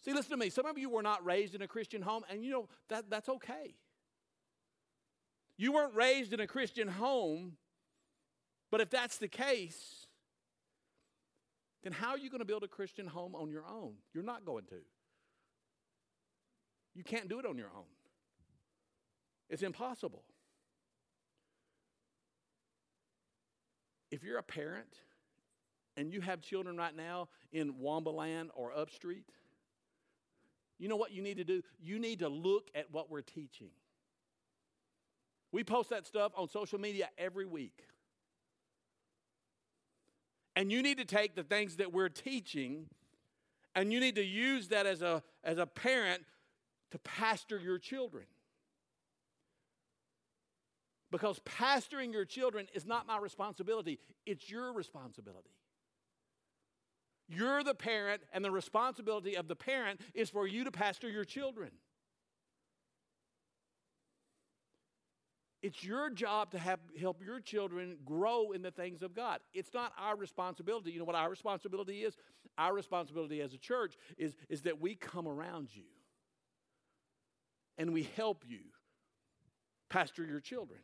See, 0.04 0.12
listen 0.12 0.30
to 0.32 0.36
me. 0.36 0.50
Some 0.50 0.66
of 0.66 0.76
you 0.76 0.90
were 0.90 1.02
not 1.02 1.24
raised 1.24 1.54
in 1.54 1.62
a 1.62 1.66
Christian 1.66 2.02
home, 2.02 2.22
and 2.28 2.44
you 2.44 2.52
know 2.52 2.68
that, 2.90 3.08
that's 3.08 3.30
okay. 3.30 3.74
You 5.56 5.72
weren't 5.72 5.94
raised 5.94 6.34
in 6.34 6.40
a 6.40 6.46
Christian 6.46 6.86
home, 6.86 7.56
but 8.70 8.82
if 8.82 8.90
that's 8.90 9.16
the 9.16 9.26
case, 9.26 10.05
then 11.86 11.92
how 11.92 12.10
are 12.10 12.18
you 12.18 12.28
going 12.28 12.40
to 12.40 12.44
build 12.44 12.64
a 12.64 12.68
Christian 12.68 13.06
home 13.06 13.36
on 13.36 13.48
your 13.48 13.64
own? 13.64 13.92
You're 14.12 14.24
not 14.24 14.44
going 14.44 14.64
to. 14.64 14.74
You 16.96 17.04
can't 17.04 17.28
do 17.28 17.38
it 17.38 17.46
on 17.46 17.56
your 17.56 17.70
own, 17.76 17.84
it's 19.48 19.62
impossible. 19.62 20.24
If 24.10 24.24
you're 24.24 24.38
a 24.38 24.42
parent 24.42 24.98
and 25.96 26.12
you 26.12 26.20
have 26.22 26.40
children 26.40 26.76
right 26.76 26.94
now 26.94 27.28
in 27.52 27.74
Waumba 27.74 28.12
Land 28.12 28.50
or 28.56 28.72
Upstreet, 28.76 29.28
you 30.80 30.88
know 30.88 30.96
what 30.96 31.12
you 31.12 31.22
need 31.22 31.36
to 31.36 31.44
do? 31.44 31.62
You 31.80 32.00
need 32.00 32.18
to 32.18 32.28
look 32.28 32.68
at 32.74 32.90
what 32.90 33.12
we're 33.12 33.22
teaching. 33.22 33.70
We 35.52 35.62
post 35.62 35.90
that 35.90 36.04
stuff 36.04 36.32
on 36.36 36.48
social 36.48 36.80
media 36.80 37.10
every 37.16 37.46
week. 37.46 37.84
And 40.56 40.72
you 40.72 40.82
need 40.82 40.98
to 40.98 41.04
take 41.04 41.36
the 41.36 41.44
things 41.44 41.76
that 41.76 41.92
we're 41.92 42.08
teaching 42.08 42.86
and 43.76 43.92
you 43.92 44.00
need 44.00 44.14
to 44.14 44.24
use 44.24 44.68
that 44.68 44.86
as 44.86 45.02
a, 45.02 45.22
as 45.44 45.58
a 45.58 45.66
parent 45.66 46.22
to 46.90 46.98
pastor 47.00 47.58
your 47.58 47.78
children. 47.78 48.24
Because 51.10 51.38
pastoring 51.40 52.12
your 52.12 52.24
children 52.24 52.66
is 52.72 52.86
not 52.86 53.06
my 53.06 53.18
responsibility, 53.18 54.00
it's 54.24 54.50
your 54.50 54.72
responsibility. 54.72 55.50
You're 57.28 57.62
the 57.62 57.74
parent, 57.74 58.22
and 58.32 58.44
the 58.44 58.50
responsibility 58.50 59.36
of 59.36 59.46
the 59.48 59.56
parent 59.56 60.00
is 60.14 60.30
for 60.30 60.46
you 60.46 60.64
to 60.64 60.70
pastor 60.70 61.10
your 61.10 61.24
children. 61.24 61.70
It's 65.66 65.82
your 65.82 66.10
job 66.10 66.52
to 66.52 66.60
have, 66.60 66.78
help 66.96 67.20
your 67.26 67.40
children 67.40 67.96
grow 68.04 68.52
in 68.52 68.62
the 68.62 68.70
things 68.70 69.02
of 69.02 69.16
God. 69.16 69.40
It's 69.52 69.74
not 69.74 69.92
our 69.98 70.16
responsibility. 70.16 70.92
You 70.92 71.00
know 71.00 71.04
what 71.04 71.16
our 71.16 71.28
responsibility 71.28 72.04
is? 72.04 72.16
Our 72.56 72.72
responsibility 72.72 73.40
as 73.40 73.52
a 73.52 73.58
church 73.58 73.96
is, 74.16 74.36
is 74.48 74.62
that 74.62 74.80
we 74.80 74.94
come 74.94 75.26
around 75.26 75.70
you 75.72 75.82
and 77.76 77.92
we 77.92 78.04
help 78.14 78.44
you 78.46 78.60
pastor 79.88 80.24
your 80.24 80.38
children. 80.38 80.78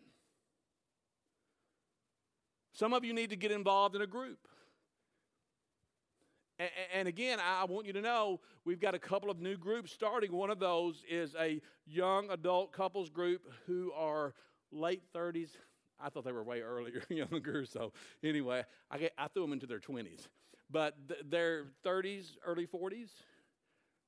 Some 2.72 2.92
of 2.92 3.04
you 3.04 3.12
need 3.12 3.30
to 3.30 3.36
get 3.36 3.52
involved 3.52 3.94
in 3.94 4.02
a 4.02 4.06
group. 4.08 4.48
And 6.92 7.06
again, 7.06 7.38
I 7.40 7.66
want 7.66 7.86
you 7.86 7.92
to 7.92 8.00
know 8.00 8.40
we've 8.64 8.80
got 8.80 8.96
a 8.96 8.98
couple 8.98 9.30
of 9.30 9.40
new 9.40 9.56
groups 9.56 9.92
starting. 9.92 10.32
One 10.32 10.50
of 10.50 10.58
those 10.58 11.04
is 11.08 11.36
a 11.38 11.60
young 11.86 12.30
adult 12.30 12.72
couples 12.72 13.10
group 13.10 13.42
who 13.66 13.92
are 13.92 14.34
late 14.72 15.02
30s. 15.14 15.50
I 16.00 16.08
thought 16.08 16.24
they 16.24 16.32
were 16.32 16.42
way 16.42 16.62
earlier, 16.62 17.02
younger. 17.08 17.64
So 17.64 17.92
anyway, 18.24 18.64
I, 18.90 18.98
get, 18.98 19.12
I 19.16 19.28
threw 19.28 19.42
them 19.42 19.52
into 19.52 19.66
their 19.66 19.78
20s. 19.78 20.26
But 20.70 20.96
th- 21.08 21.20
their 21.28 21.66
30s, 21.84 22.32
early 22.44 22.66
40s. 22.66 23.10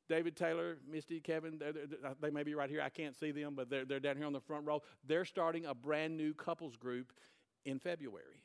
David 0.06 0.36
Taylor, 0.36 0.76
Misty, 0.90 1.18
Kevin, 1.20 1.58
they're, 1.58 1.72
they're, 1.72 2.14
they 2.20 2.30
may 2.30 2.42
be 2.42 2.54
right 2.54 2.68
here. 2.68 2.82
I 2.82 2.90
can't 2.90 3.16
see 3.16 3.30
them, 3.30 3.54
but 3.54 3.70
they're, 3.70 3.86
they're 3.86 4.00
down 4.00 4.16
here 4.16 4.26
on 4.26 4.34
the 4.34 4.40
front 4.40 4.66
row. 4.66 4.82
They're 5.06 5.24
starting 5.24 5.64
a 5.64 5.74
brand 5.74 6.16
new 6.16 6.34
couples 6.34 6.76
group 6.76 7.12
in 7.64 7.78
February. 7.78 8.42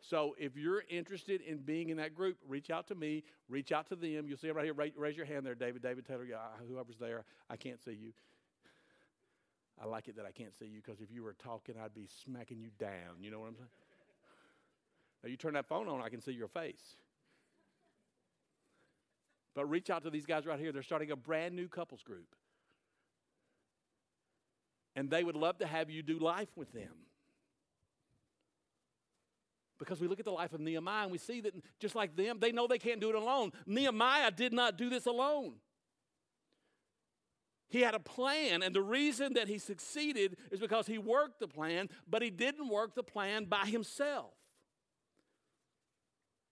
So 0.00 0.34
if 0.38 0.56
you're 0.56 0.82
interested 0.88 1.40
in 1.42 1.58
being 1.58 1.90
in 1.90 1.98
that 1.98 2.14
group, 2.14 2.38
reach 2.48 2.70
out 2.70 2.88
to 2.88 2.94
me, 2.94 3.22
reach 3.48 3.70
out 3.70 3.86
to 3.88 3.94
them. 3.96 4.26
You'll 4.26 4.38
see 4.38 4.48
them 4.48 4.56
right 4.56 4.64
here. 4.64 4.74
Raise, 4.74 4.92
raise 4.96 5.16
your 5.16 5.26
hand 5.26 5.46
there, 5.46 5.54
David, 5.54 5.82
David 5.82 6.06
Taylor, 6.06 6.26
whoever's 6.68 6.98
there. 6.98 7.24
I 7.48 7.56
can't 7.56 7.80
see 7.80 7.92
you. 7.92 8.12
I 9.82 9.86
like 9.86 10.08
it 10.08 10.16
that 10.16 10.26
I 10.26 10.30
can't 10.30 10.54
see 10.58 10.66
you 10.66 10.82
because 10.84 11.00
if 11.00 11.10
you 11.10 11.22
were 11.22 11.34
talking, 11.42 11.74
I'd 11.82 11.94
be 11.94 12.06
smacking 12.24 12.60
you 12.60 12.68
down. 12.78 13.22
You 13.22 13.30
know 13.30 13.40
what 13.40 13.48
I'm 13.48 13.56
saying? 13.56 13.68
Now 15.22 15.30
you 15.30 15.36
turn 15.36 15.54
that 15.54 15.66
phone 15.66 15.88
on, 15.88 16.02
I 16.02 16.08
can 16.08 16.20
see 16.20 16.32
your 16.32 16.48
face. 16.48 16.96
But 19.54 19.68
reach 19.68 19.90
out 19.90 20.04
to 20.04 20.10
these 20.10 20.26
guys 20.26 20.46
right 20.46 20.58
here. 20.58 20.72
They're 20.72 20.82
starting 20.82 21.10
a 21.10 21.16
brand 21.16 21.56
new 21.56 21.68
couples 21.68 22.02
group. 22.02 22.34
And 24.94 25.10
they 25.10 25.24
would 25.24 25.36
love 25.36 25.58
to 25.58 25.66
have 25.66 25.90
you 25.90 26.02
do 26.02 26.18
life 26.18 26.48
with 26.56 26.72
them. 26.72 26.92
Because 29.78 29.98
we 29.98 30.08
look 30.08 30.18
at 30.18 30.26
the 30.26 30.30
life 30.30 30.52
of 30.52 30.60
Nehemiah 30.60 31.04
and 31.04 31.12
we 31.12 31.18
see 31.18 31.40
that 31.40 31.54
just 31.78 31.94
like 31.94 32.14
them, 32.14 32.38
they 32.38 32.52
know 32.52 32.66
they 32.66 32.78
can't 32.78 33.00
do 33.00 33.08
it 33.08 33.14
alone. 33.14 33.52
Nehemiah 33.66 34.30
did 34.30 34.52
not 34.52 34.76
do 34.76 34.90
this 34.90 35.06
alone. 35.06 35.54
He 37.70 37.82
had 37.82 37.94
a 37.94 38.00
plan, 38.00 38.62
and 38.62 38.74
the 38.74 38.82
reason 38.82 39.34
that 39.34 39.46
he 39.46 39.56
succeeded 39.58 40.36
is 40.50 40.58
because 40.58 40.88
he 40.88 40.98
worked 40.98 41.38
the 41.38 41.46
plan, 41.46 41.88
but 42.08 42.20
he 42.20 42.28
didn't 42.28 42.68
work 42.68 42.96
the 42.96 43.04
plan 43.04 43.44
by 43.44 43.64
himself. 43.64 44.34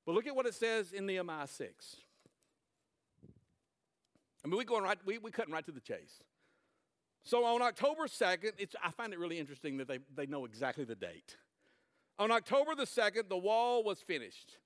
But 0.06 0.14
look 0.14 0.28
at 0.28 0.36
what 0.36 0.46
it 0.46 0.54
says 0.54 0.92
in 0.92 1.06
Nehemiah 1.06 1.48
6. 1.48 1.96
I 4.44 4.48
mean, 4.48 4.56
we're 4.56 4.64
going 4.64 4.84
right, 4.84 4.96
we, 5.04 5.18
we're 5.18 5.30
cutting 5.30 5.52
right 5.52 5.66
to 5.66 5.72
the 5.72 5.80
chase. 5.80 6.22
So 7.24 7.44
on 7.44 7.60
October 7.62 8.06
2nd, 8.06 8.52
it's, 8.56 8.76
I 8.82 8.92
find 8.92 9.12
it 9.12 9.18
really 9.18 9.38
interesting 9.38 9.76
that 9.78 9.88
they, 9.88 9.98
they 10.14 10.26
know 10.26 10.44
exactly 10.44 10.84
the 10.84 10.94
date. 10.94 11.36
On 12.18 12.30
October 12.30 12.76
the 12.76 12.84
2nd, 12.84 13.28
the 13.28 13.36
wall 13.36 13.82
was 13.82 14.00
finished, 14.00 14.56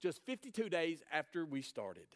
just 0.00 0.24
52 0.24 0.68
days 0.68 1.02
after 1.12 1.44
we 1.44 1.62
started. 1.62 2.06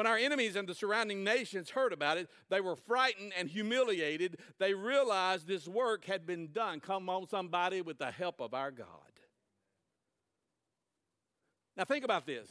When 0.00 0.06
our 0.06 0.16
enemies 0.16 0.56
and 0.56 0.66
the 0.66 0.74
surrounding 0.74 1.22
nations 1.22 1.68
heard 1.68 1.92
about 1.92 2.16
it, 2.16 2.30
they 2.48 2.62
were 2.62 2.74
frightened 2.74 3.34
and 3.36 3.50
humiliated. 3.50 4.38
They 4.58 4.72
realized 4.72 5.46
this 5.46 5.68
work 5.68 6.06
had 6.06 6.24
been 6.24 6.52
done. 6.52 6.80
Come 6.80 7.10
on, 7.10 7.28
somebody, 7.28 7.82
with 7.82 7.98
the 7.98 8.10
help 8.10 8.40
of 8.40 8.54
our 8.54 8.70
God. 8.70 8.86
Now, 11.76 11.84
think 11.84 12.02
about 12.02 12.24
this. 12.24 12.48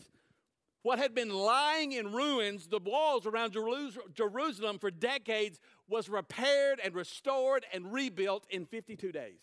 What 0.84 1.00
had 1.00 1.16
been 1.16 1.32
lying 1.32 1.94
in 1.94 2.12
ruins, 2.12 2.68
the 2.68 2.78
walls 2.78 3.26
around 3.26 3.54
Jerusalem 3.54 4.78
for 4.78 4.92
decades, 4.92 5.60
was 5.88 6.08
repaired 6.08 6.80
and 6.84 6.94
restored 6.94 7.66
and 7.74 7.92
rebuilt 7.92 8.46
in 8.52 8.68
52 8.68 9.12
days. 9.12 9.42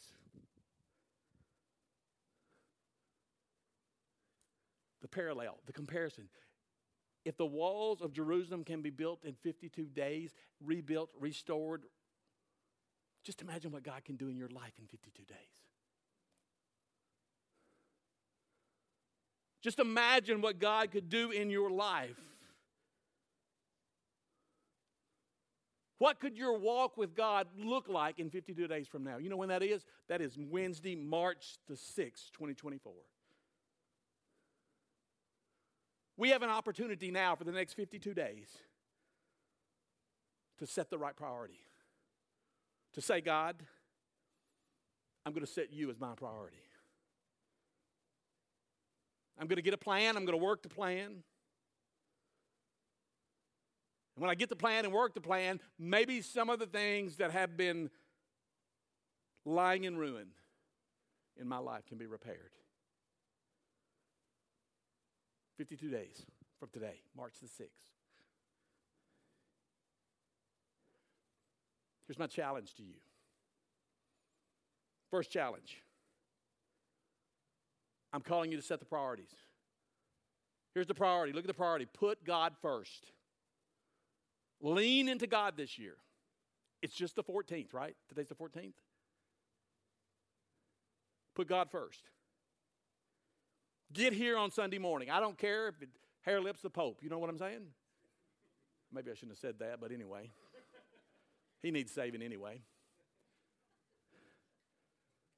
The 5.02 5.09
parallel, 5.09 5.59
the 5.66 5.72
comparison. 5.72 6.28
If 7.27 7.37
the 7.37 7.45
walls 7.45 8.03
of 8.03 8.12
Jerusalem 8.12 8.62
can 8.62 8.83
be 8.83 8.91
built 8.91 9.24
in 9.24 9.35
52 9.43 9.87
days, 9.87 10.33
rebuilt, 10.64 11.11
restored, 11.18 11.83
just 13.24 13.43
imagine 13.43 13.72
what 13.72 13.83
God 13.83 14.05
can 14.05 14.14
do 14.14 14.29
in 14.29 14.37
your 14.37 14.49
life 14.49 14.74
in 14.79 14.87
52 14.87 15.24
days. 15.24 15.37
Just 19.61 19.81
imagine 19.81 20.41
what 20.41 20.61
God 20.61 20.93
could 20.93 21.09
do 21.09 21.33
in 21.33 21.51
your 21.51 21.68
life. 21.68 22.20
What 25.99 26.20
could 26.20 26.39
your 26.39 26.57
walk 26.57 26.97
with 26.97 27.16
God 27.16 27.49
look 27.59 27.89
like 27.89 28.20
in 28.20 28.31
52 28.31 28.68
days 28.68 28.87
from 28.87 29.03
now? 29.03 29.16
You 29.16 29.31
know 29.31 29.37
when 29.37 29.49
that 29.49 29.64
is? 29.64 29.85
That 30.09 30.20
is 30.20 30.39
Wednesday, 30.39 30.95
March 30.95 31.57
the 31.66 31.74
6th, 31.74 32.31
2024. 32.35 32.93
We 36.17 36.31
have 36.31 36.43
an 36.43 36.51
opportunity 36.51 37.11
now 37.11 37.35
for 37.35 37.45
the 37.45 37.53
next 37.53 37.75
52 37.75 38.14
days 38.14 38.49
to 40.59 40.67
set 40.67 40.91
the 40.91 40.99
right 40.99 41.14
priority. 41.14 41.61
To 42.95 43.03
say, 43.03 43.21
God, 43.21 43.57
I'm 45.27 45.33
going 45.33 45.45
to 45.45 45.53
set 45.53 45.73
you 45.73 45.91
as 45.91 46.01
my 46.01 46.14
priority. 46.14 46.57
I'm 49.39 49.47
going 49.47 49.57
to 49.57 49.62
get 49.62 49.75
a 49.75 49.79
plan, 49.79 50.17
I'm 50.17 50.25
going 50.25 50.39
to 50.39 50.43
work 50.43 50.62
the 50.62 50.71
plan. 50.71 51.23
And 54.14 54.23
when 54.23 54.31
I 54.31 54.35
get 54.35 54.49
the 54.49 54.57
plan 54.57 54.87
and 54.87 54.95
work 54.95 55.12
the 55.14 55.21
plan, 55.21 55.61
maybe 55.79 56.23
some 56.23 56.49
of 56.49 56.59
the 56.59 56.67
things 56.67 57.17
that 57.17 57.33
have 57.33 57.55
been 57.55 57.91
lying 59.45 59.85
in 59.85 59.97
ruin 59.99 60.29
in 61.39 61.47
my 61.47 61.59
life 61.59 61.85
can 61.87 61.99
be 61.99 62.07
repaired. 62.07 62.53
52 65.57 65.88
days 65.88 66.24
from 66.59 66.68
today, 66.72 67.00
March 67.16 67.34
the 67.40 67.48
6th. 67.48 67.68
Here's 72.07 72.18
my 72.18 72.26
challenge 72.26 72.74
to 72.74 72.82
you. 72.82 72.94
First 75.11 75.30
challenge 75.30 75.82
I'm 78.12 78.20
calling 78.22 78.50
you 78.50 78.57
to 78.57 78.62
set 78.62 78.78
the 78.78 78.86
priorities. 78.86 79.34
Here's 80.74 80.86
the 80.86 80.94
priority 80.94 81.32
look 81.32 81.44
at 81.44 81.48
the 81.48 81.54
priority 81.54 81.86
put 81.86 82.24
God 82.24 82.54
first. 82.62 83.11
Lean 84.61 85.09
into 85.09 85.26
God 85.26 85.54
this 85.57 85.78
year. 85.78 85.96
It's 86.82 86.94
just 86.94 87.16
the 87.16 87.22
14th, 87.22 87.74
right? 87.74 87.94
Today's 88.09 88.28
the 88.28 88.34
14th. 88.34 88.72
Put 91.34 91.48
God 91.48 91.70
first. 91.70 92.09
Get 93.93 94.12
here 94.12 94.37
on 94.37 94.51
Sunday 94.51 94.78
morning. 94.78 95.11
I 95.11 95.20
don't 95.20 95.39
care 95.39 95.68
if 95.68 95.80
it 95.80 95.89
hair 96.22 96.41
lips 96.41 96.61
the 96.61 96.70
Pope. 96.70 96.99
You 97.03 97.09
know 97.09 97.18
what 97.18 97.30
I'm 97.30 97.39
saying? 97.39 97.66
Maybe 98.93 99.11
I 99.11 99.14
shouldn't 99.14 99.32
have 99.32 99.39
said 99.39 99.59
that, 99.61 99.80
but 99.80 99.93
anyway. 99.93 100.30
He 101.62 101.70
needs 101.70 101.93
saving 101.93 102.22
anyway. 102.22 102.61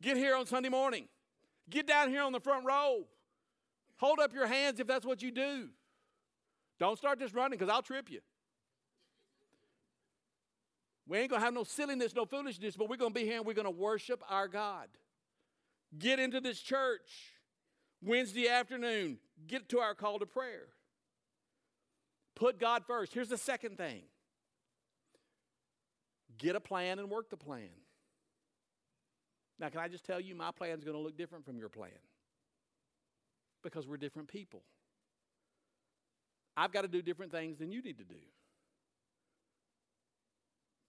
Get 0.00 0.16
here 0.16 0.36
on 0.36 0.46
Sunday 0.46 0.68
morning. 0.68 1.06
Get 1.70 1.86
down 1.86 2.08
here 2.10 2.22
on 2.22 2.32
the 2.32 2.40
front 2.40 2.64
row. 2.64 3.04
Hold 3.98 4.20
up 4.20 4.32
your 4.32 4.46
hands 4.46 4.80
if 4.80 4.86
that's 4.86 5.04
what 5.04 5.22
you 5.22 5.30
do. 5.30 5.68
Don't 6.78 6.96
start 6.96 7.18
just 7.18 7.34
running 7.34 7.58
because 7.58 7.72
I'll 7.72 7.82
trip 7.82 8.10
you. 8.10 8.20
We 11.06 11.18
ain't 11.18 11.30
going 11.30 11.40
to 11.40 11.44
have 11.44 11.54
no 11.54 11.64
silliness, 11.64 12.14
no 12.14 12.26
foolishness, 12.26 12.76
but 12.76 12.88
we're 12.88 12.96
going 12.96 13.12
to 13.12 13.18
be 13.18 13.24
here 13.26 13.38
and 13.38 13.46
we're 13.46 13.54
going 13.54 13.64
to 13.64 13.70
worship 13.70 14.22
our 14.28 14.46
God. 14.46 14.88
Get 15.98 16.18
into 16.18 16.40
this 16.40 16.60
church. 16.60 17.37
Wednesday 18.02 18.48
afternoon, 18.48 19.18
get 19.46 19.68
to 19.70 19.80
our 19.80 19.94
call 19.94 20.18
to 20.18 20.26
prayer. 20.26 20.68
Put 22.34 22.60
God 22.60 22.84
first. 22.86 23.12
Here's 23.12 23.28
the 23.28 23.38
second 23.38 23.76
thing 23.76 24.02
get 26.38 26.54
a 26.54 26.60
plan 26.60 26.98
and 26.98 27.10
work 27.10 27.30
the 27.30 27.36
plan. 27.36 27.68
Now, 29.58 29.68
can 29.70 29.80
I 29.80 29.88
just 29.88 30.04
tell 30.04 30.20
you, 30.20 30.36
my 30.36 30.52
plan 30.52 30.78
is 30.78 30.84
going 30.84 30.96
to 30.96 31.02
look 31.02 31.16
different 31.16 31.44
from 31.44 31.58
your 31.58 31.68
plan 31.68 31.90
because 33.62 33.88
we're 33.88 33.96
different 33.96 34.28
people. 34.28 34.62
I've 36.56 36.72
got 36.72 36.82
to 36.82 36.88
do 36.88 37.02
different 37.02 37.32
things 37.32 37.58
than 37.58 37.72
you 37.72 37.82
need 37.82 37.98
to 37.98 38.04
do. 38.04 38.20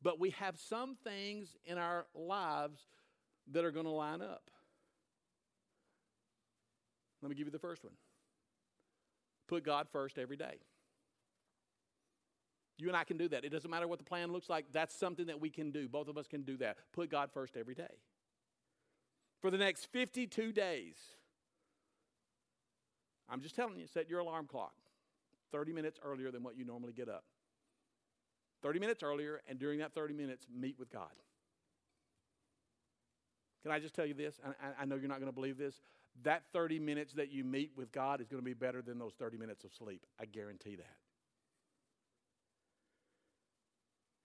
But 0.01 0.19
we 0.19 0.29
have 0.31 0.57
some 0.57 0.95
things 1.03 1.57
in 1.65 1.77
our 1.77 2.05
lives 2.13 2.79
that 3.51 3.65
are 3.65 3.71
going 3.71 3.85
to 3.85 3.91
line 3.91 4.21
up. 4.21 4.49
Let 7.21 7.29
me 7.29 7.35
give 7.35 7.47
you 7.47 7.51
the 7.51 7.59
first 7.59 7.83
one. 7.83 7.93
Put 9.47 9.63
God 9.63 9.87
first 9.91 10.17
every 10.17 10.37
day. 10.37 10.59
You 12.77 12.87
and 12.87 12.95
I 12.95 13.03
can 13.03 13.17
do 13.17 13.27
that. 13.29 13.43
It 13.43 13.49
doesn't 13.49 13.69
matter 13.69 13.87
what 13.87 13.99
the 13.99 14.05
plan 14.05 14.31
looks 14.31 14.49
like. 14.49 14.65
That's 14.71 14.95
something 14.95 15.25
that 15.27 15.41
we 15.41 15.49
can 15.49 15.71
do. 15.71 15.89
Both 15.89 16.07
of 16.07 16.17
us 16.17 16.27
can 16.27 16.43
do 16.43 16.55
that. 16.57 16.77
Put 16.93 17.09
God 17.09 17.29
first 17.33 17.57
every 17.57 17.75
day. 17.75 17.99
For 19.41 19.51
the 19.51 19.57
next 19.57 19.85
52 19.91 20.53
days, 20.53 20.95
I'm 23.29 23.41
just 23.41 23.55
telling 23.55 23.77
you, 23.77 23.87
set 23.87 24.09
your 24.09 24.19
alarm 24.19 24.47
clock 24.47 24.73
30 25.51 25.73
minutes 25.73 25.99
earlier 26.03 26.31
than 26.31 26.41
what 26.41 26.57
you 26.57 26.63
normally 26.63 26.93
get 26.93 27.09
up. 27.09 27.23
30 28.61 28.79
minutes 28.79 29.03
earlier, 29.03 29.41
and 29.47 29.59
during 29.59 29.79
that 29.79 29.93
30 29.93 30.13
minutes, 30.13 30.45
meet 30.53 30.77
with 30.77 30.91
God. 30.91 31.11
Can 33.63 33.71
I 33.71 33.79
just 33.79 33.93
tell 33.93 34.05
you 34.05 34.13
this? 34.13 34.39
I, 34.45 34.83
I 34.83 34.85
know 34.85 34.95
you're 34.95 35.09
not 35.09 35.19
going 35.19 35.31
to 35.31 35.35
believe 35.35 35.57
this 35.57 35.75
that 36.23 36.43
30 36.53 36.79
minutes 36.79 37.13
that 37.13 37.31
you 37.31 37.43
meet 37.43 37.71
with 37.75 37.91
God 37.91 38.21
is 38.21 38.27
going 38.27 38.41
to 38.41 38.45
be 38.45 38.53
better 38.53 38.81
than 38.81 38.99
those 38.99 39.13
30 39.19 39.37
minutes 39.37 39.63
of 39.63 39.71
sleep. 39.73 40.05
I 40.19 40.25
guarantee 40.25 40.75
that. 40.75 40.95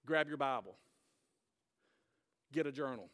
Grab 0.07 0.29
your 0.29 0.37
Bible, 0.37 0.77
get 2.53 2.67
a 2.67 2.73
journal, 2.73 3.09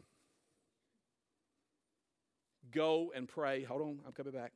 go 2.73 3.13
and 3.15 3.29
pray. 3.29 3.63
Hold 3.63 3.83
on, 3.83 4.01
I'm 4.05 4.13
coming 4.13 4.33
back. 4.33 4.53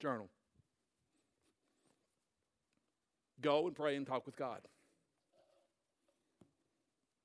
Journal. 0.00 0.28
Go 3.40 3.66
and 3.66 3.76
pray 3.76 3.96
and 3.96 4.06
talk 4.06 4.26
with 4.26 4.36
God. 4.36 4.60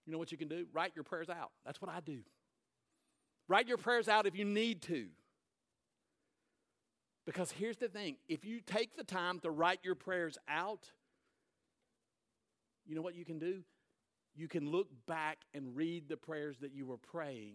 You 0.05 0.11
know 0.11 0.17
what 0.17 0.31
you 0.31 0.37
can 0.37 0.47
do? 0.47 0.65
Write 0.73 0.93
your 0.95 1.03
prayers 1.03 1.29
out. 1.29 1.51
That's 1.65 1.81
what 1.81 1.89
I 1.89 1.99
do. 1.99 2.19
Write 3.47 3.67
your 3.67 3.77
prayers 3.77 4.07
out 4.07 4.25
if 4.25 4.35
you 4.35 4.45
need 4.45 4.81
to. 4.83 5.07
Because 7.25 7.51
here's 7.51 7.77
the 7.77 7.87
thing 7.87 8.17
if 8.27 8.43
you 8.43 8.59
take 8.59 8.95
the 8.95 9.03
time 9.03 9.39
to 9.39 9.49
write 9.49 9.79
your 9.83 9.95
prayers 9.95 10.37
out, 10.47 10.89
you 12.85 12.95
know 12.95 13.01
what 13.01 13.15
you 13.15 13.23
can 13.23 13.39
do? 13.39 13.63
You 14.35 14.47
can 14.47 14.69
look 14.69 14.87
back 15.07 15.39
and 15.53 15.75
read 15.75 16.09
the 16.09 16.17
prayers 16.17 16.57
that 16.61 16.73
you 16.73 16.85
were 16.85 16.97
praying, 16.97 17.53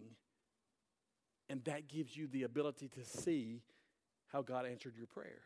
and 1.49 1.63
that 1.65 1.87
gives 1.87 2.15
you 2.15 2.27
the 2.27 2.43
ability 2.43 2.87
to 2.89 3.03
see 3.03 3.61
how 4.27 4.41
God 4.41 4.65
answered 4.65 4.95
your 4.97 5.07
prayer. 5.07 5.41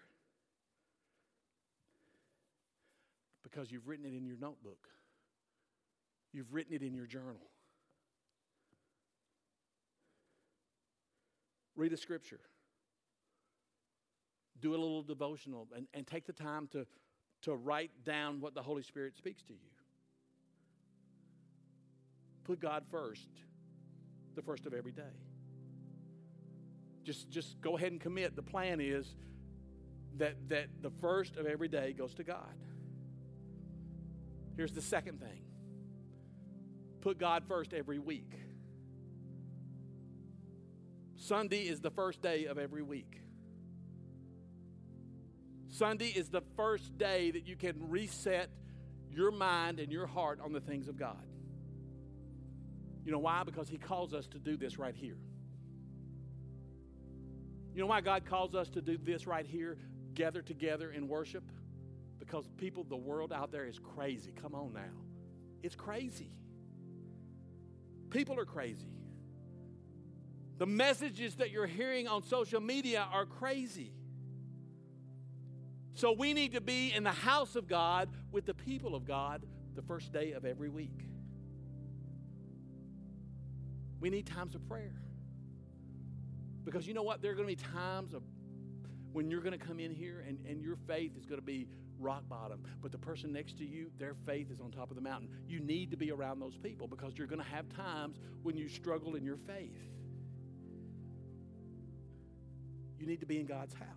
Because 3.44 3.72
you've 3.72 3.88
written 3.88 4.06
it 4.06 4.16
in 4.16 4.26
your 4.26 4.38
notebook. 4.38 4.88
You've 6.34 6.52
written 6.52 6.74
it 6.74 6.82
in 6.82 6.94
your 6.94 7.06
journal. 7.06 7.50
Read 11.76 11.94
a 11.94 11.98
scripture. 11.98 12.40
Do 14.60 14.72
a 14.72 14.78
little 14.78 15.04
devotional 15.04 15.68
and, 15.76 15.88
and 15.94 16.08
take 16.08 16.26
the 16.26 16.34
time 16.34 16.68
to, 16.72 16.86
to 17.44 17.56
write 17.56 17.92
down 18.04 18.42
what 18.42 18.56
the 18.56 18.62
Holy 18.62 18.84
Spirit 18.84 19.16
speaks 19.16 19.44
to 19.44 19.54
you. 19.54 19.60
Put 22.44 22.60
God 22.60 22.84
first, 22.90 23.30
the 24.36 24.42
first 24.42 24.66
of 24.66 24.74
every 24.74 24.92
day. 24.92 25.04
Just, 27.04 27.30
just 27.30 27.60
go 27.62 27.78
ahead 27.78 27.92
and 27.92 28.02
commit. 28.02 28.36
The 28.36 28.44
plan 28.44 28.80
is 28.80 29.16
that, 30.18 30.36
that 30.50 30.68
the 30.82 30.92
first 31.02 31.38
of 31.38 31.46
every 31.46 31.68
day 31.68 31.94
goes 31.94 32.14
to 32.16 32.24
God. 32.24 32.56
Here's 34.56 34.72
the 34.72 34.82
second 34.82 35.20
thing 35.20 35.42
put 37.04 37.20
God 37.20 37.44
first 37.50 37.74
every 37.74 38.00
week. 38.00 38.32
Sunday 41.18 41.64
is 41.64 41.82
the 41.82 41.92
first 41.92 42.22
day 42.22 42.46
of 42.46 42.58
every 42.58 42.82
week. 42.82 43.20
Sunday 45.68 46.08
is 46.08 46.30
the 46.30 46.44
first 46.56 46.98
day 46.98 47.32
that 47.32 47.46
you 47.46 47.58
can 47.58 47.90
reset 47.90 48.50
your 49.12 49.32
mind 49.32 49.80
and 49.80 49.92
your 49.92 50.08
heart 50.08 50.40
on 50.42 50.54
the 50.54 50.62
things 50.62 50.88
of 50.88 50.98
God. 50.98 51.26
You 53.06 53.12
know 53.12 53.20
why? 53.20 53.44
Because 53.44 53.68
He 53.68 53.78
calls 53.78 54.14
us 54.14 54.26
to 54.28 54.40
do 54.40 54.56
this 54.56 54.80
right 54.80 54.96
here. 54.96 55.18
You 57.76 57.82
know 57.82 57.88
why 57.88 58.00
God 58.00 58.24
calls 58.26 58.56
us 58.56 58.70
to 58.70 58.82
do 58.82 58.98
this 58.98 59.28
right 59.28 59.46
here, 59.46 59.78
gather 60.14 60.42
together 60.42 60.92
in 60.92 61.10
worship? 61.10 61.44
Because 62.20 62.48
people, 62.58 62.86
the 62.86 62.96
world 62.96 63.34
out 63.34 63.52
there 63.52 63.66
is 63.66 63.78
crazy. 63.78 64.32
Come 64.42 64.56
on 64.56 64.74
now. 64.74 65.02
It's 65.64 65.76
crazy. 65.76 66.32
People 68.14 68.40
are 68.40 68.46
crazy. 68.46 68.88
The 70.60 70.68
messages 70.68 71.36
that 71.38 71.50
you're 71.50 71.68
hearing 71.68 72.08
on 72.08 72.24
social 72.24 72.62
media 72.62 73.08
are 73.12 73.26
crazy. 73.26 73.92
So 75.96 76.12
we 76.12 76.34
need 76.34 76.54
to 76.54 76.62
be 76.62 76.94
in 76.94 77.04
the 77.04 77.12
house 77.12 77.56
of 77.56 77.68
God 77.68 78.10
with 78.32 78.46
the 78.46 78.54
people 78.54 78.96
of 78.96 79.06
God 79.06 79.44
the 79.76 79.82
first 79.82 80.14
day 80.14 80.34
of 80.34 80.46
every 80.46 80.70
week. 80.70 81.08
We 84.00 84.12
need 84.12 84.28
times 84.28 84.54
of 84.54 84.68
prayer. 84.68 84.94
Because 86.64 86.88
you 86.88 86.94
know 86.94 87.04
what? 87.04 87.22
There 87.22 87.32
are 87.32 87.36
going 87.36 87.48
to 87.48 87.56
be 87.56 87.70
times 87.74 88.14
of 88.14 88.22
when 89.12 89.32
you're 89.32 89.42
going 89.42 89.58
to 89.58 89.66
come 89.66 89.80
in 89.80 89.92
here 89.92 90.24
and, 90.28 90.38
and 90.48 90.62
your 90.62 90.76
faith 90.88 91.18
is 91.18 91.26
going 91.26 91.40
to 91.40 91.46
be 91.46 91.68
rock 92.00 92.28
bottom. 92.30 92.64
But 92.82 92.92
the 92.92 92.98
person 92.98 93.32
next 93.32 93.58
to 93.58 93.66
you, 93.66 93.92
their 93.98 94.14
faith 94.26 94.52
is 94.52 94.60
on 94.60 94.72
top 94.72 94.90
of 94.90 94.96
the 94.96 95.02
mountain. 95.02 95.30
You 95.48 95.60
need 95.60 95.92
to 95.92 95.98
be 95.98 96.12
around 96.12 96.40
those 96.40 96.58
people 96.58 96.88
because 96.88 97.18
you're 97.18 97.28
going 97.28 97.42
to 97.42 97.50
have 97.50 97.70
times 97.70 98.18
when 98.44 98.58
you 98.58 98.68
struggle 98.68 99.16
in 99.16 99.24
your 99.24 99.38
faith. 99.38 99.78
You 103.00 103.06
need 103.06 103.20
to 103.20 103.26
be 103.26 103.40
in 103.40 103.46
God's 103.46 103.74
house. 103.74 103.88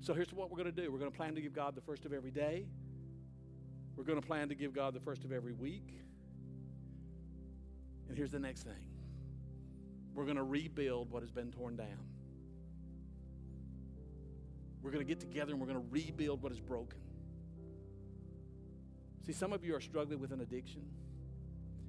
So 0.00 0.14
here's 0.14 0.32
what 0.32 0.50
we're 0.50 0.56
going 0.56 0.74
to 0.74 0.82
do 0.82 0.90
we're 0.90 0.98
going 0.98 1.10
to 1.10 1.16
plan 1.16 1.34
to 1.34 1.40
give 1.40 1.52
God 1.52 1.74
the 1.74 1.80
first 1.80 2.04
of 2.04 2.12
every 2.12 2.30
day, 2.30 2.66
we're 3.96 4.04
going 4.04 4.20
to 4.20 4.26
plan 4.26 4.48
to 4.48 4.54
give 4.54 4.72
God 4.72 4.94
the 4.94 5.00
first 5.00 5.24
of 5.24 5.32
every 5.32 5.52
week. 5.52 5.88
And 8.08 8.16
here's 8.16 8.30
the 8.30 8.38
next 8.38 8.62
thing 8.62 8.84
we're 10.14 10.24
going 10.24 10.36
to 10.36 10.42
rebuild 10.42 11.10
what 11.10 11.22
has 11.22 11.30
been 11.30 11.52
torn 11.52 11.76
down. 11.76 12.06
We're 14.82 14.90
going 14.90 15.04
to 15.04 15.08
get 15.08 15.20
together 15.20 15.52
and 15.52 15.60
we're 15.60 15.66
going 15.66 15.80
to 15.80 15.90
rebuild 15.90 16.42
what 16.42 16.52
is 16.52 16.60
broken. 16.60 16.98
See, 19.26 19.32
some 19.32 19.52
of 19.52 19.64
you 19.64 19.74
are 19.74 19.80
struggling 19.80 20.20
with 20.20 20.32
an 20.32 20.40
addiction. 20.40 20.82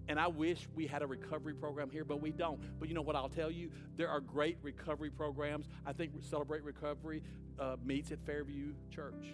And 0.09 0.19
I 0.19 0.27
wish 0.27 0.67
we 0.75 0.87
had 0.87 1.03
a 1.03 1.07
recovery 1.07 1.53
program 1.53 1.91
here, 1.91 2.03
but 2.03 2.19
we 2.19 2.31
don't. 2.31 2.59
But 2.79 2.89
you 2.89 2.95
know 2.95 3.01
what 3.03 3.15
I'll 3.15 3.29
tell 3.29 3.51
you? 3.51 3.69
There 3.95 4.09
are 4.09 4.19
great 4.19 4.57
recovery 4.63 5.11
programs. 5.11 5.67
I 5.85 5.93
think 5.93 6.13
Celebrate 6.21 6.63
Recovery 6.63 7.21
uh, 7.59 7.75
meets 7.83 8.11
at 8.11 8.19
Fairview 8.25 8.73
Church. 8.89 9.33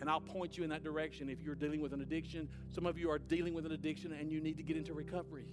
And 0.00 0.08
I'll 0.08 0.20
point 0.20 0.56
you 0.56 0.64
in 0.64 0.70
that 0.70 0.82
direction 0.82 1.28
if 1.28 1.42
you're 1.42 1.54
dealing 1.54 1.80
with 1.80 1.92
an 1.92 2.00
addiction. 2.00 2.48
Some 2.70 2.86
of 2.86 2.98
you 2.98 3.10
are 3.10 3.18
dealing 3.18 3.54
with 3.54 3.66
an 3.66 3.72
addiction 3.72 4.12
and 4.12 4.32
you 4.32 4.40
need 4.40 4.56
to 4.56 4.62
get 4.62 4.76
into 4.76 4.94
recovery. 4.94 5.46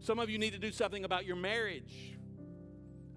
Some 0.00 0.18
of 0.18 0.30
you 0.30 0.38
need 0.38 0.52
to 0.52 0.58
do 0.58 0.70
something 0.70 1.04
about 1.04 1.24
your 1.24 1.36
marriage. 1.36 2.17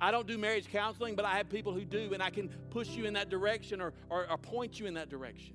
I 0.04 0.10
don't 0.10 0.26
do 0.26 0.36
marriage 0.40 0.68
counseling, 0.68 1.16
but 1.16 1.26
I 1.26 1.38
have 1.38 1.48
people 1.48 1.74
who 1.74 1.86
do, 1.86 2.10
and 2.14 2.24
I 2.24 2.32
can 2.32 2.50
push 2.72 2.90
you 2.90 3.06
in 3.06 3.14
that 3.14 3.30
direction 3.30 3.80
or, 3.80 3.94
or, 4.10 4.28
or 4.30 4.38
point 4.38 4.80
you 4.80 4.88
in 4.88 4.96
that 4.96 5.10
direction. 5.10 5.54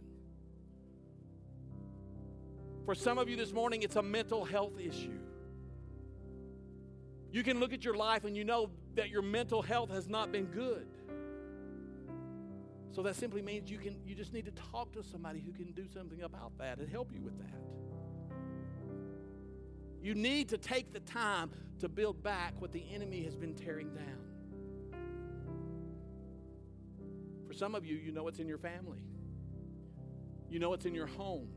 For 2.84 2.94
some 2.94 3.18
of 3.18 3.28
you 3.28 3.36
this 3.36 3.52
morning, 3.52 3.82
it's 3.82 3.96
a 3.96 4.02
mental 4.02 4.44
health 4.44 4.78
issue. 4.78 5.18
You 7.32 7.42
can 7.42 7.58
look 7.58 7.72
at 7.72 7.84
your 7.84 7.94
life 7.94 8.24
and 8.24 8.36
you 8.36 8.44
know 8.44 8.70
that 8.94 9.10
your 9.10 9.20
mental 9.20 9.62
health 9.62 9.90
has 9.90 10.08
not 10.08 10.30
been 10.30 10.46
good. 10.46 10.86
So 12.92 13.02
that 13.02 13.16
simply 13.16 13.42
means 13.42 13.68
you 13.68 13.78
can 13.78 13.96
you 14.06 14.14
just 14.14 14.32
need 14.32 14.46
to 14.46 14.52
talk 14.52 14.92
to 14.92 15.02
somebody 15.02 15.40
who 15.40 15.52
can 15.52 15.72
do 15.72 15.86
something 15.92 16.22
about 16.22 16.56
that 16.58 16.78
and 16.78 16.88
help 16.88 17.12
you 17.12 17.20
with 17.20 17.36
that. 17.40 17.60
You 20.00 20.14
need 20.14 20.48
to 20.50 20.56
take 20.56 20.92
the 20.92 21.00
time 21.00 21.50
to 21.80 21.88
build 21.88 22.22
back 22.22 22.54
what 22.60 22.72
the 22.72 22.84
enemy 22.94 23.22
has 23.24 23.36
been 23.36 23.54
tearing 23.54 23.92
down. 23.92 24.35
Some 27.56 27.74
of 27.74 27.86
you, 27.86 27.96
you 27.96 28.12
know 28.12 28.28
it's 28.28 28.38
in 28.38 28.46
your 28.46 28.58
family. 28.58 29.00
You 30.50 30.58
know 30.58 30.74
it's 30.74 30.84
in 30.84 30.94
your 30.94 31.06
home. 31.06 31.48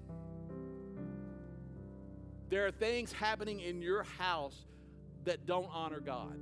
There 2.49 2.65
are 2.65 2.71
things 2.71 3.11
happening 3.11 3.59
in 3.59 3.81
your 3.81 4.03
house 4.03 4.65
that 5.25 5.45
don't 5.45 5.67
honor 5.71 5.99
God. 5.99 6.39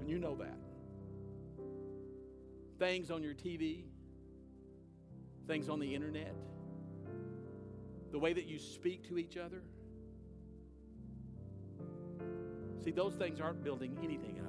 And 0.00 0.08
you 0.08 0.18
know 0.18 0.36
that. 0.36 0.56
Things 2.78 3.10
on 3.10 3.22
your 3.22 3.34
TV, 3.34 3.84
things 5.46 5.68
on 5.68 5.78
the 5.78 5.94
internet, 5.94 6.34
the 8.10 8.18
way 8.18 8.32
that 8.32 8.46
you 8.46 8.58
speak 8.58 9.06
to 9.08 9.18
each 9.18 9.36
other. 9.36 9.62
See, 12.82 12.90
those 12.90 13.14
things 13.14 13.40
aren't 13.40 13.62
building 13.62 13.96
anything 14.02 14.40
up. 14.40 14.46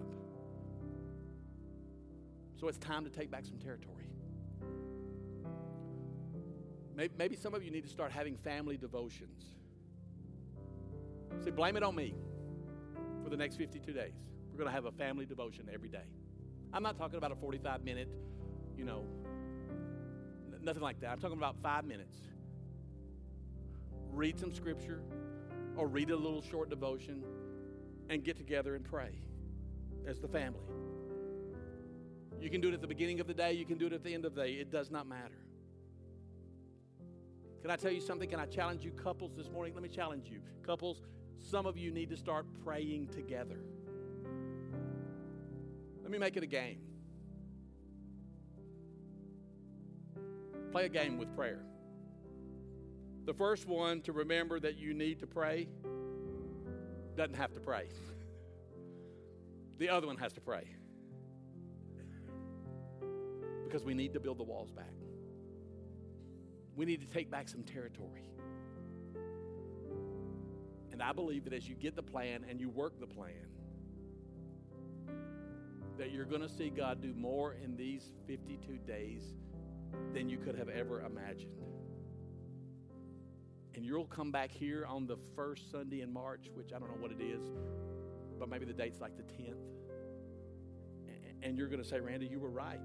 So 2.60 2.68
it's 2.68 2.78
time 2.78 3.04
to 3.04 3.10
take 3.10 3.30
back 3.30 3.46
some 3.46 3.58
territory. 3.58 3.93
Maybe, 6.96 7.14
maybe 7.18 7.36
some 7.36 7.54
of 7.54 7.64
you 7.64 7.72
need 7.72 7.84
to 7.84 7.90
start 7.90 8.12
having 8.12 8.38
family 8.38 8.78
devotions. 8.78 9.44
Say, 11.44 11.52
blame 11.52 11.76
it 11.76 11.84
on 11.84 11.96
me 11.96 12.16
for 13.24 13.30
the 13.30 13.38
next 13.38 13.56
52 13.56 13.92
days. 13.92 14.14
We're 14.52 14.58
going 14.58 14.70
to 14.70 14.74
have 14.74 14.86
a 14.86 14.92
family 14.92 15.26
devotion 15.26 15.70
every 15.74 15.90
day. 15.90 16.06
I'm 16.72 16.84
not 16.84 16.98
talking 16.98 17.18
about 17.18 17.32
a 17.32 17.36
45 17.36 17.84
minute, 17.84 18.10
you 18.78 18.86
know, 18.86 19.04
n- 20.52 20.60
nothing 20.62 20.82
like 20.82 21.00
that. 21.02 21.12
I'm 21.12 21.20
talking 21.20 21.38
about 21.38 21.56
five 21.62 21.86
minutes. 21.86 22.18
Read 24.12 24.40
some 24.40 24.54
scripture 24.54 25.02
or 25.76 25.88
read 25.88 26.12
a 26.12 26.16
little 26.16 26.42
short 26.42 26.70
devotion 26.70 27.24
and 28.10 28.24
get 28.24 28.38
together 28.38 28.76
and 28.76 28.86
pray 28.86 29.18
as 30.08 30.20
the 30.20 30.28
family. 30.28 30.60
You 32.40 32.50
can 32.50 32.62
do 32.62 32.68
it 32.68 32.74
at 32.74 32.82
the 32.82 32.88
beginning 32.88 33.20
of 33.20 33.28
the 33.28 33.34
day, 33.34 33.54
you 33.54 33.66
can 33.66 33.78
do 33.78 33.88
it 33.88 33.94
at 33.94 34.04
the 34.04 34.14
end 34.14 34.26
of 34.26 34.36
the 34.36 34.42
day. 34.42 34.54
It 34.54 34.70
does 34.72 34.92
not 34.92 35.08
matter. 35.08 35.40
Can 37.64 37.72
I 37.72 37.78
tell 37.78 37.94
you 37.94 38.02
something? 38.02 38.30
Can 38.30 38.42
I 38.42 38.46
challenge 38.46 38.84
you, 38.84 38.92
couples, 38.92 39.32
this 39.38 39.50
morning? 39.50 39.74
Let 39.74 39.84
me 39.84 39.88
challenge 39.88 40.28
you. 40.30 40.42
Couples, 40.66 41.02
some 41.40 41.66
of 41.66 41.78
you 41.78 41.92
need 41.92 42.10
to 42.10 42.18
start 42.18 42.46
praying 42.66 43.08
together. 43.08 43.58
Let 46.02 46.12
me 46.12 46.18
make 46.18 46.36
it 46.36 46.44
a 46.44 46.46
game. 46.46 46.80
Play 50.74 50.88
a 50.88 50.90
game 50.90 51.18
with 51.18 51.34
prayer. 51.38 51.64
The 53.26 53.34
first 53.34 53.66
one 53.66 54.02
to 54.02 54.12
remember 54.12 54.60
that 54.60 54.78
you 54.78 54.94
need 54.94 55.22
to 55.22 55.28
pray 55.28 55.70
doesn't 57.16 57.38
have 57.38 57.54
to 57.54 57.62
pray. 57.62 57.88
The 59.80 59.90
other 59.90 60.06
one 60.06 60.18
has 60.18 60.32
to 60.34 60.40
pray. 60.40 60.68
Because 63.66 63.84
we 63.84 63.96
need 63.96 64.14
to 64.14 64.20
build 64.20 64.38
the 64.38 64.44
walls 64.44 64.72
back. 64.72 64.94
We 66.76 66.86
need 66.86 67.02
to 67.02 67.08
take 67.08 67.30
back 67.30 67.48
some 67.48 67.64
territory. 67.64 68.30
And 70.92 71.02
I 71.02 71.12
believe 71.12 71.44
that 71.46 71.54
as 71.54 71.68
you 71.68 71.76
get 71.76 71.96
the 71.96 72.04
plan 72.04 72.46
and 72.50 72.60
you 72.60 72.70
work 72.70 73.00
the 73.00 73.08
plan, 73.08 73.48
that 75.98 76.12
you're 76.12 76.26
going 76.26 76.42
to 76.42 76.50
see 76.50 76.70
God 76.70 77.02
do 77.02 77.14
more 77.14 77.56
in 77.64 77.76
these 77.76 78.12
52 78.28 78.78
days 78.88 79.24
than 80.14 80.30
you 80.30 80.38
could 80.38 80.56
have 80.56 80.70
ever 80.70 81.02
imagined. 81.02 81.62
And 83.76 83.86
you'll 83.86 84.06
come 84.06 84.32
back 84.32 84.52
here 84.52 84.86
on 84.88 85.08
the 85.08 85.18
first 85.36 85.72
Sunday 85.72 86.02
in 86.02 86.14
March, 86.14 86.50
which 86.54 86.74
I 86.74 86.80
don't 86.80 86.90
know 86.90 87.02
what 87.02 87.12
it 87.12 87.22
is, 87.22 87.44
but 88.40 88.50
maybe 88.50 88.66
the 88.66 88.74
date's 88.74 89.02
like 89.02 89.18
the 89.18 89.24
10th. 89.24 89.58
And 91.42 91.58
you're 91.58 91.68
going 91.68 91.82
to 91.82 91.88
say, 91.88 92.00
Randy, 92.00 92.28
you 92.28 92.40
were 92.40 92.50
right. 92.50 92.80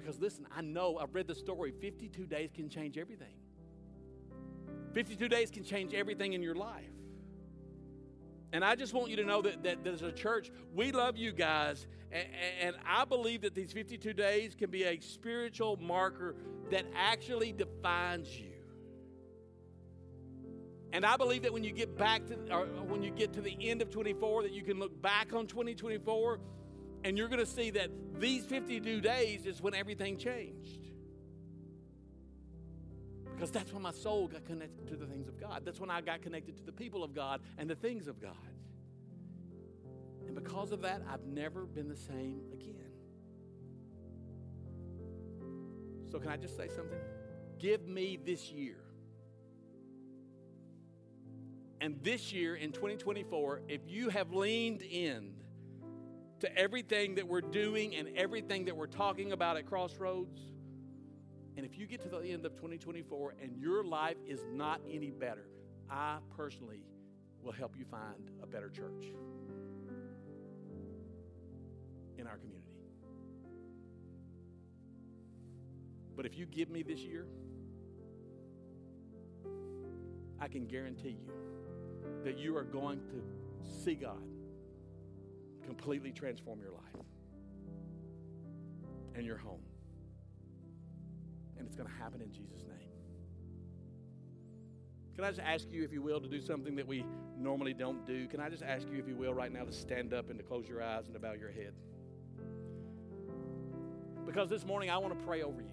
Because 0.00 0.18
listen, 0.20 0.46
I 0.54 0.62
know, 0.62 0.98
I've 0.98 1.14
read 1.14 1.26
the 1.26 1.34
story 1.34 1.72
52 1.72 2.26
days 2.26 2.50
can 2.54 2.68
change 2.68 2.98
everything. 2.98 3.34
52 4.92 5.28
days 5.28 5.50
can 5.50 5.64
change 5.64 5.94
everything 5.94 6.32
in 6.32 6.42
your 6.42 6.54
life. 6.54 6.90
And 8.52 8.64
I 8.64 8.74
just 8.74 8.92
want 8.92 9.10
you 9.10 9.16
to 9.16 9.24
know 9.24 9.42
that, 9.42 9.62
that, 9.62 9.86
as 9.86 10.02
a 10.02 10.10
church, 10.10 10.50
we 10.74 10.90
love 10.90 11.16
you 11.16 11.30
guys. 11.30 11.86
And, 12.10 12.26
and 12.60 12.76
I 12.84 13.04
believe 13.04 13.42
that 13.42 13.54
these 13.54 13.72
52 13.72 14.12
days 14.12 14.56
can 14.56 14.70
be 14.70 14.84
a 14.84 14.98
spiritual 15.00 15.76
marker 15.76 16.34
that 16.70 16.84
actually 16.96 17.52
defines 17.52 18.36
you. 18.36 18.50
And 20.92 21.06
I 21.06 21.16
believe 21.16 21.42
that 21.42 21.52
when 21.52 21.62
you 21.62 21.70
get 21.70 21.96
back 21.96 22.26
to, 22.26 22.34
or 22.52 22.66
when 22.66 23.02
you 23.02 23.12
get 23.12 23.32
to 23.34 23.40
the 23.40 23.56
end 23.60 23.80
of 23.80 23.90
24, 23.90 24.42
that 24.42 24.52
you 24.52 24.62
can 24.62 24.80
look 24.80 25.00
back 25.00 25.32
on 25.32 25.46
2024 25.46 26.40
and 27.04 27.16
you're 27.16 27.28
going 27.28 27.40
to 27.40 27.46
see 27.46 27.70
that 27.70 27.90
these 28.18 28.44
52 28.44 29.00
days 29.00 29.46
is 29.46 29.60
when 29.60 29.74
everything 29.74 30.16
changed. 30.16 30.88
Because 33.32 33.50
that's 33.50 33.72
when 33.72 33.82
my 33.82 33.92
soul 33.92 34.28
got 34.28 34.44
connected 34.44 34.86
to 34.88 34.96
the 34.96 35.06
things 35.06 35.26
of 35.28 35.40
God. 35.40 35.62
That's 35.64 35.80
when 35.80 35.90
I 35.90 36.02
got 36.02 36.20
connected 36.20 36.56
to 36.58 36.62
the 36.62 36.72
people 36.72 37.02
of 37.02 37.14
God 37.14 37.40
and 37.56 37.70
the 37.70 37.74
things 37.74 38.06
of 38.06 38.20
God. 38.20 38.34
And 40.26 40.34
because 40.34 40.72
of 40.72 40.82
that, 40.82 41.02
I've 41.10 41.24
never 41.24 41.64
been 41.64 41.88
the 41.88 41.96
same 41.96 42.42
again. 42.52 42.76
So, 46.10 46.18
can 46.18 46.28
I 46.28 46.36
just 46.36 46.56
say 46.56 46.68
something? 46.68 46.98
Give 47.58 47.86
me 47.86 48.18
this 48.22 48.50
year 48.50 48.76
And 51.80 51.98
this 52.02 52.32
year 52.32 52.56
in 52.56 52.72
2024, 52.72 53.62
if 53.68 53.80
you 53.88 54.10
have 54.10 54.32
leaned 54.32 54.82
in 54.82 55.32
to 56.40 56.58
everything 56.58 57.14
that 57.16 57.26
we're 57.26 57.40
doing 57.40 57.94
and 57.94 58.08
everything 58.16 58.64
that 58.64 58.76
we're 58.76 58.86
talking 58.86 59.32
about 59.32 59.56
at 59.56 59.66
Crossroads, 59.66 60.40
and 61.56 61.66
if 61.66 61.78
you 61.78 61.86
get 61.86 62.02
to 62.02 62.08
the 62.08 62.20
end 62.20 62.44
of 62.46 62.54
2024 62.54 63.34
and 63.42 63.56
your 63.56 63.84
life 63.84 64.16
is 64.26 64.40
not 64.52 64.80
any 64.90 65.10
better, 65.10 65.46
I 65.90 66.18
personally 66.36 66.82
will 67.42 67.52
help 67.52 67.76
you 67.76 67.84
find 67.84 68.30
a 68.42 68.46
better 68.46 68.70
church 68.70 69.06
in 72.18 72.26
our 72.26 72.36
community. 72.38 72.66
But 76.16 76.26
if 76.26 76.36
you 76.36 76.46
give 76.46 76.70
me 76.70 76.82
this 76.82 77.00
year, 77.00 77.26
I 80.38 80.48
can 80.48 80.66
guarantee 80.66 81.16
you 81.20 81.32
that 82.24 82.38
you 82.38 82.56
are 82.56 82.64
going 82.64 83.00
to 83.00 83.22
see 83.84 83.94
God 83.94 84.22
completely 85.70 86.10
transform 86.10 86.60
your 86.60 86.72
life 86.72 87.06
and 89.14 89.24
your 89.24 89.36
home. 89.36 89.62
And 91.56 91.64
it's 91.64 91.76
going 91.76 91.88
to 91.88 91.94
happen 91.94 92.20
in 92.20 92.32
Jesus' 92.32 92.62
name. 92.62 92.88
Can 95.14 95.22
I 95.22 95.28
just 95.28 95.40
ask 95.40 95.70
you, 95.70 95.84
if 95.84 95.92
you 95.92 96.02
will, 96.02 96.20
to 96.20 96.26
do 96.26 96.40
something 96.40 96.74
that 96.74 96.88
we 96.88 97.04
normally 97.38 97.72
don't 97.72 98.04
do? 98.04 98.26
Can 98.26 98.40
I 98.40 98.48
just 98.48 98.64
ask 98.64 98.88
you, 98.90 98.98
if 98.98 99.06
you 99.06 99.14
will, 99.14 99.32
right 99.32 99.52
now 99.52 99.62
to 99.62 99.72
stand 99.72 100.12
up 100.12 100.28
and 100.28 100.40
to 100.40 100.44
close 100.44 100.68
your 100.68 100.82
eyes 100.82 101.04
and 101.04 101.14
to 101.14 101.20
bow 101.20 101.34
your 101.34 101.52
head? 101.52 101.72
Because 104.26 104.50
this 104.50 104.66
morning 104.66 104.90
I 104.90 104.98
want 104.98 105.16
to 105.16 105.24
pray 105.24 105.42
over 105.42 105.60
you. 105.60 105.68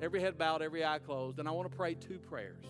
Every 0.00 0.20
head 0.20 0.38
bowed, 0.38 0.62
every 0.62 0.84
eye 0.84 1.00
closed, 1.00 1.40
and 1.40 1.48
I 1.48 1.50
want 1.50 1.68
to 1.68 1.76
pray 1.76 1.94
two 1.94 2.20
prayers. 2.20 2.66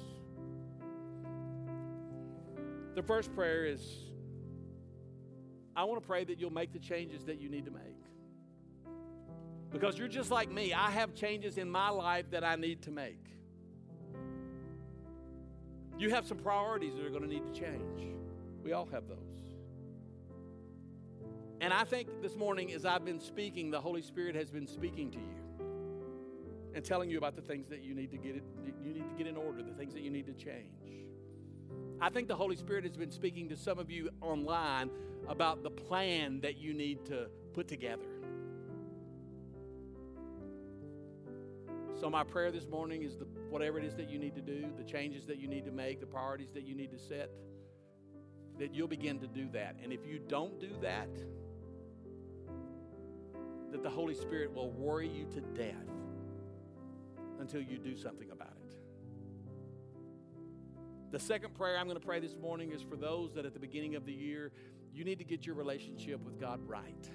The 2.95 3.03
first 3.03 3.35
prayer 3.35 3.67
is 3.67 4.10
I 5.81 5.85
want 5.85 5.99
to 6.03 6.07
pray 6.07 6.25
that 6.25 6.39
you'll 6.39 6.53
make 6.53 6.75
the 6.75 6.79
changes 6.79 7.25
that 7.25 7.41
you 7.41 7.49
need 7.49 7.65
to 7.65 7.71
make. 7.71 7.97
Because 9.73 9.97
you're 9.97 10.09
just 10.09 10.31
like 10.31 10.53
me. 10.53 10.75
I 10.75 10.91
have 10.91 11.15
changes 11.15 11.57
in 11.57 11.71
my 11.71 11.89
life 11.89 12.31
that 12.33 12.45
I 12.45 12.57
need 12.57 12.83
to 12.83 12.91
make. 12.91 13.25
You 15.99 16.11
have 16.11 16.27
some 16.27 16.37
priorities 16.37 16.97
that 16.97 17.07
are 17.07 17.09
going 17.09 17.23
to 17.23 17.29
need 17.29 17.55
to 17.55 17.59
change. 17.59 18.15
We 18.63 18.75
all 18.75 18.87
have 18.93 19.09
those. 19.09 19.17
And 21.63 21.73
I 21.73 21.85
think 21.85 22.21
this 22.21 22.37
morning, 22.37 22.75
as 22.75 22.85
I've 22.85 23.07
been 23.07 23.21
speaking, 23.21 23.71
the 23.71 23.81
Holy 23.81 24.03
Spirit 24.03 24.35
has 24.35 24.51
been 24.51 24.67
speaking 24.67 25.11
to 25.13 25.19
you 25.19 25.67
and 26.75 26.85
telling 26.85 27.09
you 27.09 27.17
about 27.17 27.37
the 27.37 27.43
things 27.43 27.71
that 27.71 27.83
you 27.83 27.95
need 27.95 28.11
to 28.11 28.19
get 28.19 28.37
it, 28.37 28.45
you 28.85 28.93
need 28.93 29.09
to 29.09 29.17
get 29.17 29.27
in 29.27 29.39
order, 29.39 29.63
the 29.63 29.73
things 29.73 29.95
that 29.95 30.03
you 30.03 30.11
need 30.11 30.27
to 30.27 30.35
change. 30.35 31.09
I 32.03 32.09
think 32.09 32.29
the 32.29 32.37
Holy 32.37 32.57
Spirit 32.57 32.85
has 32.85 32.97
been 32.97 33.11
speaking 33.11 33.51
to 33.51 33.57
some 33.57 33.79
of 33.79 33.91
you 33.91 34.09
online 34.23 34.91
about 35.29 35.63
the 35.63 35.71
plan 35.71 36.41
that 36.41 36.57
you 36.57 36.73
need 36.73 37.05
to 37.07 37.27
put 37.53 37.69
together. 37.69 38.07
So, 42.01 42.09
my 42.09 42.25
prayer 42.25 42.51
this 42.51 42.67
morning 42.67 43.03
is 43.03 43.19
the, 43.19 43.27
whatever 43.51 43.79
it 43.79 43.85
is 43.85 43.95
that 43.97 44.09
you 44.09 44.19
need 44.19 44.35
to 44.35 44.41
do, 44.41 44.71
the 44.79 44.85
changes 44.85 45.27
that 45.27 45.37
you 45.37 45.47
need 45.47 45.67
to 45.67 45.71
make, 45.71 46.01
the 46.01 46.07
priorities 46.07 46.49
that 46.55 46.63
you 46.63 46.75
need 46.75 46.91
to 46.93 46.99
set, 46.99 47.31
that 48.59 48.75
you'll 48.75 48.89
begin 48.89 49.19
to 49.21 49.27
do 49.27 49.51
that. 49.53 49.77
And 49.83 49.93
if 49.93 50.07
you 50.07 50.19
don't 50.27 50.59
do 50.59 50.71
that, 50.81 51.11
that 53.73 53.83
the 53.83 53.91
Holy 53.91 54.15
Spirit 54.15 54.55
will 54.55 54.71
worry 54.71 55.09
you 55.09 55.27
to 55.35 55.41
death 55.41 55.75
until 57.39 57.61
you 57.61 57.77
do 57.77 57.95
something 57.95 58.31
about 58.31 58.49
it. 58.49 58.50
The 61.11 61.19
second 61.19 61.55
prayer 61.55 61.77
I'm 61.77 61.87
going 61.87 61.99
to 61.99 62.07
pray 62.07 62.21
this 62.21 62.37
morning 62.41 62.71
is 62.71 62.83
for 62.83 62.95
those 62.95 63.35
that 63.35 63.45
at 63.45 63.53
the 63.53 63.59
beginning 63.59 63.97
of 63.97 64.07
the 64.07 64.13
year, 64.13 64.53
you 64.95 65.05
need 65.05 65.19
to 65.19 65.25
get 65.25 65.45
your 65.45 65.57
relationship 65.57 66.21
with 66.25 66.39
God 66.41 66.61
right. 66.69 67.11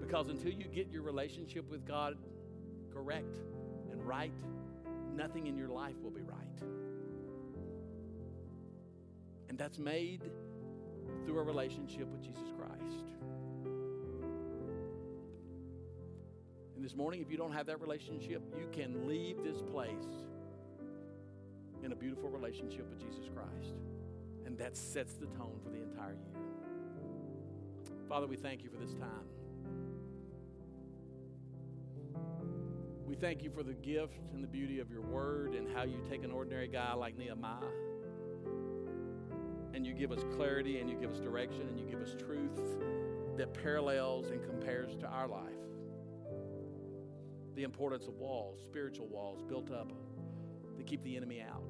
Because 0.00 0.28
until 0.28 0.52
you 0.52 0.64
get 0.64 0.90
your 0.90 1.02
relationship 1.02 1.70
with 1.70 1.86
God 1.86 2.16
correct 2.94 3.36
and 3.92 4.02
right, 4.02 4.32
nothing 5.14 5.48
in 5.48 5.56
your 5.58 5.68
life 5.68 5.96
will 6.02 6.10
be 6.10 6.22
right. 6.22 6.62
And 9.50 9.58
that's 9.58 9.78
made 9.78 10.30
through 11.26 11.40
a 11.40 11.42
relationship 11.42 12.08
with 12.08 12.22
Jesus 12.22 12.48
Christ. 12.56 13.04
And 16.74 16.82
this 16.82 16.96
morning, 16.96 17.20
if 17.20 17.30
you 17.30 17.36
don't 17.36 17.52
have 17.52 17.66
that 17.66 17.82
relationship, 17.82 18.42
you 18.58 18.66
can 18.72 19.06
leave 19.06 19.44
this 19.44 19.60
place 19.60 20.24
in 21.84 21.92
a 21.92 21.96
beautiful 21.96 22.28
relationship 22.28 22.88
with 22.88 22.98
Jesus 22.98 23.28
Christ. 23.34 23.74
And 24.46 24.58
that 24.58 24.76
sets 24.76 25.14
the 25.14 25.26
tone 25.26 25.58
for 25.62 25.70
the 25.70 25.82
entire 25.82 26.14
year. 26.14 26.40
Father, 28.08 28.26
we 28.26 28.36
thank 28.36 28.62
you 28.62 28.70
for 28.70 28.76
this 28.76 28.94
time. 28.94 29.26
We 33.06 33.14
thank 33.16 33.42
you 33.42 33.50
for 33.50 33.62
the 33.62 33.74
gift 33.74 34.20
and 34.32 34.42
the 34.42 34.48
beauty 34.48 34.78
of 34.78 34.90
your 34.90 35.02
word 35.02 35.54
and 35.54 35.68
how 35.74 35.82
you 35.82 36.00
take 36.08 36.24
an 36.24 36.30
ordinary 36.30 36.68
guy 36.68 36.94
like 36.94 37.18
Nehemiah 37.18 37.66
and 39.74 39.86
you 39.86 39.94
give 39.94 40.12
us 40.12 40.24
clarity 40.36 40.78
and 40.78 40.90
you 40.90 40.96
give 40.96 41.10
us 41.10 41.20
direction 41.20 41.62
and 41.62 41.78
you 41.78 41.86
give 41.86 42.00
us 42.00 42.14
truth 42.18 42.60
that 43.36 43.54
parallels 43.54 44.30
and 44.30 44.42
compares 44.42 44.94
to 44.96 45.06
our 45.06 45.26
life. 45.26 45.42
The 47.54 47.62
importance 47.62 48.06
of 48.06 48.14
walls, 48.14 48.60
spiritual 48.64 49.06
walls 49.06 49.42
built 49.42 49.70
up 49.70 49.90
to 50.80 50.84
keep 50.88 51.02
the 51.02 51.16
enemy 51.16 51.42
out. 51.42 51.62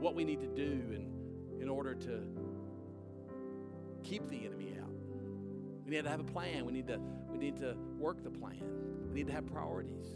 What 0.00 0.14
we 0.14 0.24
need 0.24 0.40
to 0.40 0.46
do 0.46 0.62
in, 0.62 1.60
in 1.60 1.68
order 1.68 1.94
to 1.94 2.22
keep 4.02 4.28
the 4.28 4.46
enemy 4.46 4.74
out. 4.80 4.88
We 5.84 5.90
need 5.90 6.04
to 6.04 6.10
have 6.10 6.20
a 6.20 6.24
plan. 6.24 6.64
We 6.64 6.72
need 6.72 6.86
to, 6.86 6.98
we 7.30 7.38
need 7.38 7.56
to 7.58 7.76
work 7.98 8.22
the 8.22 8.30
plan. 8.30 8.62
We 9.08 9.14
need 9.14 9.26
to 9.26 9.32
have 9.32 9.46
priorities. 9.46 10.06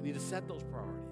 We 0.00 0.08
need 0.08 0.14
to 0.14 0.20
set 0.20 0.46
those 0.48 0.62
priorities. 0.64 1.04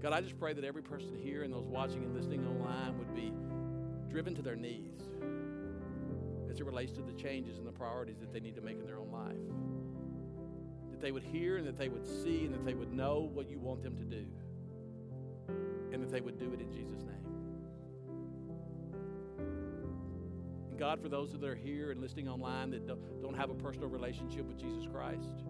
God, 0.00 0.12
I 0.12 0.20
just 0.20 0.38
pray 0.38 0.52
that 0.52 0.64
every 0.64 0.82
person 0.82 1.16
here 1.20 1.42
and 1.42 1.52
those 1.52 1.66
watching 1.66 2.04
and 2.04 2.14
listening 2.14 2.46
online 2.46 2.96
would 2.98 3.14
be 3.14 3.32
driven 4.08 4.34
to 4.36 4.42
their 4.42 4.56
knees 4.56 5.07
it 6.60 6.66
relates 6.66 6.92
to 6.92 7.02
the 7.02 7.12
changes 7.12 7.58
and 7.58 7.66
the 7.66 7.72
priorities 7.72 8.18
that 8.20 8.32
they 8.32 8.40
need 8.40 8.54
to 8.54 8.60
make 8.60 8.78
in 8.78 8.86
their 8.86 8.98
own 8.98 9.10
life. 9.10 9.36
That 10.90 11.00
they 11.00 11.12
would 11.12 11.22
hear 11.22 11.56
and 11.56 11.66
that 11.66 11.76
they 11.76 11.88
would 11.88 12.06
see 12.06 12.44
and 12.44 12.54
that 12.54 12.64
they 12.64 12.74
would 12.74 12.92
know 12.92 13.30
what 13.32 13.48
you 13.48 13.58
want 13.58 13.82
them 13.82 13.96
to 13.96 14.04
do. 14.04 14.26
And 15.92 16.02
that 16.02 16.10
they 16.10 16.20
would 16.20 16.38
do 16.38 16.52
it 16.52 16.60
in 16.60 16.70
Jesus' 16.72 17.02
name. 17.02 17.14
And 20.70 20.78
God, 20.78 21.00
for 21.00 21.08
those 21.08 21.32
that 21.32 21.42
are 21.44 21.54
here 21.54 21.90
and 21.90 22.00
listening 22.00 22.28
online 22.28 22.70
that 22.70 22.86
don't 22.86 23.36
have 23.36 23.50
a 23.50 23.54
personal 23.54 23.88
relationship 23.88 24.46
with 24.46 24.58
Jesus 24.58 24.86
Christ, 24.92 25.44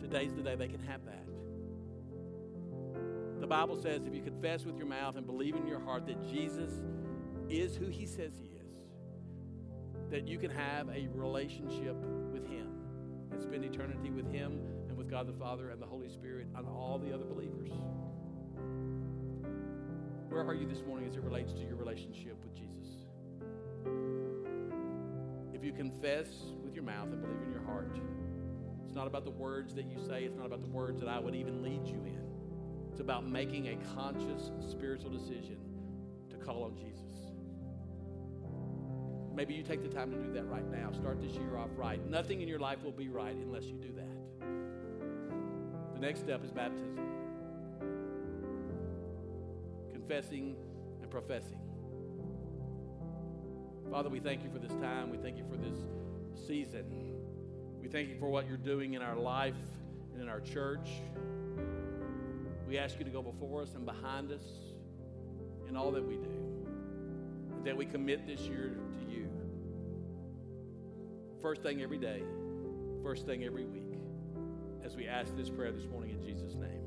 today's 0.00 0.34
the 0.34 0.42
day 0.42 0.54
they 0.54 0.68
can 0.68 0.82
have 0.82 1.04
that. 1.04 1.26
The 3.40 3.46
Bible 3.48 3.76
says 3.76 4.06
if 4.06 4.14
you 4.14 4.22
confess 4.22 4.64
with 4.64 4.76
your 4.76 4.86
mouth 4.86 5.16
and 5.16 5.26
believe 5.26 5.56
in 5.56 5.66
your 5.66 5.80
heart 5.80 6.06
that 6.06 6.28
Jesus 6.30 6.70
is 7.48 7.74
who 7.76 7.86
he 7.86 8.06
says 8.06 8.32
he 8.38 8.46
is, 8.46 8.51
that 10.12 10.28
you 10.28 10.38
can 10.38 10.50
have 10.50 10.90
a 10.90 11.08
relationship 11.14 11.96
with 12.30 12.46
him 12.46 12.68
and 13.32 13.42
spend 13.42 13.64
eternity 13.64 14.10
with 14.10 14.30
him 14.30 14.60
and 14.88 14.96
with 14.96 15.10
God 15.10 15.26
the 15.26 15.32
Father 15.32 15.70
and 15.70 15.80
the 15.80 15.86
Holy 15.86 16.10
Spirit 16.10 16.48
and 16.54 16.66
all 16.66 17.00
the 17.02 17.14
other 17.14 17.24
believers. 17.24 17.70
Where 20.28 20.44
are 20.44 20.52
you 20.52 20.68
this 20.68 20.82
morning 20.86 21.08
as 21.08 21.16
it 21.16 21.22
relates 21.22 21.54
to 21.54 21.60
your 21.60 21.76
relationship 21.76 22.36
with 22.44 22.54
Jesus? 22.54 23.06
If 25.54 25.64
you 25.64 25.72
confess 25.72 26.28
with 26.62 26.74
your 26.74 26.84
mouth 26.84 27.08
and 27.10 27.22
believe 27.22 27.42
in 27.46 27.50
your 27.50 27.62
heart, 27.62 27.96
it's 28.84 28.94
not 28.94 29.06
about 29.06 29.24
the 29.24 29.30
words 29.30 29.74
that 29.74 29.86
you 29.86 29.96
say, 30.06 30.24
it's 30.24 30.36
not 30.36 30.44
about 30.44 30.60
the 30.60 30.68
words 30.68 31.00
that 31.00 31.08
I 31.08 31.18
would 31.18 31.34
even 31.34 31.62
lead 31.62 31.86
you 31.86 32.04
in. 32.04 32.20
It's 32.90 33.00
about 33.00 33.26
making 33.26 33.68
a 33.68 33.76
conscious 33.94 34.50
spiritual 34.68 35.10
decision 35.10 35.56
to 36.28 36.36
call 36.36 36.64
on 36.64 36.76
Jesus. 36.76 37.11
Maybe 39.34 39.54
you 39.54 39.62
take 39.62 39.82
the 39.82 39.88
time 39.88 40.10
to 40.10 40.16
do 40.18 40.32
that 40.34 40.48
right 40.48 40.68
now. 40.70 40.92
Start 40.92 41.20
this 41.20 41.32
year 41.32 41.56
off 41.56 41.70
right. 41.76 42.04
Nothing 42.08 42.42
in 42.42 42.48
your 42.48 42.58
life 42.58 42.82
will 42.84 42.92
be 42.92 43.08
right 43.08 43.34
unless 43.34 43.64
you 43.64 43.76
do 43.76 43.92
that. 43.94 44.44
The 45.94 46.00
next 46.00 46.20
step 46.20 46.44
is 46.44 46.50
baptism 46.50 47.02
confessing 50.12 50.56
and 51.00 51.10
professing. 51.10 51.58
Father, 53.90 54.10
we 54.10 54.20
thank 54.20 54.42
you 54.42 54.50
for 54.50 54.58
this 54.58 54.72
time. 54.72 55.10
We 55.10 55.16
thank 55.16 55.38
you 55.38 55.44
for 55.50 55.56
this 55.56 55.78
season. 56.46 56.84
We 57.80 57.88
thank 57.88 58.10
you 58.10 58.16
for 58.18 58.28
what 58.28 58.46
you're 58.46 58.58
doing 58.58 58.92
in 58.92 59.00
our 59.00 59.16
life 59.16 59.54
and 60.12 60.20
in 60.20 60.28
our 60.28 60.40
church. 60.40 60.90
We 62.68 62.76
ask 62.76 62.98
you 62.98 63.06
to 63.06 63.10
go 63.10 63.22
before 63.22 63.62
us 63.62 63.74
and 63.74 63.86
behind 63.86 64.32
us 64.32 64.42
in 65.66 65.76
all 65.76 65.90
that 65.92 66.06
we 66.06 66.16
do. 66.16 66.56
That 67.64 67.76
we 67.76 67.86
commit 67.86 68.26
this 68.26 68.40
year. 68.40 68.76
First 71.42 71.64
thing 71.64 71.82
every 71.82 71.98
day, 71.98 72.22
first 73.02 73.26
thing 73.26 73.42
every 73.42 73.64
week 73.64 73.98
as 74.84 74.94
we 74.94 75.08
ask 75.08 75.36
this 75.36 75.50
prayer 75.50 75.72
this 75.72 75.86
morning 75.90 76.10
in 76.10 76.22
Jesus' 76.24 76.54
name. 76.54 76.81